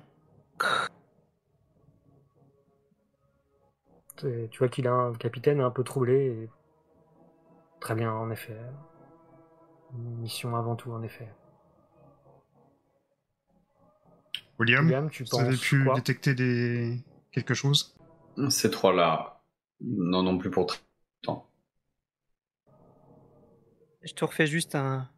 Tu 4.16 4.59
vois 4.59 4.68
qu'il 4.68 4.86
a 4.86 4.92
un 4.92 5.12
capitaine 5.14 5.61
un 5.61 5.70
peu 5.70 5.84
troublé. 5.84 6.14
et- 6.14 6.50
Très 7.80 7.94
bien, 7.94 8.12
en 8.12 8.30
effet. 8.30 8.59
Une 9.92 10.18
mission 10.18 10.57
avant 10.57 10.76
tout, 10.76 10.92
en 10.92 11.02
effet. 11.02 11.28
William, 14.59 14.84
William, 14.86 15.11
tu 15.11 15.24
vous 15.24 15.38
avez 15.38 15.57
pu 15.57 15.84
quoi? 15.84 15.94
détecter 15.94 16.34
des... 16.34 17.02
quelque 17.32 17.55
chose? 17.55 17.94
Ces 18.50 18.70
trois-là, 18.70 19.42
non 19.80 20.22
non 20.22 20.38
plus 20.38 20.50
pour 20.50 20.66
très 20.66 20.78
longtemps. 21.26 21.46
Je 24.02 24.12
te 24.14 24.24
refais 24.24 24.46
juste 24.46 24.74
un. 24.74 25.09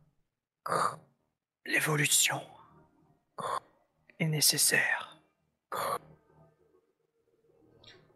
L'évolution 1.66 2.40
est 4.18 4.26
nécessaire. 4.26 5.05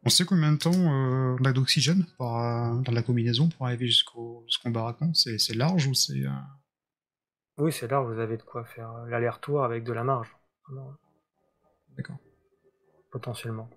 On 0.05 0.09
sait 0.09 0.25
combien 0.25 0.53
de 0.53 0.57
temps 0.57 0.73
euh, 0.73 1.37
on 1.39 1.45
a 1.45 1.53
d'oxygène 1.53 2.07
par, 2.19 2.39
euh, 2.39 2.81
dans 2.81 2.93
la 2.93 3.03
combinaison 3.03 3.49
pour 3.49 3.67
arriver 3.67 3.87
jusqu'au 3.87 4.45
baraquement 4.67 5.13
C'est 5.15 5.55
large 5.55 5.87
ou 5.87 5.95
c'est... 5.95 6.25
euh, 6.25 6.31
Oui, 7.59 7.73
c'est 7.73 7.89
là, 7.91 8.01
vous 8.01 8.19
avez 8.19 8.37
de 8.39 8.43
quoi 8.43 8.65
faire 8.65 8.91
euh, 8.93 9.07
l'aller-retour 9.09 9.63
avec 9.63 9.85
de 9.85 9.93
la 9.93 10.05
marge. 10.05 10.29
D'accord. 11.97 12.17
potentiellement. 13.11 13.69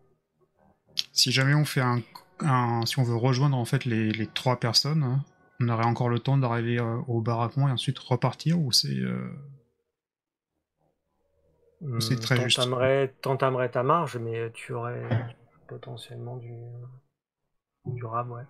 Si 1.11 1.31
jamais 1.31 1.55
on 1.55 1.65
fait 1.65 1.81
un, 1.81 2.01
un- 2.39 2.85
si 2.85 2.99
on 2.99 3.03
veut 3.03 3.15
rejoindre 3.15 3.57
en 3.57 3.65
fait 3.65 3.83
les, 3.83 4.11
les 4.11 4.27
trois 4.27 4.59
personnes, 4.59 5.03
hein, 5.03 5.25
on 5.59 5.67
aurait 5.69 5.85
encore 5.85 6.07
le 6.09 6.19
temps 6.19 6.37
d'arriver 6.37 6.79
euh, 6.79 6.97
au 7.07 7.19
baraquement 7.21 7.67
et 7.67 7.71
ensuite 7.71 7.97
repartir 7.99 8.59
ou 8.59 8.71
c'est 8.71 8.95
euh, 8.95 9.27
C'est 11.99 12.15
Hmm, 12.15 12.19
très 12.19 12.35
juste. 12.43 12.57
t'entamerais- 12.57 13.69
ta 13.69 13.83
marge, 13.83 14.17
mais 14.17 14.51
tu 14.53 14.73
aurais 14.73 15.03
potentiellement 15.67 16.37
du, 16.37 16.53
du 17.85 18.05
rab, 18.05 18.31
ouais. 18.31 18.43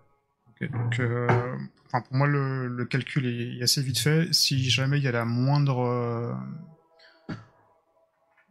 ok, 0.49 0.71
donc 0.71 0.99
euh, 0.99 1.57
enfin 1.87 2.01
pour 2.01 2.15
moi 2.15 2.27
le, 2.27 2.67
le 2.67 2.85
calcul 2.85 3.25
est, 3.25 3.57
est 3.59 3.63
assez 3.63 3.81
vite 3.81 3.99
fait. 3.99 4.31
Si 4.33 4.69
jamais 4.69 4.97
il 4.97 5.03
y 5.03 5.07
a 5.07 5.11
la 5.11 5.25
moindre 5.25 5.79
euh, 5.79 6.33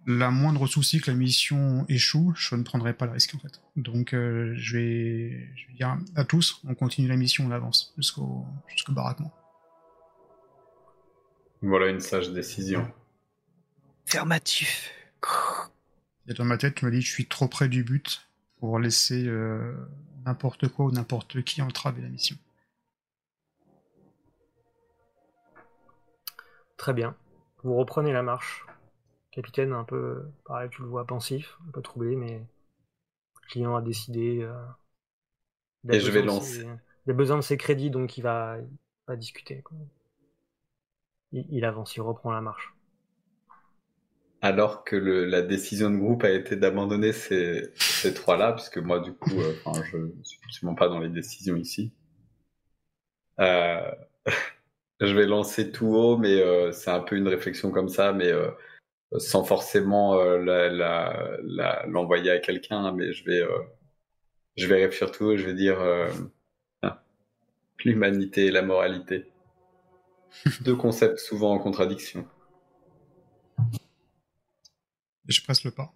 la 0.07 0.31
moindre 0.31 0.67
souci 0.67 1.01
que 1.01 1.11
la 1.11 1.17
mission 1.17 1.85
échoue, 1.89 2.33
je 2.37 2.57
ne 2.57 2.65
prendrai 2.65 2.93
pas 2.93 3.07
le 3.07 3.13
risque 3.13 3.35
en 3.35 3.39
fait. 3.39 3.61
Donc 3.77 4.15
euh, 4.15 4.55
je 4.57 4.77
vais 4.77 5.49
je 5.55 5.69
vais 5.69 5.75
dire 5.75 5.97
à 6.17 6.25
tous, 6.25 6.61
on 6.69 6.75
continue 6.75 7.09
la 7.09 7.17
mission, 7.17 7.47
on 7.47 7.51
avance 7.53 7.95
jusqu'au 7.97 8.45
jusqu'au 8.67 8.93
baraquement. 8.93 9.33
Voilà 11.63 11.89
une 11.89 12.01
sage 12.01 12.33
décision. 12.33 12.85
Affirmatif. 14.15 14.93
Et 16.29 16.35
dans 16.35 16.45
ma 16.45 16.59
tête, 16.59 16.81
je 16.81 16.85
me 16.85 16.91
dis 16.91 16.99
que 16.99 17.07
je 17.07 17.11
suis 17.11 17.27
trop 17.27 17.49
près 17.49 17.71
du 17.71 17.83
but 17.83 18.29
pour 18.59 18.79
laisser 18.79 19.27
euh, 19.27 19.75
n'importe 20.27 20.69
quoi 20.69 20.85
ou 20.85 20.91
n'importe 20.91 21.43
qui 21.45 21.63
entraver 21.63 22.03
la 22.03 22.11
mission. 22.11 22.37
Très 26.77 26.93
bien. 26.93 27.17
Vous 27.65 27.75
reprenez 27.75 28.13
la 28.13 28.23
marche. 28.23 28.67
Capitaine, 29.31 29.73
un 29.73 29.85
peu, 29.85 30.29
pareil, 30.45 30.69
tu 30.69 30.83
le 30.83 30.89
vois 30.89 31.07
pensif, 31.07 31.57
un 31.67 31.71
peu 31.71 31.81
troublé, 31.81 32.15
mais 32.15 32.35
le 32.39 33.49
client 33.49 33.77
a 33.77 33.81
décidé. 33.81 34.43
euh, 34.43 34.63
il 35.85 35.93
a 35.93 35.95
Et 35.95 36.01
je 36.01 36.11
vais 36.11 36.21
besoin 36.21 36.23
de 36.23 36.27
lancer. 36.27 36.65
ses- 36.65 36.69
Il 37.07 37.13
a 37.13 37.15
besoin 37.15 37.37
de 37.39 37.43
ses 37.43 37.57
crédits, 37.57 37.91
donc 37.91 38.19
il 38.19 38.21
va, 38.21 38.59
il 38.59 38.69
va 39.09 39.17
discuter. 39.17 39.63
quoi. 39.63 39.79
Il, 41.33 41.47
il 41.49 41.65
avance, 41.65 41.97
il 41.97 42.03
reprend 42.03 42.31
la 42.31 42.43
marche. 42.43 42.75
Alors 44.43 44.83
que 44.85 44.97
le, 44.97 45.25
la 45.25 45.41
décision 45.41 45.89
de 45.91 45.97
groupe 45.97 46.25
a 46.25 46.31
été 46.31 46.57
d'abandonner 46.57 47.13
ces, 47.13 47.71
ces 47.77 48.13
trois-là, 48.13 48.53
puisque 48.53 48.79
moi, 48.79 48.99
du 48.99 49.13
coup, 49.15 49.31
euh, 49.41 49.55
enfin, 49.65 49.81
je 49.91 49.97
ne 49.97 50.11
suis 50.25 50.41
absolument 50.45 50.75
pas 50.75 50.89
dans 50.89 50.99
les 50.99 51.09
décisions 51.09 51.57
ici. 51.57 51.93
Euh, 53.41 53.91
je 55.01 55.15
vais 55.15 55.27
lancer 55.27 55.71
tout 55.71 55.95
haut, 55.95 56.17
mais 56.17 56.41
euh, 56.41 56.73
c'est 56.73 56.91
un 56.91 57.01
peu 57.01 57.17
une 57.17 57.29
réflexion 57.29 57.71
comme 57.71 57.89
ça, 57.89 58.13
mais 58.13 58.33
euh, 58.33 58.51
sans 59.19 59.45
forcément 59.45 60.19
euh, 60.21 60.39
la- 60.39 60.71
la- 60.71 61.37
la- 61.45 61.87
l'envoyer 61.87 62.31
à 62.33 62.39
quelqu'un, 62.41 62.93
mais 62.93 63.13
je 63.13 63.25
vais, 63.25 63.43
euh, 63.43 63.59
je 64.57 64.67
vais 64.67 64.77
réfléchir 64.83 65.11
tout 65.13 65.25
haut, 65.25 65.37
je 65.37 65.47
vais 65.47 65.55
dire 65.55 65.81
euh, 65.81 66.09
hein, 66.83 66.99
l'humanité 67.85 68.47
et 68.47 68.51
la 68.51 68.63
moralité. 68.63 69.33
Deux 70.63 70.77
concepts 70.77 71.19
souvent 71.19 71.53
en 71.53 71.59
contradiction. 71.59 72.27
Et 75.29 75.33
je 75.33 75.43
presse 75.43 75.65
le 75.65 75.71
pas. 75.71 75.93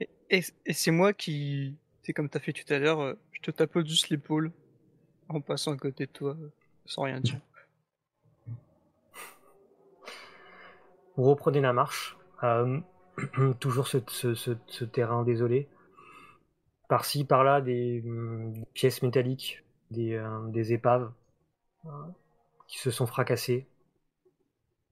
Et, 0.00 0.08
et- 0.30 0.44
et 0.66 0.72
c'est 0.72 0.90
moi 0.90 1.12
qui. 1.12 1.76
C'est 2.02 2.12
comme 2.12 2.28
t'as 2.28 2.40
fait 2.40 2.52
tout 2.52 2.70
à 2.72 2.78
l'heure, 2.78 3.00
euh, 3.00 3.14
je 3.32 3.40
te 3.40 3.50
tapote 3.50 3.86
juste 3.86 4.08
l'épaule 4.08 4.52
en 5.28 5.40
passant 5.40 5.72
à 5.72 5.76
côté 5.76 6.06
de 6.06 6.10
toi, 6.12 6.36
euh, 6.40 6.50
sans 6.86 7.02
rien 7.02 7.20
dire. 7.20 7.40
Vous 11.16 11.24
reprenez 11.24 11.60
la 11.60 11.72
marche. 11.72 12.16
euh, 12.42 12.80
toujours 13.60 13.86
ce, 13.88 13.98
ce- 14.08 14.34
ce- 14.34 14.56
ce 14.66 14.84
terrain 14.84 15.24
désolé. 15.24 15.68
Par-ci, 16.88 17.24
par-là, 17.24 17.60
des, 17.60 18.02
hum, 18.06 18.52
des 18.52 18.64
pièces 18.72 19.02
métalliques, 19.02 19.62
des, 19.90 20.14
euh, 20.14 20.48
des 20.48 20.72
épaves 20.72 21.12
euh, 21.84 21.90
qui 22.66 22.78
se 22.78 22.90
sont 22.90 23.06
fracassées. 23.06 23.66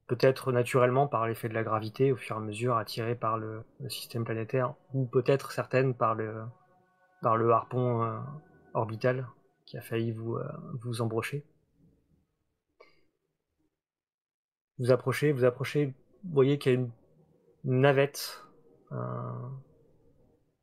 Peut-être 0.08 0.52
naturellement 0.52 1.06
par 1.06 1.26
l'effet 1.26 1.48
de 1.48 1.54
la 1.54 1.62
gravité, 1.62 2.12
au 2.12 2.16
fur 2.16 2.36
et 2.36 2.38
à 2.38 2.42
mesure 2.42 2.76
attirées 2.76 3.14
par 3.14 3.38
le, 3.38 3.62
système 3.88 4.24
planétaire, 4.24 4.74
ou 4.94 5.06
peut-être 5.06 5.52
certaines 5.52 5.94
par 5.94 6.14
le, 6.14 6.42
par 7.22 7.36
le 7.36 7.50
harpon 7.52 8.02
euh, 8.02 8.18
orbital 8.74 9.28
qui 9.66 9.76
a 9.76 9.82
failli 9.82 10.12
vous, 10.12 10.36
euh, 10.36 10.48
vous 10.82 11.02
embrocher. 11.02 11.44
Vous 14.78 14.90
approchez, 14.92 15.32
vous 15.32 15.44
approchez, 15.44 15.86
vous 16.24 16.32
voyez 16.32 16.58
qu'il 16.58 16.72
y 16.72 16.76
a 16.76 16.78
une 16.78 16.90
navette, 17.64 18.44
un, 18.90 19.52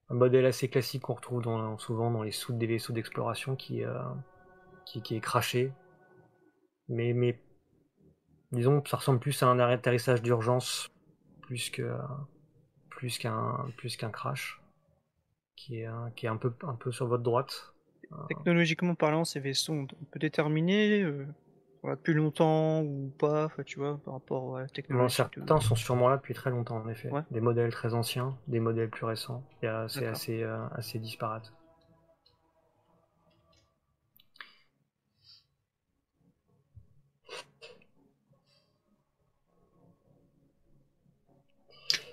un 0.10 0.16
modèle 0.16 0.46
assez 0.46 0.70
classique 0.70 1.04
qu'on 1.04 1.14
retrouve 1.16 1.44
souvent 1.78 2.12
dans 2.12 2.24
les 2.24 2.32
soutes 2.32 2.58
des 2.58 2.68
vaisseaux 2.68 2.94
d'exploration 2.94 3.56
qui, 3.56 3.84
euh, 3.84 3.94
qui, 4.86 5.02
qui 5.02 5.16
est 5.16 5.22
craché. 5.22 5.72
Mais, 6.88 7.14
mais 7.14 7.40
disons 8.52 8.84
ça 8.86 8.98
ressemble 8.98 9.20
plus 9.20 9.42
à 9.44 9.48
un 9.48 9.60
atterrissage 9.60 10.22
d'urgence 10.22 10.90
plus 11.42 11.70
que 11.70 11.92
plus 12.90 13.18
qu'un 13.18 13.68
plus 13.78 13.98
qu'un 13.98 14.10
crash 14.10 14.62
qui 15.56 15.80
est, 15.80 15.90
qui 16.16 16.26
est 16.26 16.30
un 16.30 16.38
peu 16.38 16.54
un 16.64 16.76
peu 16.76 16.92
sur 16.92 17.08
votre 17.08 17.24
droite. 17.24 17.74
Technologiquement 18.28 18.96
parlant, 18.96 19.26
ces 19.26 19.40
vaisseaux, 19.40 19.74
on 19.74 19.88
peut 19.88 20.20
déterminer 20.20 21.02
euh, 21.02 21.26
depuis 21.84 22.14
longtemps 22.14 22.82
ou 22.82 23.12
pas, 23.18 23.50
tu 23.66 23.80
vois, 23.80 24.00
par 24.04 24.16
rapport 24.16 24.58
à 24.58 24.62
la 24.62 24.68
technologie. 24.68 25.16
certains 25.16 25.60
sont 25.60 25.76
sûrement 25.76 26.10
là 26.10 26.18
depuis 26.18 26.34
très 26.34 26.50
longtemps, 26.50 26.78
en 26.78 26.88
effet. 26.88 27.10
Des 27.32 27.42
modèles 27.42 27.72
très 27.72 27.94
anciens, 27.94 28.38
des 28.48 28.60
modèles 28.60 28.90
plus 28.90 29.06
récents. 29.06 29.44
C'est 29.62 30.06
assez, 30.06 30.44
euh, 30.44 30.68
assez 30.72 31.00
disparate. 31.00 31.52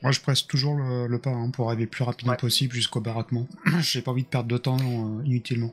Moi, 0.03 0.11
je 0.11 0.21
presse 0.21 0.47
toujours 0.47 0.75
le, 0.75 1.19
pas 1.19 1.31
hein, 1.31 1.51
pour 1.51 1.69
arriver 1.69 1.85
le 1.85 1.91
plus 1.91 2.03
rapidement 2.03 2.35
possible 2.35 2.75
jusqu'au 2.75 3.01
baraquement. 3.01 3.47
J'ai 3.81 4.03
pas 4.03 4.11
envie 4.11 4.25
de 4.25 4.29
perdre 4.29 4.49
de 4.49 4.59
temps 4.59 4.77
euh, 4.77 5.25
inutilement. 5.25 5.73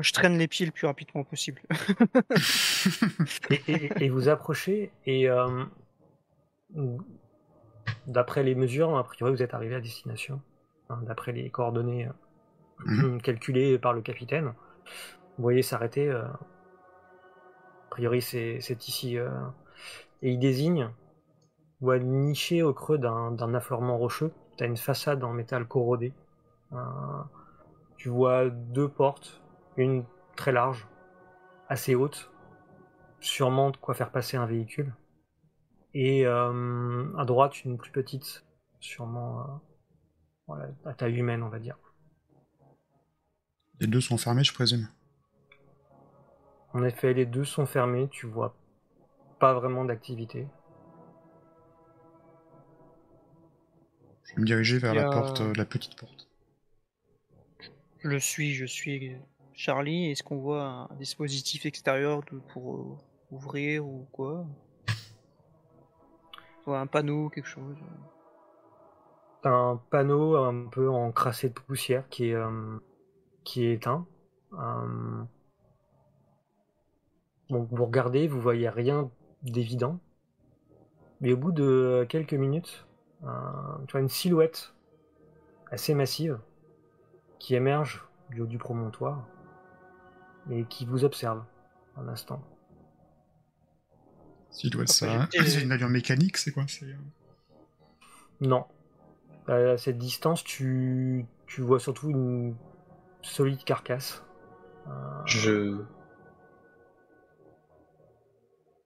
Je 0.00 0.12
traîne 0.12 0.36
les 0.36 0.48
pieds 0.48 0.66
le 0.66 0.72
plus 0.72 0.86
rapidement 0.86 1.22
possible. 1.22 1.62
et, 3.68 4.08
vous 4.08 4.28
approchez, 4.28 4.90
et 5.06 5.30
euh, 5.30 5.64
d'après 8.08 8.42
les 8.42 8.56
mesures, 8.56 8.98
a 8.98 9.04
priori, 9.04 9.32
vous 9.32 9.42
êtes 9.42 9.54
arrivé 9.54 9.76
à 9.76 9.80
destination. 9.80 10.42
Hein, 10.90 11.00
d'après 11.06 11.32
les 11.32 11.48
coordonnées 11.48 12.08
euh, 12.08 12.84
mhm. 12.86 13.22
calculées 13.22 13.78
par 13.78 13.92
le 13.92 14.02
capitaine. 14.02 14.52
Vous 15.36 15.42
voyez 15.42 15.62
s'arrêter. 15.62 16.10
a 16.10 16.36
priori, 17.90 18.20
c'est 18.20 18.88
ici. 18.88 19.16
et 19.16 19.22
il 20.22 20.40
désigne 20.40 20.90
ou 21.80 21.90
à 21.90 21.98
nicher 21.98 22.62
au 22.62 22.72
creux 22.72 22.98
d'un 22.98 23.54
affleurement 23.54 23.98
rocheux. 23.98 24.32
Tu 24.56 24.64
as 24.64 24.66
une 24.66 24.76
façade 24.76 25.22
en 25.24 25.32
métal 25.32 25.66
corrodé. 25.66 26.12
Euh, 26.72 26.76
tu 27.96 28.08
vois 28.08 28.50
deux 28.50 28.88
portes, 28.88 29.42
une 29.76 30.04
très 30.36 30.52
large, 30.52 30.86
assez 31.68 31.94
haute, 31.94 32.30
sûrement 33.20 33.70
de 33.70 33.76
quoi 33.76 33.94
faire 33.94 34.10
passer 34.10 34.36
un 34.36 34.46
véhicule. 34.46 34.94
Et 35.94 36.26
euh, 36.26 37.16
à 37.16 37.24
droite, 37.24 37.64
une 37.64 37.78
plus 37.78 37.90
petite, 37.90 38.44
sûrement 38.80 39.60
euh, 40.50 40.54
à 40.84 40.94
taille 40.94 41.16
humaine, 41.16 41.42
on 41.42 41.48
va 41.48 41.58
dire. 41.58 41.78
Les 43.80 43.86
deux 43.86 44.00
sont 44.00 44.18
fermés, 44.18 44.44
je 44.44 44.52
présume. 44.52 44.88
En 46.74 46.82
effet, 46.82 47.14
les 47.14 47.26
deux 47.26 47.44
sont 47.44 47.66
fermés, 47.66 48.08
tu 48.10 48.26
vois 48.26 48.54
pas 49.38 49.54
vraiment 49.54 49.84
d'activité. 49.84 50.48
Me 54.38 54.44
diriger 54.44 54.78
vers 54.78 54.94
la 54.94 55.10
porte, 55.10 55.40
euh, 55.40 55.52
la 55.56 55.64
petite 55.64 55.96
porte. 55.96 56.28
Je 58.00 58.16
suis, 58.16 58.54
je 58.54 58.64
suis 58.64 59.16
Charlie. 59.52 60.10
Est-ce 60.10 60.22
qu'on 60.22 60.38
voit 60.38 60.88
un 60.90 60.94
dispositif 60.96 61.66
extérieur 61.66 62.22
pour 62.52 62.76
euh, 62.76 62.96
ouvrir 63.30 63.84
ou 63.84 64.06
quoi? 64.12 64.46
Un 66.66 66.86
panneau, 66.86 67.30
quelque 67.30 67.48
chose 67.48 67.78
Un 69.42 69.80
panneau 69.88 70.36
un 70.36 70.66
peu 70.66 70.90
encrassé 70.90 71.48
de 71.48 71.54
poussière 71.54 72.06
qui 72.10 72.28
est, 72.28 72.34
euh, 72.34 72.78
qui 73.42 73.64
est 73.64 73.72
éteint. 73.72 74.06
Donc 77.48 77.68
vous 77.70 77.86
regardez, 77.86 78.28
vous 78.28 78.40
voyez 78.40 78.68
rien 78.68 79.10
d'évident. 79.42 79.98
Mais 81.22 81.32
au 81.32 81.38
bout 81.38 81.52
de 81.52 82.06
quelques 82.10 82.34
minutes, 82.34 82.86
tu 83.20 83.92
vois, 83.92 84.00
une 84.00 84.08
silhouette 84.08 84.74
assez 85.70 85.94
massive 85.94 86.38
qui 87.38 87.54
émerge 87.54 88.04
du 88.30 88.40
haut 88.40 88.46
du 88.46 88.58
promontoire 88.58 89.26
et 90.50 90.64
qui 90.64 90.86
vous 90.86 91.04
observe 91.04 91.44
un 91.96 92.08
instant. 92.08 92.42
Silhouette, 94.50 94.88
ça. 94.88 95.28
C'est 95.32 95.62
une 95.62 95.72
allure 95.72 95.88
mécanique, 95.88 96.36
c'est 96.36 96.52
quoi 96.52 96.64
euh 96.82 96.94
Non. 98.40 98.64
À 99.46 99.76
cette 99.76 99.98
distance, 99.98 100.44
tu, 100.44 101.26
tu 101.46 101.62
vois 101.62 101.80
surtout 101.80 102.10
une 102.10 102.54
solide 103.22 103.64
carcasse. 103.64 104.24
Euh, 104.86 104.90
Je. 105.26 105.78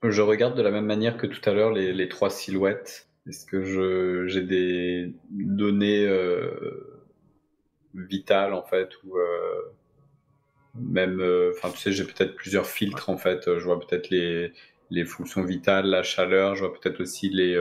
Je 0.03 0.20
regarde 0.20 0.57
de 0.57 0.62
la 0.62 0.72
même 0.72 0.87
manière 0.87 1.16
que 1.16 1.26
tout 1.26 1.49
à 1.49 1.53
l'heure 1.53 1.70
les, 1.70 1.93
les 1.93 2.09
trois 2.09 2.28
silhouettes 2.28 3.09
est-ce 3.29 3.47
que 3.47 4.27
j'ai 4.29 4.43
des 4.43 5.14
données 5.31 6.07
euh, 6.07 7.03
vitales 7.95 8.53
en 8.53 8.62
fait 8.62 8.91
ou 9.05 9.16
euh, 9.16 9.75
même 10.75 11.20
euh, 11.20 11.53
enfin 11.57 11.70
tu 11.70 11.79
sais 11.79 11.93
j'ai 11.93 12.05
peut-être 12.05 12.35
plusieurs 12.35 12.66
filtres 12.66 13.11
en 13.11 13.16
fait 13.16 13.43
je 13.47 13.64
vois 13.64 13.79
peut-être 13.79 14.11
les 14.11 14.53
les 14.91 15.05
fonctions 15.05 15.45
vitales 15.45 15.87
la 15.87 16.03
chaleur 16.03 16.57
je 16.57 16.64
vois 16.64 16.75
peut-être 16.75 17.01
aussi 17.01 17.31
les 17.31 17.61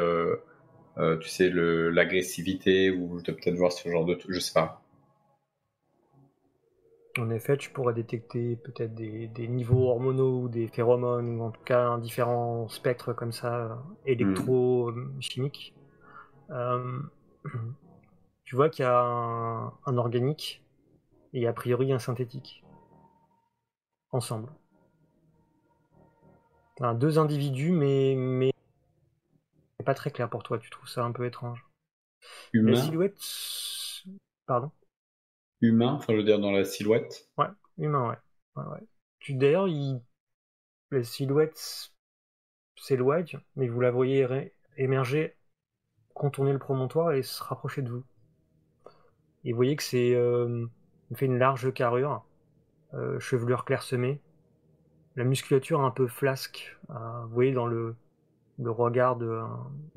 tu 1.21 1.29
sais 1.29 1.49
l'agressivité 1.49 2.91
ou 2.91 3.19
je 3.19 3.23
dois 3.23 3.35
peut-être 3.35 3.55
voir 3.55 3.71
ce 3.71 3.87
genre 3.89 4.05
de 4.05 4.17
je 4.27 4.39
sais 4.39 4.53
pas 4.53 4.80
en 7.17 7.29
effet, 7.29 7.57
tu 7.57 7.69
pourrais 7.71 7.93
détecter 7.93 8.55
peut-être 8.55 8.93
des, 8.95 9.47
niveaux 9.47 9.89
hormonaux 9.89 10.43
ou 10.43 10.49
des 10.49 10.67
phéromones, 10.67 11.39
ou 11.39 11.43
en 11.43 11.51
tout 11.51 11.63
cas 11.63 11.87
un 11.87 11.97
différent 11.97 12.69
spectre 12.69 13.13
comme 13.13 13.31
ça, 13.31 13.65
euh, 13.65 13.75
électro-chimique. 14.05 15.75
Euh, 16.51 17.01
tu 18.45 18.55
vois 18.55 18.69
qu'il 18.69 18.83
y 18.83 18.87
a 18.87 19.01
un, 19.01 19.97
organique 19.97 20.63
et 21.33 21.47
a 21.47 21.53
priori 21.53 21.91
un 21.91 21.99
synthétique. 21.99 22.63
Ensemble. 24.11 24.49
deux 26.95 27.19
individus, 27.19 27.71
mais, 27.71 28.15
mais 28.17 28.51
pas 29.85 29.93
très 29.93 30.11
clair 30.11 30.29
pour 30.29 30.43
toi, 30.43 30.59
tu 30.59 30.69
trouves 30.69 30.89
ça 30.89 31.03
un 31.03 31.11
peu 31.11 31.25
étrange. 31.25 31.65
Humain. 32.53 32.71
La 32.71 32.81
silhouette. 32.81 33.19
Pardon 34.45 34.71
humain, 35.61 35.93
enfin 35.93 36.13
je 36.13 36.17
veux 36.17 36.23
dire 36.23 36.39
dans 36.39 36.51
la 36.51 36.65
silhouette. 36.65 37.29
Ouais, 37.37 37.47
humain, 37.77 38.09
ouais. 38.55 38.63
ouais, 38.63 38.87
Tu, 39.19 39.33
d'ailleurs, 39.35 39.67
il... 39.67 40.01
la 40.91 41.03
silhouette 41.03 41.91
s'éloigne, 42.75 43.39
mais 43.55 43.67
vous 43.67 43.79
la 43.79 43.91
voyez 43.91 44.53
émerger, 44.77 45.35
contourner 46.13 46.53
le 46.53 46.59
promontoire 46.59 47.13
et 47.13 47.23
se 47.23 47.43
rapprocher 47.43 47.81
de 47.81 47.91
vous. 47.91 48.03
Et 49.43 49.51
vous 49.51 49.55
voyez 49.55 49.75
que 49.75 49.83
c'est 49.83 50.13
euh, 50.15 50.65
fait 51.15 51.25
une 51.25 51.37
large 51.37 51.73
carrure, 51.73 52.23
euh, 52.93 53.19
chevelure 53.19 53.65
clairsemée, 53.65 54.21
la 55.15 55.23
musculature 55.23 55.81
un 55.81 55.91
peu 55.91 56.07
flasque. 56.07 56.77
Euh, 56.89 57.23
vous 57.25 57.33
voyez 57.33 57.51
dans 57.51 57.67
le, 57.67 57.95
le 58.59 58.71
regard 58.71 59.15
de, 59.15 59.41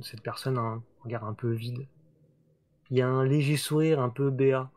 cette 0.00 0.22
personne 0.22 0.58
un 0.58 0.82
regard 1.02 1.24
un 1.24 1.34
peu 1.34 1.52
vide. 1.52 1.86
Il 2.90 2.98
y 2.98 3.02
a 3.02 3.08
un 3.08 3.24
léger 3.24 3.56
sourire 3.56 4.00
un 4.00 4.10
peu 4.10 4.30
béat 4.30 4.70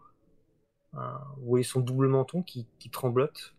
vous 1.37 1.45
voyez 1.45 1.63
son 1.63 1.79
double 1.79 2.07
menton 2.07 2.41
qui, 2.41 2.67
tremblote, 2.91 3.55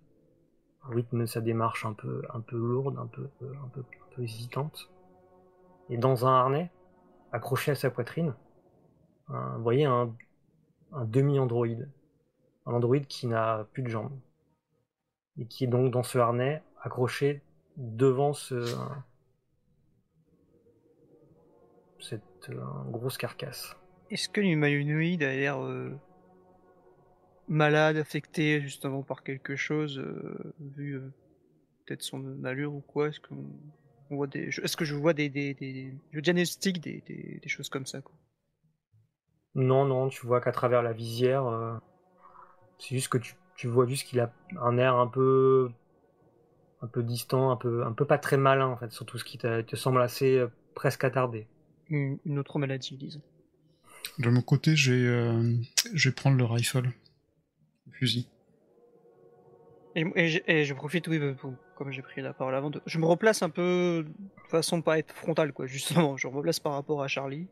rythme 0.83 1.21
de 1.21 1.27
sa 1.27 1.41
démarche 1.41 1.85
un 1.85 1.93
peu, 1.93 2.23
lourde, 2.53 2.99
un 2.99 3.07
peu, 3.07 3.29
un 3.43 3.69
peu, 3.69 3.85
hésitante. 4.23 4.91
Et 5.91 5.97
dans 5.97 6.27
un 6.27 6.35
harnais, 6.35 6.71
accroché 7.33 7.71
à 7.71 7.75
sa 7.75 7.91
poitrine, 7.91 8.35
vous 9.29 9.63
voyez 9.63 9.85
un, 9.85 10.13
demi-androïde. 11.05 11.89
Un 12.67 12.73
androïde 12.73 13.07
qui 13.07 13.27
n'a 13.27 13.67
plus 13.73 13.83
de 13.83 13.89
jambes. 13.89 14.19
Et 15.39 15.47
qui 15.47 15.65
est 15.65 15.69
donc 15.69 15.93
dans 15.93 16.03
ce 16.03 16.19
harnais, 16.19 16.63
accroché 16.83 17.43
devant 17.77 18.33
ce, 18.33 18.65
cette 22.01 22.51
euh, 22.51 22.61
grosse 22.87 23.19
carcasse. 23.19 23.77
Est-ce 24.11 24.29
que 24.29 24.41
l'humanoïde 24.41 25.23
a 25.23 25.35
l'air 25.35 25.63
euh, 25.63 25.97
malade, 27.49 27.97
affecté 27.97 28.61
justement 28.61 29.03
par 29.03 29.23
quelque 29.23 29.57
chose, 29.57 29.99
euh, 29.99 30.55
vu 30.61 30.97
euh, 30.97 31.13
peut-être 31.85 32.03
son 32.03 32.45
allure 32.45 32.75
ou 32.75 32.81
quoi 32.81 33.09
Est-ce 33.09 33.21
qu'on 33.21 33.51
voit 34.11 34.27
des, 34.27 34.49
est-ce 34.49 34.77
que 34.77 34.85
je 34.85 34.95
vois 34.95 35.15
des, 35.15 35.29
des, 35.29 35.55
des 35.55 35.95
je 36.13 36.21
diagnostique 36.21 36.81
des, 36.81 37.03
des, 37.07 37.41
des, 37.43 37.49
choses 37.49 37.69
comme 37.69 37.87
ça 37.87 38.01
quoi? 38.01 38.15
Non, 39.55 39.85
non, 39.85 40.09
tu 40.09 40.27
vois 40.27 40.41
qu'à 40.41 40.53
travers 40.53 40.83
la 40.83 40.93
visière, 40.93 41.47
euh, 41.47 41.75
c'est 42.79 42.95
juste 42.95 43.09
que 43.09 43.19
tu, 43.19 43.35
tu 43.57 43.67
vois 43.67 43.87
juste 43.87 44.07
qu'il 44.07 44.21
a 44.21 44.33
un 44.61 44.79
air 44.79 44.97
un 44.97 45.09
peu, 45.09 45.71
un 46.83 46.87
peu 46.87 47.03
distant, 47.03 47.51
un 47.51 47.57
peu, 47.57 47.85
un 47.85 47.93
peu 47.93 48.05
pas 48.05 48.19
très 48.19 48.37
malin 48.37 48.67
en 48.67 48.77
fait, 48.77 48.93
surtout 48.93 49.19
ce 49.19 49.25
qui 49.25 49.39
te, 49.39 49.77
semble 49.77 50.01
assez 50.01 50.45
presque 50.75 51.05
attardé. 51.05 51.49
Une, 51.89 52.19
une, 52.27 52.39
autre 52.39 52.59
maladie, 52.59 52.97
disons. 52.97 53.23
De 54.19 54.29
mon 54.29 54.43
côté, 54.43 54.77
je 54.77 54.93
vais, 54.93 55.61
je 55.95 56.09
vais 56.11 56.15
prendre 56.15 56.37
le 56.37 56.45
rifle 56.45 56.93
fusil. 57.99 58.29
Et, 59.97 60.05
et 60.15 60.29
je- 60.29 60.41
et 60.47 60.65
je 60.65 60.75
profite, 60.75 61.09
oui, 61.09 61.19
pour- 61.35 61.55
comme 61.75 61.91
j'ai 61.91 62.03
pris 62.03 62.21
la 62.23 62.33
parole 62.33 62.55
avant, 62.55 62.71
de- 62.71 62.81
je 62.87 62.99
me 62.99 63.07
replace 63.07 63.43
un 63.43 63.51
peu 63.51 64.05
de 64.07 64.49
façon 64.49 64.81
pas 64.83 64.99
être 64.99 65.13
frontale, 65.15 65.53
quoi, 65.53 65.67
justement. 65.67 66.17
Je 66.17 66.29
me 66.29 66.35
replace 66.35 66.61
par 66.61 66.73
rapport 66.73 67.03
à 67.03 67.09
Charlie. 67.09 67.49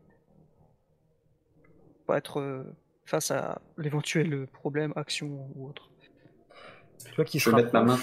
Pas 2.07 2.19
être 2.19 2.41
euh, 2.41 2.63
face 3.05 3.31
à 3.31 3.61
l'éventuel 3.79 4.47
problème, 4.53 4.93
action 4.97 5.49
ou 5.57 5.69
autre. 5.69 5.91
Tu 7.05 7.15
vois 7.17 7.25
qui 7.25 7.39
Je 7.39 7.51
mettre 7.51 7.73
ma 7.73 7.83
main. 7.83 7.99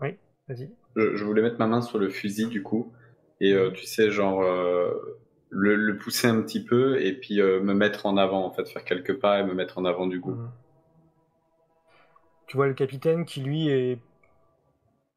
Oui, 0.00 0.16
vas-y. 0.48 0.70
Je, 0.94 1.16
je 1.16 1.24
voulais 1.24 1.42
mettre 1.42 1.58
ma 1.58 1.66
main 1.66 1.82
sur 1.82 1.98
le 1.98 2.08
fusil 2.08 2.46
du 2.46 2.62
coup 2.62 2.92
et 3.40 3.52
euh, 3.52 3.70
tu 3.70 3.84
sais 3.84 4.10
genre 4.10 4.42
euh, 4.42 4.94
le, 5.50 5.74
le 5.76 5.98
pousser 5.98 6.26
un 6.28 6.40
petit 6.42 6.64
peu 6.64 7.00
et 7.02 7.12
puis 7.12 7.40
euh, 7.40 7.60
me 7.60 7.74
mettre 7.74 8.06
en 8.06 8.16
avant 8.16 8.46
en 8.46 8.50
fait 8.50 8.66
faire 8.68 8.84
quelques 8.84 9.18
pas 9.18 9.40
et 9.40 9.44
me 9.44 9.52
mettre 9.54 9.76
en 9.78 9.84
avant 9.84 10.06
du 10.06 10.20
coup. 10.20 10.32
Mhm. 10.32 10.50
Tu 12.46 12.56
vois 12.56 12.66
le 12.66 12.74
capitaine 12.74 13.24
qui 13.24 13.40
lui 13.40 13.68
est 13.68 13.98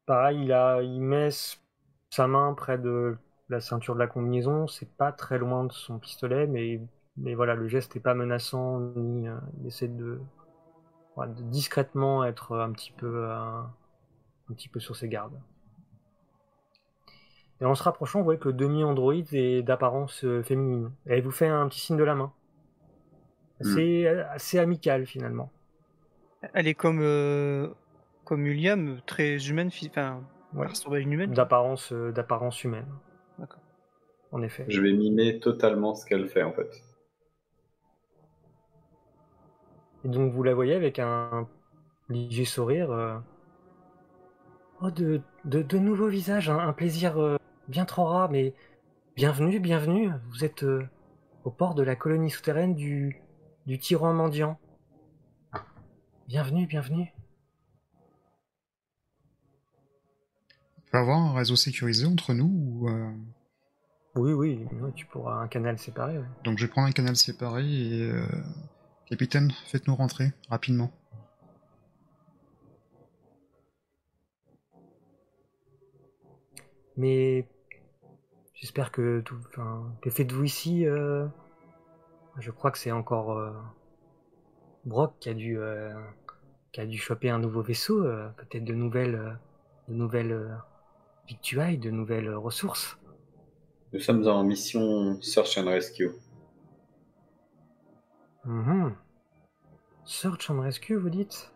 pareil, 0.06 0.42
il 0.42 0.52
a, 0.52 0.82
il 0.82 1.00
met 1.00 1.28
sa 2.10 2.26
main 2.26 2.54
près 2.54 2.78
de 2.78 3.16
la 3.48 3.60
ceinture 3.60 3.94
de 3.94 4.00
la 4.00 4.06
combinaison. 4.06 4.66
C'est 4.66 4.90
pas 4.96 5.12
très 5.12 5.38
loin 5.38 5.64
de 5.64 5.72
son 5.72 5.98
pistolet, 5.98 6.46
mais 6.46 6.80
mais 7.16 7.34
voilà, 7.34 7.54
le 7.54 7.68
geste 7.68 7.96
est 7.96 8.00
pas 8.00 8.14
menaçant 8.14 8.80
ni 8.96 9.28
euh, 9.28 9.36
il 9.60 9.66
essaie 9.66 9.88
de, 9.88 10.20
discrètement 11.50 12.24
être 12.24 12.56
un 12.56 12.72
petit 12.72 12.92
peu 12.92 13.24
euh, 13.24 13.60
un 14.50 14.54
petit 14.54 14.68
peu 14.68 14.80
sur 14.80 14.96
ses 14.96 15.08
gardes. 15.08 15.38
Et 17.60 17.66
en 17.66 17.74
se 17.74 17.82
rapprochant, 17.82 18.20
vous 18.20 18.24
voyez 18.24 18.40
que 18.40 18.48
le 18.48 18.54
demi-androïde 18.54 19.34
est 19.34 19.62
d'apparence 19.62 20.24
euh, 20.24 20.42
féminine. 20.42 20.90
Elle 21.04 21.22
vous 21.22 21.30
fait 21.30 21.48
un 21.48 21.68
petit 21.68 21.80
signe 21.80 21.98
de 21.98 22.04
la 22.04 22.14
main. 22.14 22.32
Assez, 23.60 24.06
assez 24.06 24.58
amical 24.58 25.04
finalement. 25.04 25.50
Elle 26.54 26.68
est 26.68 26.74
comme, 26.74 27.00
euh, 27.02 27.68
comme 28.24 28.42
William, 28.42 29.00
très 29.06 29.48
humaine, 29.48 29.68
enfin, 29.68 30.22
Ouais. 30.54 30.66
humaine. 31.00 31.32
d'apparence 31.32 31.92
euh, 31.92 32.12
d'apparence 32.12 32.64
humaine. 32.64 32.86
D'accord. 33.38 33.60
En 34.32 34.42
effet. 34.42 34.64
Je 34.68 34.80
vais 34.80 34.92
mimer 34.92 35.40
totalement 35.40 35.94
ce 35.94 36.06
qu'elle 36.06 36.28
fait 36.28 36.42
en 36.42 36.52
fait. 36.52 36.70
Et 40.04 40.08
donc 40.08 40.32
vous 40.32 40.42
la 40.42 40.54
voyez 40.54 40.74
avec 40.74 40.98
un 40.98 41.48
léger 42.08 42.44
sourire. 42.44 42.90
euh, 42.90 43.18
Oh, 44.82 44.90
de, 44.90 45.20
de, 45.44 45.62
de 45.62 45.78
nouveaux 45.78 46.08
visages, 46.08 46.48
un, 46.48 46.58
un 46.58 46.72
plaisir 46.72 47.18
euh, 47.20 47.36
bien 47.68 47.84
trop 47.84 48.04
rare, 48.04 48.30
mais 48.30 48.54
bienvenue, 49.16 49.60
bienvenue. 49.60 50.10
Vous 50.30 50.44
êtes 50.44 50.64
euh, 50.64 50.86
au 51.44 51.50
port 51.50 51.74
de 51.74 51.82
la 51.82 51.96
colonie 51.96 52.30
souterraine 52.30 52.74
du, 52.74 53.22
du 53.66 53.78
tyran 53.78 54.14
mendiant. 54.14 54.58
Bienvenue, 56.30 56.64
bienvenue. 56.64 57.12
On 60.78 60.80
peut 60.92 60.98
avoir 60.98 61.18
un 61.18 61.34
réseau 61.34 61.56
sécurisé 61.56 62.06
entre 62.06 62.34
nous 62.34 62.46
ou, 62.46 62.88
euh, 62.88 63.10
Oui, 64.14 64.32
oui, 64.32 64.64
oui, 64.70 64.92
tu 64.94 65.06
pourras 65.06 65.42
un 65.42 65.48
canal 65.48 65.76
séparé. 65.76 66.20
Donc 66.44 66.56
je 66.58 66.66
vais 66.66 66.70
prendre 66.70 66.86
un 66.86 66.92
canal 66.92 67.16
séparé 67.16 67.64
et... 67.64 68.02
euh, 68.12 68.24
Capitaine, 69.06 69.50
faites-nous 69.66 69.96
rentrer 69.96 70.30
rapidement. 70.48 70.92
Mais 76.96 77.48
j'espère 78.54 78.92
que 78.92 79.20
tout. 79.22 79.40
Enfin, 79.48 79.92
que 80.00 80.10
faites-vous 80.10 80.44
ici 80.44 80.86
euh, 80.86 81.26
Je 82.38 82.52
crois 82.52 82.70
que 82.70 82.78
c'est 82.78 82.92
encore 82.92 83.52
Brock 84.84 85.14
qui 85.18 85.28
a 85.28 85.34
dû 85.34 85.58
qui 86.72 86.80
a 86.80 86.86
dû 86.86 86.98
choper 86.98 87.30
un 87.30 87.38
nouveau 87.38 87.62
vaisseau, 87.62 88.04
euh, 88.04 88.28
peut-être 88.36 88.64
de 88.64 88.74
nouvelles 88.74 89.14
euh, 89.14 89.32
de 89.88 89.94
nouvelles 89.94 90.32
euh, 90.32 90.54
victuailles, 91.26 91.78
de 91.78 91.90
nouvelles 91.90 92.32
ressources. 92.34 92.98
Nous 93.92 94.00
sommes 94.00 94.26
en 94.28 94.44
mission 94.44 95.20
Search 95.20 95.58
and 95.58 95.66
Rescue. 95.66 96.12
Mhm. 98.44 98.94
Search 100.04 100.50
and 100.50 100.60
Rescue, 100.60 100.96
vous 100.96 101.10
dites? 101.10 101.52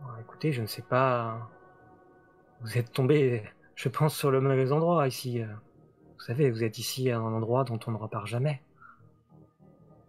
Bon, 0.00 0.08
Écoutez, 0.20 0.52
je 0.52 0.62
ne 0.62 0.66
sais 0.66 0.82
pas. 0.82 1.50
Vous 2.60 2.78
êtes 2.78 2.92
tombé, 2.92 3.42
je 3.74 3.88
pense, 3.88 4.16
sur 4.16 4.30
le 4.30 4.40
mauvais 4.40 4.70
endroit 4.70 5.06
ici. 5.06 5.42
Vous 5.42 6.24
savez, 6.24 6.50
vous 6.50 6.64
êtes 6.64 6.78
ici 6.78 7.10
à 7.10 7.18
un 7.18 7.32
endroit 7.32 7.64
dont 7.64 7.78
on 7.86 7.92
ne 7.92 7.96
repart 7.96 8.26
jamais. 8.26 8.62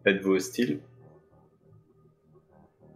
Êtes-vous 0.06 0.34
hostile? 0.34 0.82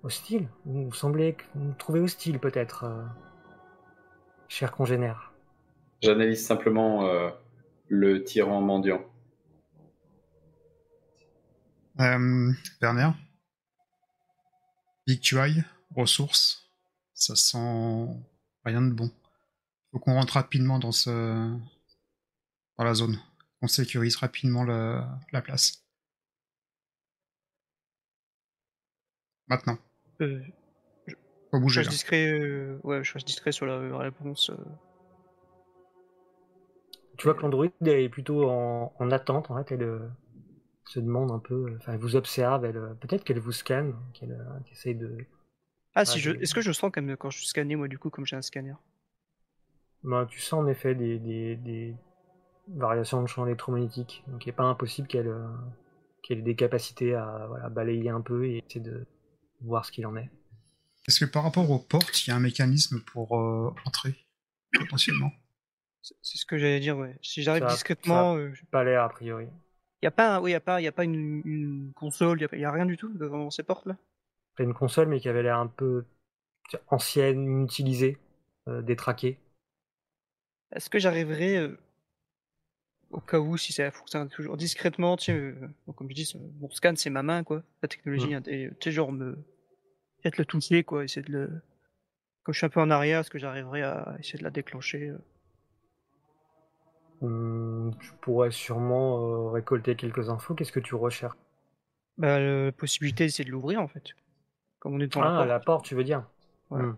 Hostile 0.04 0.50
Vous 0.66 0.92
semblez 0.92 1.38
vous 1.56 1.64
me 1.64 1.74
trouvez 1.76 2.02
hostile, 2.02 2.38
peut-être, 2.38 2.84
euh, 2.84 3.06
cher 4.50 4.74
congénère. 4.74 5.32
J'analyse 6.02 6.46
simplement 6.46 7.06
euh, 7.06 7.30
le 7.88 8.22
tyran 8.26 8.60
mendiant. 8.60 9.02
Euh, 12.02 12.52
Werner? 12.82 13.12
Victuailles, 15.08 15.64
ressources, 15.96 16.70
ça 17.14 17.38
sent 17.38 18.08
rien 18.66 18.82
de 18.82 18.92
bon. 18.92 19.10
Faut 19.92 20.00
qu'on 20.00 20.16
rentre 20.16 20.34
rapidement 20.34 20.80
dans 20.80 20.92
ce 20.92 21.10
dans 22.78 22.84
la 22.84 22.94
zone. 22.94 23.20
On 23.62 23.68
sécurise 23.68 24.18
rapidement 24.18 24.66
la 24.66 25.42
place. 25.42 25.86
Maintenant. 29.48 29.78
Euh, 30.24 30.42
je 31.48 31.56
bouger 31.60 31.80
reste 31.80 31.90
là. 31.90 31.92
discret, 31.92 32.32
euh, 32.32 32.80
ouais, 32.84 33.04
je 33.04 33.14
reste 33.14 33.28
discret 33.28 33.52
sur 33.52 33.66
la 33.66 33.98
réponse. 33.98 34.50
euh. 34.50 34.58
Tu 37.18 37.26
vois 37.26 37.36
que 37.36 37.42
l'android 37.42 37.68
est 37.86 38.10
plutôt 38.10 38.50
en, 38.50 38.94
en 39.00 39.12
attente, 39.12 39.52
en 39.52 39.58
fait. 39.58 39.72
Elle 39.74 39.84
euh, 39.84 40.00
se 40.86 41.00
demande 41.00 41.32
un 41.32 41.40
peu. 41.40 41.76
Enfin, 41.78 41.94
elle 41.94 42.00
vous 42.00 42.16
observe. 42.16 42.66
Elle, 42.66 42.96
peut-être 43.02 43.24
qu'elle 43.24 43.40
vous 43.40 43.52
scanne, 43.52 43.96
qu'elle 44.14 44.32
euh, 44.32 44.60
qu'elle 44.66 44.74
essaye 44.74 44.96
de. 44.96 45.18
Ah, 45.96 46.06
si 46.06 46.18
Ah, 46.18 46.22
je, 46.22 46.32
j'ai- 46.32 46.42
est-ce 46.42 46.54
que 46.54 46.62
je 46.62 46.72
sens 46.72 46.92
quand 46.94 47.02
même 47.02 47.18
quand 47.18 47.30
je 47.30 47.38
suis 47.38 47.48
scanné, 47.48 47.76
moi, 47.76 47.88
du 47.88 47.98
coup, 48.00 48.10
comme 48.10 48.26
j'ai 48.26 48.36
un 48.36 48.42
scanner? 48.42 48.74
Ben, 50.04 50.26
tu 50.26 50.40
sens 50.40 50.64
en 50.64 50.68
effet 50.68 50.96
des, 50.96 51.18
des, 51.20 51.56
des 51.56 51.96
variations 52.68 53.22
de 53.22 53.28
champ 53.28 53.46
électromagnétique. 53.46 54.24
Donc 54.28 54.46
il 54.46 54.50
n'est 54.50 54.54
pas 54.56 54.64
impossible 54.64 55.08
qu'elle 55.08 55.28
euh, 55.28 55.48
qu'elle 56.24 56.40
ait 56.40 56.42
des 56.44 56.56
capacités 56.56 57.16
à 57.16 57.46
voilà, 57.48 57.70
balayer 57.70 58.10
un 58.10 58.22
peu 58.22 58.46
et 58.46 58.58
essayer 58.68 58.82
de 58.82 59.06
voir 59.64 59.86
ce 59.86 59.92
qu'il 59.92 60.06
en 60.06 60.16
est. 60.16 60.30
Est-ce 61.08 61.20
que 61.24 61.30
par 61.30 61.44
rapport 61.44 61.70
aux 61.70 61.80
portes, 61.80 62.26
il 62.26 62.30
y 62.30 62.34
a 62.34 62.36
un 62.36 62.40
mécanisme 62.40 63.02
pour 63.02 63.38
euh, 63.40 63.74
entrer 63.86 64.16
potentiellement? 64.74 65.32
C'est 66.02 66.38
ce 66.38 66.46
que 66.46 66.58
j'allais 66.58 66.80
dire, 66.80 66.98
ouais. 66.98 67.18
Si 67.22 67.44
j'arrive 67.44 67.64
Ça- 67.64 67.74
discrètement, 67.74 68.38
il 68.38 68.54
Pas 68.72 68.84
l'air 68.84 69.04
a 69.04 69.10
priori. 69.10 69.48
y 70.02 70.08
a 70.08 70.12
pas, 70.12 70.36
un- 70.36 70.42
oui, 70.42 70.52
y 70.52 70.56
a 70.56 70.60
pas, 70.60 70.82
y 70.82 70.88
a 70.88 70.92
pas 70.92 71.04
une, 71.06 71.42
une 71.46 71.92
console, 71.96 72.42
y 72.42 72.44
a, 72.46 72.50
pas- 72.50 72.58
y 72.58 72.66
a 72.66 72.72
rien 72.72 72.86
du 72.86 72.98
tout 72.98 73.14
devant 73.14 73.50
ces 73.52 73.64
portes 73.64 73.86
là. 73.86 73.98
T'as 74.56 74.64
une 74.66 74.74
console 74.74 75.08
mais 75.08 75.20
qui 75.20 75.30
avait 75.30 75.44
l'air 75.44 75.58
un 75.58 75.68
peu 75.68 76.06
ancienne, 76.88 77.44
inutilisée, 77.44 78.18
euh, 78.68 78.82
détraquée. 78.82 79.40
Est-ce 80.74 80.90
que 80.90 81.00
j'arriverai 81.00 81.58
euh, 81.58 81.78
au 83.12 83.20
cas 83.22 83.40
où 83.40 83.58
si 83.58 83.72
ça 83.74 83.92
fonctionne 83.92 84.28
toujours 84.30 84.58
discrètement, 84.58 85.18
tu 85.18 85.26
sais, 85.26 85.32
euh, 85.34 85.54
comme 85.96 86.10
je 86.10 86.16
dis, 86.16 86.34
mon 86.60 86.70
scan 86.72 86.94
c'est 86.96 87.10
ma 87.10 87.24
main 87.24 87.44
quoi, 87.44 87.64
la 87.82 87.88
technologie, 87.88 88.30
Mm. 88.32 88.34
hein, 88.36 88.44
et, 88.48 88.70
tu 88.80 88.90
sais 88.90 88.92
genre 88.92 89.12
me 89.12 89.38
peut-être 90.24 90.38
le 90.38 90.46
toucher 90.46 90.84
quoi, 90.84 91.04
essayer 91.04 91.22
de 91.22 91.32
le, 91.32 91.62
comme 92.44 92.54
je 92.54 92.60
suis 92.60 92.66
un 92.66 92.70
peu 92.70 92.80
en 92.80 92.90
arrière, 92.90 93.20
est-ce 93.20 93.30
que 93.30 93.40
j'arriverai 93.40 93.84
à 93.84 94.16
essayer 94.20 94.40
de 94.40 94.44
la 94.44 94.50
déclencher 94.50 95.10
euh 95.10 95.18
Hum, 97.22 97.94
tu 98.02 98.12
pourrais 98.20 98.52
sûrement 98.52 99.48
euh, 99.48 99.50
récolter 99.52 99.96
quelques 99.96 100.30
infos. 100.30 100.56
Qu'est-ce 100.56 100.74
que 100.74 100.82
tu 100.82 100.96
recherches? 100.96 101.38
Bah, 102.18 102.40
la 102.40 102.72
possibilité 102.72 103.30
c'est 103.30 103.44
de 103.44 103.50
l'ouvrir 103.50 103.82
en 103.82 103.88
fait, 103.88 104.04
comme 104.80 104.94
on 104.96 105.00
est 105.00 105.08
dans 105.08 105.22
la 105.22 105.28
Ah, 105.28 105.38
porte. 105.38 105.48
la 105.48 105.60
porte, 105.60 105.86
tu 105.86 105.96
veux 105.96 106.04
dire? 106.04 106.24
Voilà. 106.70 106.96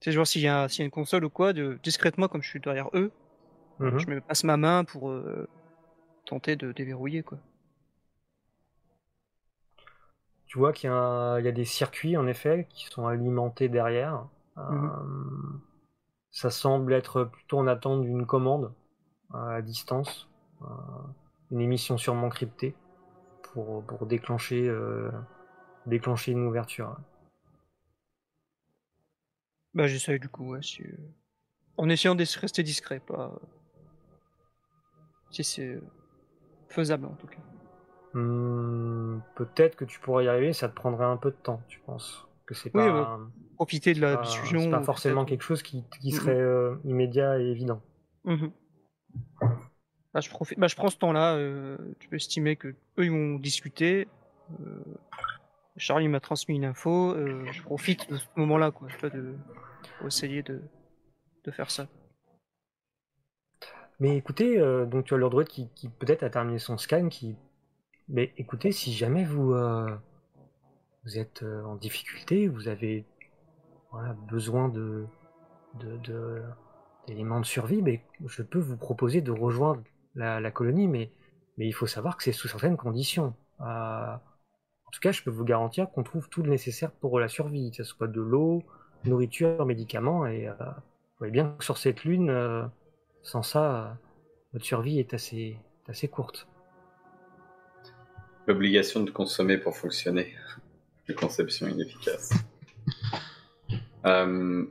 Tu 0.00 0.04
sais 0.04 0.12
genre 0.12 0.26
s'il 0.26 0.42
y, 0.42 0.48
a 0.48 0.68
s'il 0.68 0.80
y 0.80 0.82
a 0.82 0.84
une 0.84 0.90
console 0.90 1.24
ou 1.24 1.30
quoi, 1.30 1.52
de 1.52 1.78
discrètement 1.82 2.28
comme 2.28 2.42
je 2.42 2.48
suis 2.48 2.60
derrière 2.60 2.88
eux, 2.94 3.10
je 3.80 4.06
me 4.06 4.20
passe 4.20 4.44
ma 4.44 4.56
main 4.56 4.84
pour 4.84 5.10
euh, 5.10 5.48
tenter 6.26 6.56
de 6.56 6.72
déverrouiller 6.72 7.22
quoi. 7.22 7.38
Tu 10.48 10.56
vois 10.56 10.72
qu'il 10.72 10.88
y, 10.88 10.92
a 10.92 11.40
y 11.40 11.52
des 11.52 11.66
circuits, 11.66 12.16
en 12.16 12.26
effet, 12.26 12.66
qui 12.70 12.86
sont 12.86 13.06
alimentés 13.06 13.68
derrière. 13.68 14.26
Mhm. 14.56 14.90
Euh, 14.90 15.58
ça 16.30 16.50
semble 16.50 16.94
être 16.94 17.24
plutôt 17.24 17.58
en 17.58 17.66
attente 17.66 18.02
d'une 18.02 18.26
commande 18.26 18.72
euh, 19.34 19.58
à 19.58 19.62
distance. 19.62 20.28
Euh, 20.62 20.66
une 21.50 21.60
émission 21.60 21.98
sûrement 21.98 22.30
cryptée 22.30 22.74
pour, 23.42 23.84
pour 23.84 24.06
déclencher, 24.06 24.70
déclencher 25.86 26.32
une 26.32 26.46
ouverture. 26.46 26.96
Bah 29.74 29.86
j'essaye 29.86 30.18
du 30.18 30.28
coup, 30.28 30.50
ouais, 30.50 30.62
si, 30.62 30.82
en 31.76 31.88
essayant 31.88 32.14
de 32.14 32.24
rester 32.40 32.62
discret, 32.62 33.00
pas 33.00 33.32
si 35.30 35.44
c'est 35.44 35.78
faisable 36.68 37.06
en 37.06 37.14
tout 37.14 37.26
cas. 37.26 37.38
Hmm, 38.14 39.20
Peut-être 39.34 39.76
que 39.76 39.84
tu 39.84 40.00
pourrais 40.00 40.24
y 40.24 40.28
arriver, 40.28 40.52
ça 40.52 40.68
te 40.68 40.74
prendrait 40.74 41.04
un 41.04 41.16
peu 41.16 41.30
de 41.30 41.36
temps, 41.36 41.62
tu 41.68 41.80
penses. 41.80 42.26
Que 42.46 42.54
c'est 42.54 42.74
Oui, 42.74 42.82
pas, 42.88 43.18
Profiter 43.56 43.92
de 43.92 44.00
la 44.00 44.16
pas- 44.16 44.22
diffusion. 44.22 44.60
c'est 44.60 44.70
pas 44.70 44.82
forcément 44.82 45.24
quelque 45.24 45.42
chose 45.42 45.62
qui, 45.62 45.84
qui 46.00 46.08
Mhm. 46.12 46.18
serait 46.18 46.40
euh, 46.40 46.76
immédiat 46.84 47.38
et 47.40 47.44
évident. 47.50 47.82
Bah, 50.14 50.20
je, 50.20 50.30
profite... 50.30 50.58
bah, 50.58 50.66
je 50.68 50.74
prends 50.76 50.88
ce 50.88 50.96
temps-là. 50.96 51.34
euh, 51.36 51.76
tu 51.98 52.08
peux 52.08 52.16
estimer 52.16 52.56
que 52.56 52.68
eux 52.68 53.04
ils 53.04 53.10
vont 53.10 53.38
discuter. 53.38 54.08
euh, 54.60 54.82
Charlie 55.76 56.08
m'a 56.08 56.20
transmis 56.20 56.56
une 56.56 56.64
info. 56.64 57.14
je 57.52 57.62
profite 57.62 58.10
de 58.10 58.16
ce 58.16 58.26
moment-là, 58.36 58.70
quoi. 58.70 58.88
Vois, 59.00 59.10
de... 59.10 59.34
pour 59.98 60.06
essayer 60.06 60.42
de... 60.42 60.62
de 61.44 61.50
faire 61.50 61.70
ça. 61.70 61.86
Mais 64.00 64.16
écoutez, 64.16 64.58
donc 64.86 65.04
tu 65.04 65.14
as 65.14 65.16
le 65.18 65.28
droïde 65.28 65.48
qui, 65.48 65.68
qui 65.74 65.88
peut-être 65.88 66.22
a 66.22 66.30
terminé 66.30 66.58
son 66.58 66.78
scan, 66.78 67.08
qui. 67.08 67.36
Mais 68.08 68.32
écoutez, 68.38 68.72
si 68.72 68.92
jamais 68.92 69.24
vous 69.24 69.52
euh, 69.52 69.94
vous 71.04 71.18
êtes 71.18 71.42
euh, 71.42 71.62
en 71.64 71.76
difficulté, 71.76 72.48
vous 72.48 72.68
avez 72.68 73.04
besoin 74.30 74.68
de 74.68 75.06
de- 75.74 75.96
de- 75.98 76.42
d'éléments 77.06 77.40
de, 77.40 77.46
survie, 77.46 77.82
mais 77.82 78.02
je 78.26 78.42
peux 78.42 78.58
vous 78.58 78.76
proposer 78.76 79.20
de 79.20 79.30
rejoindre 79.30 79.82
la, 80.14 80.50
colonie, 80.50 80.88
mais 80.88 81.10
il 81.58 81.72
faut 81.72 81.86
savoir 81.86 82.16
que 82.16 82.22
c'est 82.22 82.32
sous 82.32 82.48
certaines 82.48 82.76
conditions. 82.76 83.34
Euh, 83.60 83.64
en 83.64 84.90
tout 84.90 85.00
cas, 85.00 85.12
je 85.12 85.22
peux 85.22 85.30
vous 85.30 85.44
garantir 85.44 85.90
qu'on 85.90 86.02
trouve 86.02 86.28
tout 86.28 86.42
le 86.42 86.50
nécessaire 86.50 86.90
pour 86.92 87.20
la 87.20 87.28
survie, 87.28 87.70
que 87.70 87.78
ce 87.78 87.84
soit 87.84 88.08
de 88.08 88.20
l'eau, 88.20 88.62
nourriture, 89.04 89.64
médicaments, 89.66 90.26
et 90.26 90.48
vous 90.48 91.18
voyez 91.18 91.32
bien 91.32 91.54
que 91.58 91.64
sur 91.64 91.78
cette 91.78 92.04
lune. 92.04 92.70
sans 93.22 93.42
ça, 93.42 93.98
votre 94.52 94.64
survie 94.64 94.98
est 94.98 95.14
assez, 95.14 95.58
assez 95.88 96.08
courte. 96.08 96.48
L'obligation 98.48 99.04
de 99.04 99.10
consommer 99.10 99.58
pour 99.58 99.76
fonctionner. 99.76 100.34
Une 101.08 101.14
conception 101.14 101.68
inefficace. 101.68 102.32
Euh, 104.06 104.64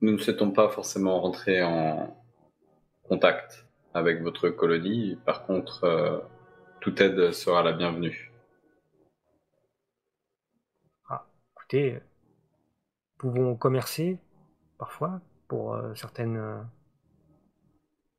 nous 0.00 0.12
ne 0.12 0.16
souhaitons 0.16 0.52
pas 0.52 0.68
forcément 0.68 1.20
rentrer 1.20 1.60
en 1.60 2.16
contact 3.02 3.66
avec 3.92 4.22
votre 4.22 4.48
colonie. 4.48 5.18
Par 5.26 5.44
contre, 5.44 5.84
euh, 5.84 6.20
toute 6.80 7.00
aide 7.00 7.32
sera 7.32 7.62
la 7.64 7.72
bienvenue. 7.72 8.32
Écoutez, 11.56 11.96
euh, 11.96 11.98
nous 11.98 13.18
pouvons 13.18 13.56
commercer 13.56 14.18
parfois 14.78 15.20
pour 15.48 15.74
euh, 15.74 15.94
certaines, 15.96 16.64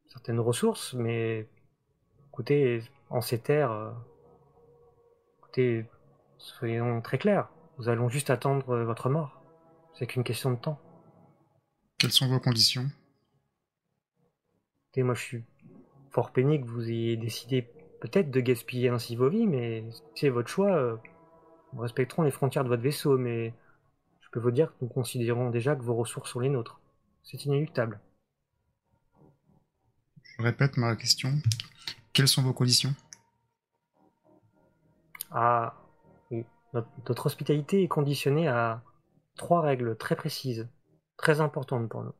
certaines 0.07 0.41
ressources, 0.41 0.93
mais 0.93 1.47
écoutez, 2.27 2.83
en 3.09 3.21
ces 3.21 3.39
terres, 3.39 3.71
euh, 3.71 3.91
écoutez, 5.39 5.85
soyons 6.37 7.01
très 7.01 7.17
clairs, 7.17 7.49
nous 7.77 7.89
allons 7.89 8.09
juste 8.09 8.29
attendre 8.29 8.69
euh, 8.69 8.85
votre 8.85 9.09
mort. 9.09 9.41
C'est 9.93 10.07
qu'une 10.07 10.23
question 10.23 10.51
de 10.51 10.57
temps. 10.57 10.79
Quelles 11.97 12.11
sont 12.11 12.27
vos 12.27 12.39
conditions? 12.39 12.89
Écoutez, 14.85 15.03
moi 15.03 15.15
je 15.15 15.21
suis 15.21 15.43
fort 16.11 16.31
peiné 16.31 16.61
que 16.61 16.67
vous 16.67 16.89
ayez 16.89 17.17
décidé 17.17 17.67
peut-être 17.99 18.31
de 18.31 18.39
gaspiller 18.39 18.89
ainsi 18.89 19.15
vos 19.15 19.29
vies, 19.29 19.47
mais 19.47 19.83
si 19.91 20.01
c'est 20.15 20.29
votre 20.29 20.47
choix, 20.47 20.75
euh, 20.75 20.97
nous 21.73 21.81
respecterons 21.81 22.23
les 22.23 22.31
frontières 22.31 22.63
de 22.63 22.69
votre 22.69 22.81
vaisseau, 22.81 23.17
mais 23.17 23.53
je 24.21 24.29
peux 24.31 24.39
vous 24.39 24.51
dire 24.51 24.69
que 24.69 24.77
nous 24.81 24.89
considérons 24.89 25.49
déjà 25.49 25.75
que 25.75 25.81
vos 25.81 25.95
ressources 25.95 26.31
sont 26.31 26.39
les 26.39 26.49
nôtres. 26.49 26.79
C'est 27.23 27.45
inéluctable. 27.45 27.99
Je 30.37 30.43
répète 30.43 30.77
ma 30.77 30.95
question. 30.95 31.33
Quelles 32.19 32.27
sont 32.27 32.41
vos 32.41 32.51
conditions? 32.51 32.93
Ah, 35.31 35.73
oui. 36.31 36.45
Notre, 36.73 36.89
notre 37.07 37.25
hospitalité 37.27 37.81
est 37.83 37.87
conditionnée 37.87 38.47
à 38.49 38.83
trois 39.37 39.61
règles 39.61 39.97
très 39.97 40.15
précises, 40.17 40.67
très 41.17 41.41
importantes 41.41 41.89
pour 41.89 42.03
nous. 42.03 42.13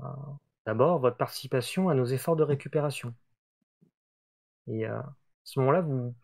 Euh, 0.00 0.06
D'abord, 0.64 0.98
votre 1.00 1.18
participation 1.18 1.90
à 1.90 1.94
nos 1.94 2.06
efforts 2.06 2.36
de 2.36 2.42
récupération. 2.42 3.14
Et 4.68 4.86
euh, 4.86 4.98
à 5.00 5.14
ce 5.44 5.58
moment-là, 5.60 5.80
vous 5.80 6.14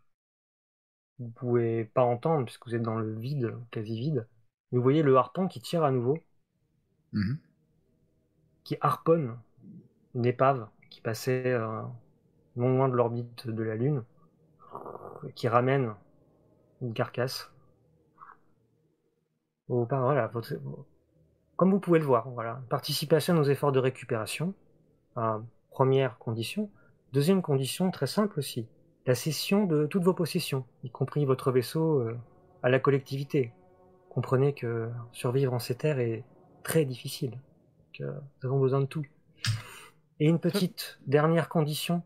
ne 1.20 1.30
pouvez 1.30 1.86
pas 1.86 2.02
entendre, 2.02 2.44
puisque 2.44 2.66
vous 2.66 2.74
êtes 2.74 2.82
dans 2.82 2.96
le 2.98 3.18
vide, 3.18 3.56
quasi 3.70 3.98
vide. 3.98 4.28
Vous 4.72 4.82
voyez 4.82 5.02
le 5.02 5.16
harpon 5.16 5.48
qui 5.48 5.60
tire 5.62 5.84
à 5.84 5.90
nouveau, 5.90 6.18
Mhm. 7.12 7.40
qui 8.64 8.76
harponne 8.80 9.38
une 10.14 10.26
épave 10.26 10.68
qui 10.90 11.00
passait 11.00 11.46
euh, 11.46 11.82
non 12.56 12.76
loin 12.76 12.88
de 12.88 12.94
l'orbite 12.94 13.48
de 13.48 13.62
la 13.62 13.74
Lune, 13.74 14.04
qui 15.34 15.48
ramène 15.48 15.94
une 16.80 16.94
carcasse. 16.94 17.50
Au- 19.68 19.86
voilà, 19.86 20.26
votre- 20.28 20.54
comme 21.56 21.70
vous 21.70 21.80
pouvez 21.80 21.98
le 21.98 22.04
voir, 22.04 22.28
voilà, 22.30 22.60
participation 22.68 23.34
à 23.34 23.36
nos 23.36 23.44
efforts 23.44 23.72
de 23.72 23.78
récupération, 23.78 24.54
euh, 25.16 25.38
première 25.70 26.18
condition. 26.18 26.70
Deuxième 27.12 27.42
condition, 27.42 27.90
très 27.90 28.06
simple 28.06 28.38
aussi, 28.38 28.66
la 29.06 29.14
cession 29.14 29.64
de 29.66 29.86
toutes 29.86 30.02
vos 30.02 30.14
possessions, 30.14 30.64
y 30.82 30.90
compris 30.90 31.24
votre 31.24 31.52
vaisseau, 31.52 32.00
euh, 32.00 32.18
à 32.62 32.68
la 32.68 32.78
collectivité. 32.78 33.52
Comprenez 34.10 34.54
que 34.54 34.90
survivre 35.12 35.52
en 35.52 35.58
ces 35.58 35.74
terres 35.74 35.98
est 36.00 36.24
très 36.62 36.84
difficile, 36.84 37.38
que 37.96 38.04
nous 38.04 38.48
avons 38.48 38.60
besoin 38.60 38.80
de 38.80 38.86
tout. 38.86 39.04
Et 40.20 40.28
une 40.28 40.38
petite 40.38 40.98
dernière 41.06 41.48
condition, 41.48 42.02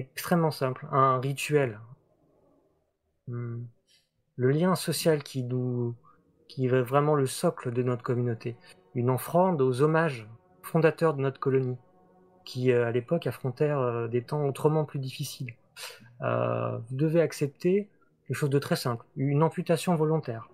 extrêmement 0.00 0.50
simple, 0.50 0.86
un 0.92 1.20
rituel. 1.20 1.80
Hmm. 3.28 3.64
Le 4.36 4.50
lien 4.50 4.74
social 4.74 5.22
qui 5.22 5.42
nous, 5.42 5.94
qui 6.48 6.66
est 6.66 6.82
vraiment 6.82 7.14
le 7.14 7.26
socle 7.26 7.72
de 7.72 7.82
notre 7.82 8.02
communauté. 8.02 8.56
Une 8.94 9.10
offrande 9.10 9.60
aux 9.62 9.82
hommages 9.82 10.28
fondateurs 10.62 11.14
de 11.14 11.20
notre 11.20 11.40
colonie, 11.40 11.78
qui 12.44 12.72
euh, 12.72 12.86
à 12.86 12.90
l'époque 12.90 13.26
affrontèrent 13.26 13.80
euh, 13.80 14.08
des 14.08 14.22
temps 14.22 14.44
autrement 14.46 14.84
plus 14.84 14.98
difficiles. 14.98 15.54
Euh, 16.22 16.78
vous 16.78 16.96
devez 16.96 17.20
accepter 17.20 17.88
quelque 18.26 18.36
chose 18.36 18.50
de 18.50 18.58
très 18.58 18.76
simple, 18.76 19.04
une 19.16 19.42
amputation 19.42 19.94
volontaire, 19.96 20.50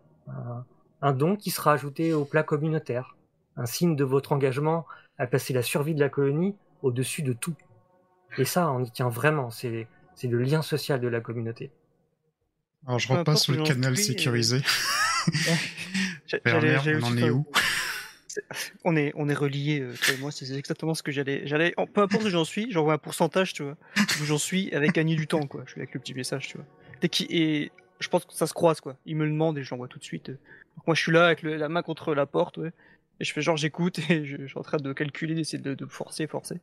un 1.03 1.13
don 1.13 1.37
qui 1.37 1.51
sera 1.51 1.73
ajouté 1.73 2.15
au 2.15 2.25
plat 2.25 2.43
communautaire, 2.43 3.17
un 3.57 3.67
signe 3.67 3.97
de 3.97 4.05
votre 4.05 4.33
engagement 4.33 4.87
à 5.19 5.27
placer 5.27 5.53
la 5.53 5.63
survie 5.63 5.95
de 5.95 6.01
la 6.01 6.09
colonie 6.09 6.57
au-dessus 6.83 7.23
de 7.23 7.33
tout. 7.33 7.55
Et 8.39 8.45
ça, 8.45 8.71
on 8.71 8.83
y 8.85 8.91
tient 8.91 9.09
vraiment, 9.09 9.51
c'est 9.51 9.89
c'est 10.15 10.29
le 10.29 10.39
lien 10.39 10.63
social 10.63 11.01
de 11.01 11.09
la 11.09 11.21
communauté. 11.21 11.71
Alors 12.87 12.99
je 12.99 13.09
repasse 13.09 13.49
où 13.49 13.53
le 13.53 13.63
canal 13.63 13.97
suis, 13.97 14.07
sécurisé. 14.07 14.63
J'allais 16.45 16.79
on 16.97 17.03
en 17.03 17.17
est 17.17 17.31
où 17.31 17.47
On 18.85 18.97
est, 18.97 19.13
on 19.15 19.29
est 19.29 19.35
reliés, 19.35 19.81
euh, 19.81 19.95
toi 19.95 20.15
et 20.15 20.19
moi, 20.19 20.31
c'est 20.31 20.51
exactement 20.57 20.95
ce 20.95 21.03
que 21.03 21.11
j'allais. 21.11 21.47
j'allais 21.47 21.75
Peu 21.95 22.03
importe 22.03 22.25
où 22.25 22.29
j'en 22.31 22.45
suis, 22.45 22.71
j'envoie 22.71 22.95
un 22.95 22.99
pourcentage, 22.99 23.53
tu 23.53 23.63
vois, 23.63 23.77
où 24.21 24.25
j'en 24.25 24.39
suis 24.39 24.73
avec 24.75 24.93
gagner 24.93 25.17
du 25.17 25.27
temps, 25.27 25.47
quoi. 25.47 25.63
Je 25.67 25.73
suis 25.73 25.81
avec 25.81 25.95
le 25.95 26.01
petit 26.01 26.15
message, 26.15 26.49
tu 26.49 26.59
vois. 26.59 26.67
Dès 27.01 27.11
et 27.31 27.73
je 27.99 28.09
pense 28.09 28.25
que 28.25 28.35
ça 28.35 28.47
se 28.47 28.53
croise, 28.55 28.81
quoi. 28.81 28.97
Il 29.07 29.17
me 29.17 29.25
le 29.25 29.31
demande 29.31 29.59
et 29.59 29.63
je 29.63 29.71
l'envoie 29.71 29.89
tout 29.89 29.99
de 29.99 30.05
suite. 30.05 30.29
Donc 30.31 30.87
moi, 30.87 30.95
je 30.95 31.03
suis 31.03 31.13
là 31.13 31.27
avec 31.27 31.43
le- 31.43 31.57
la 31.57 31.69
main 31.69 31.83
contre 31.83 32.15
la 32.15 32.27
porte, 32.27 32.59
ouais. 32.59 32.73
Et 33.21 33.25
je 33.25 33.33
fais 33.33 33.41
genre, 33.41 33.57
j'écoute 33.57 33.99
et 34.11 34.25
je, 34.27 34.37
je 34.43 34.47
suis 34.47 34.59
en 34.59 34.63
train 34.63 34.77
de 34.79 34.93
calculer, 34.93 35.35
d'essayer 35.35 35.63
de, 35.63 35.75
de 35.75 35.87
forcer, 35.87 36.27
forcer. 36.27 36.57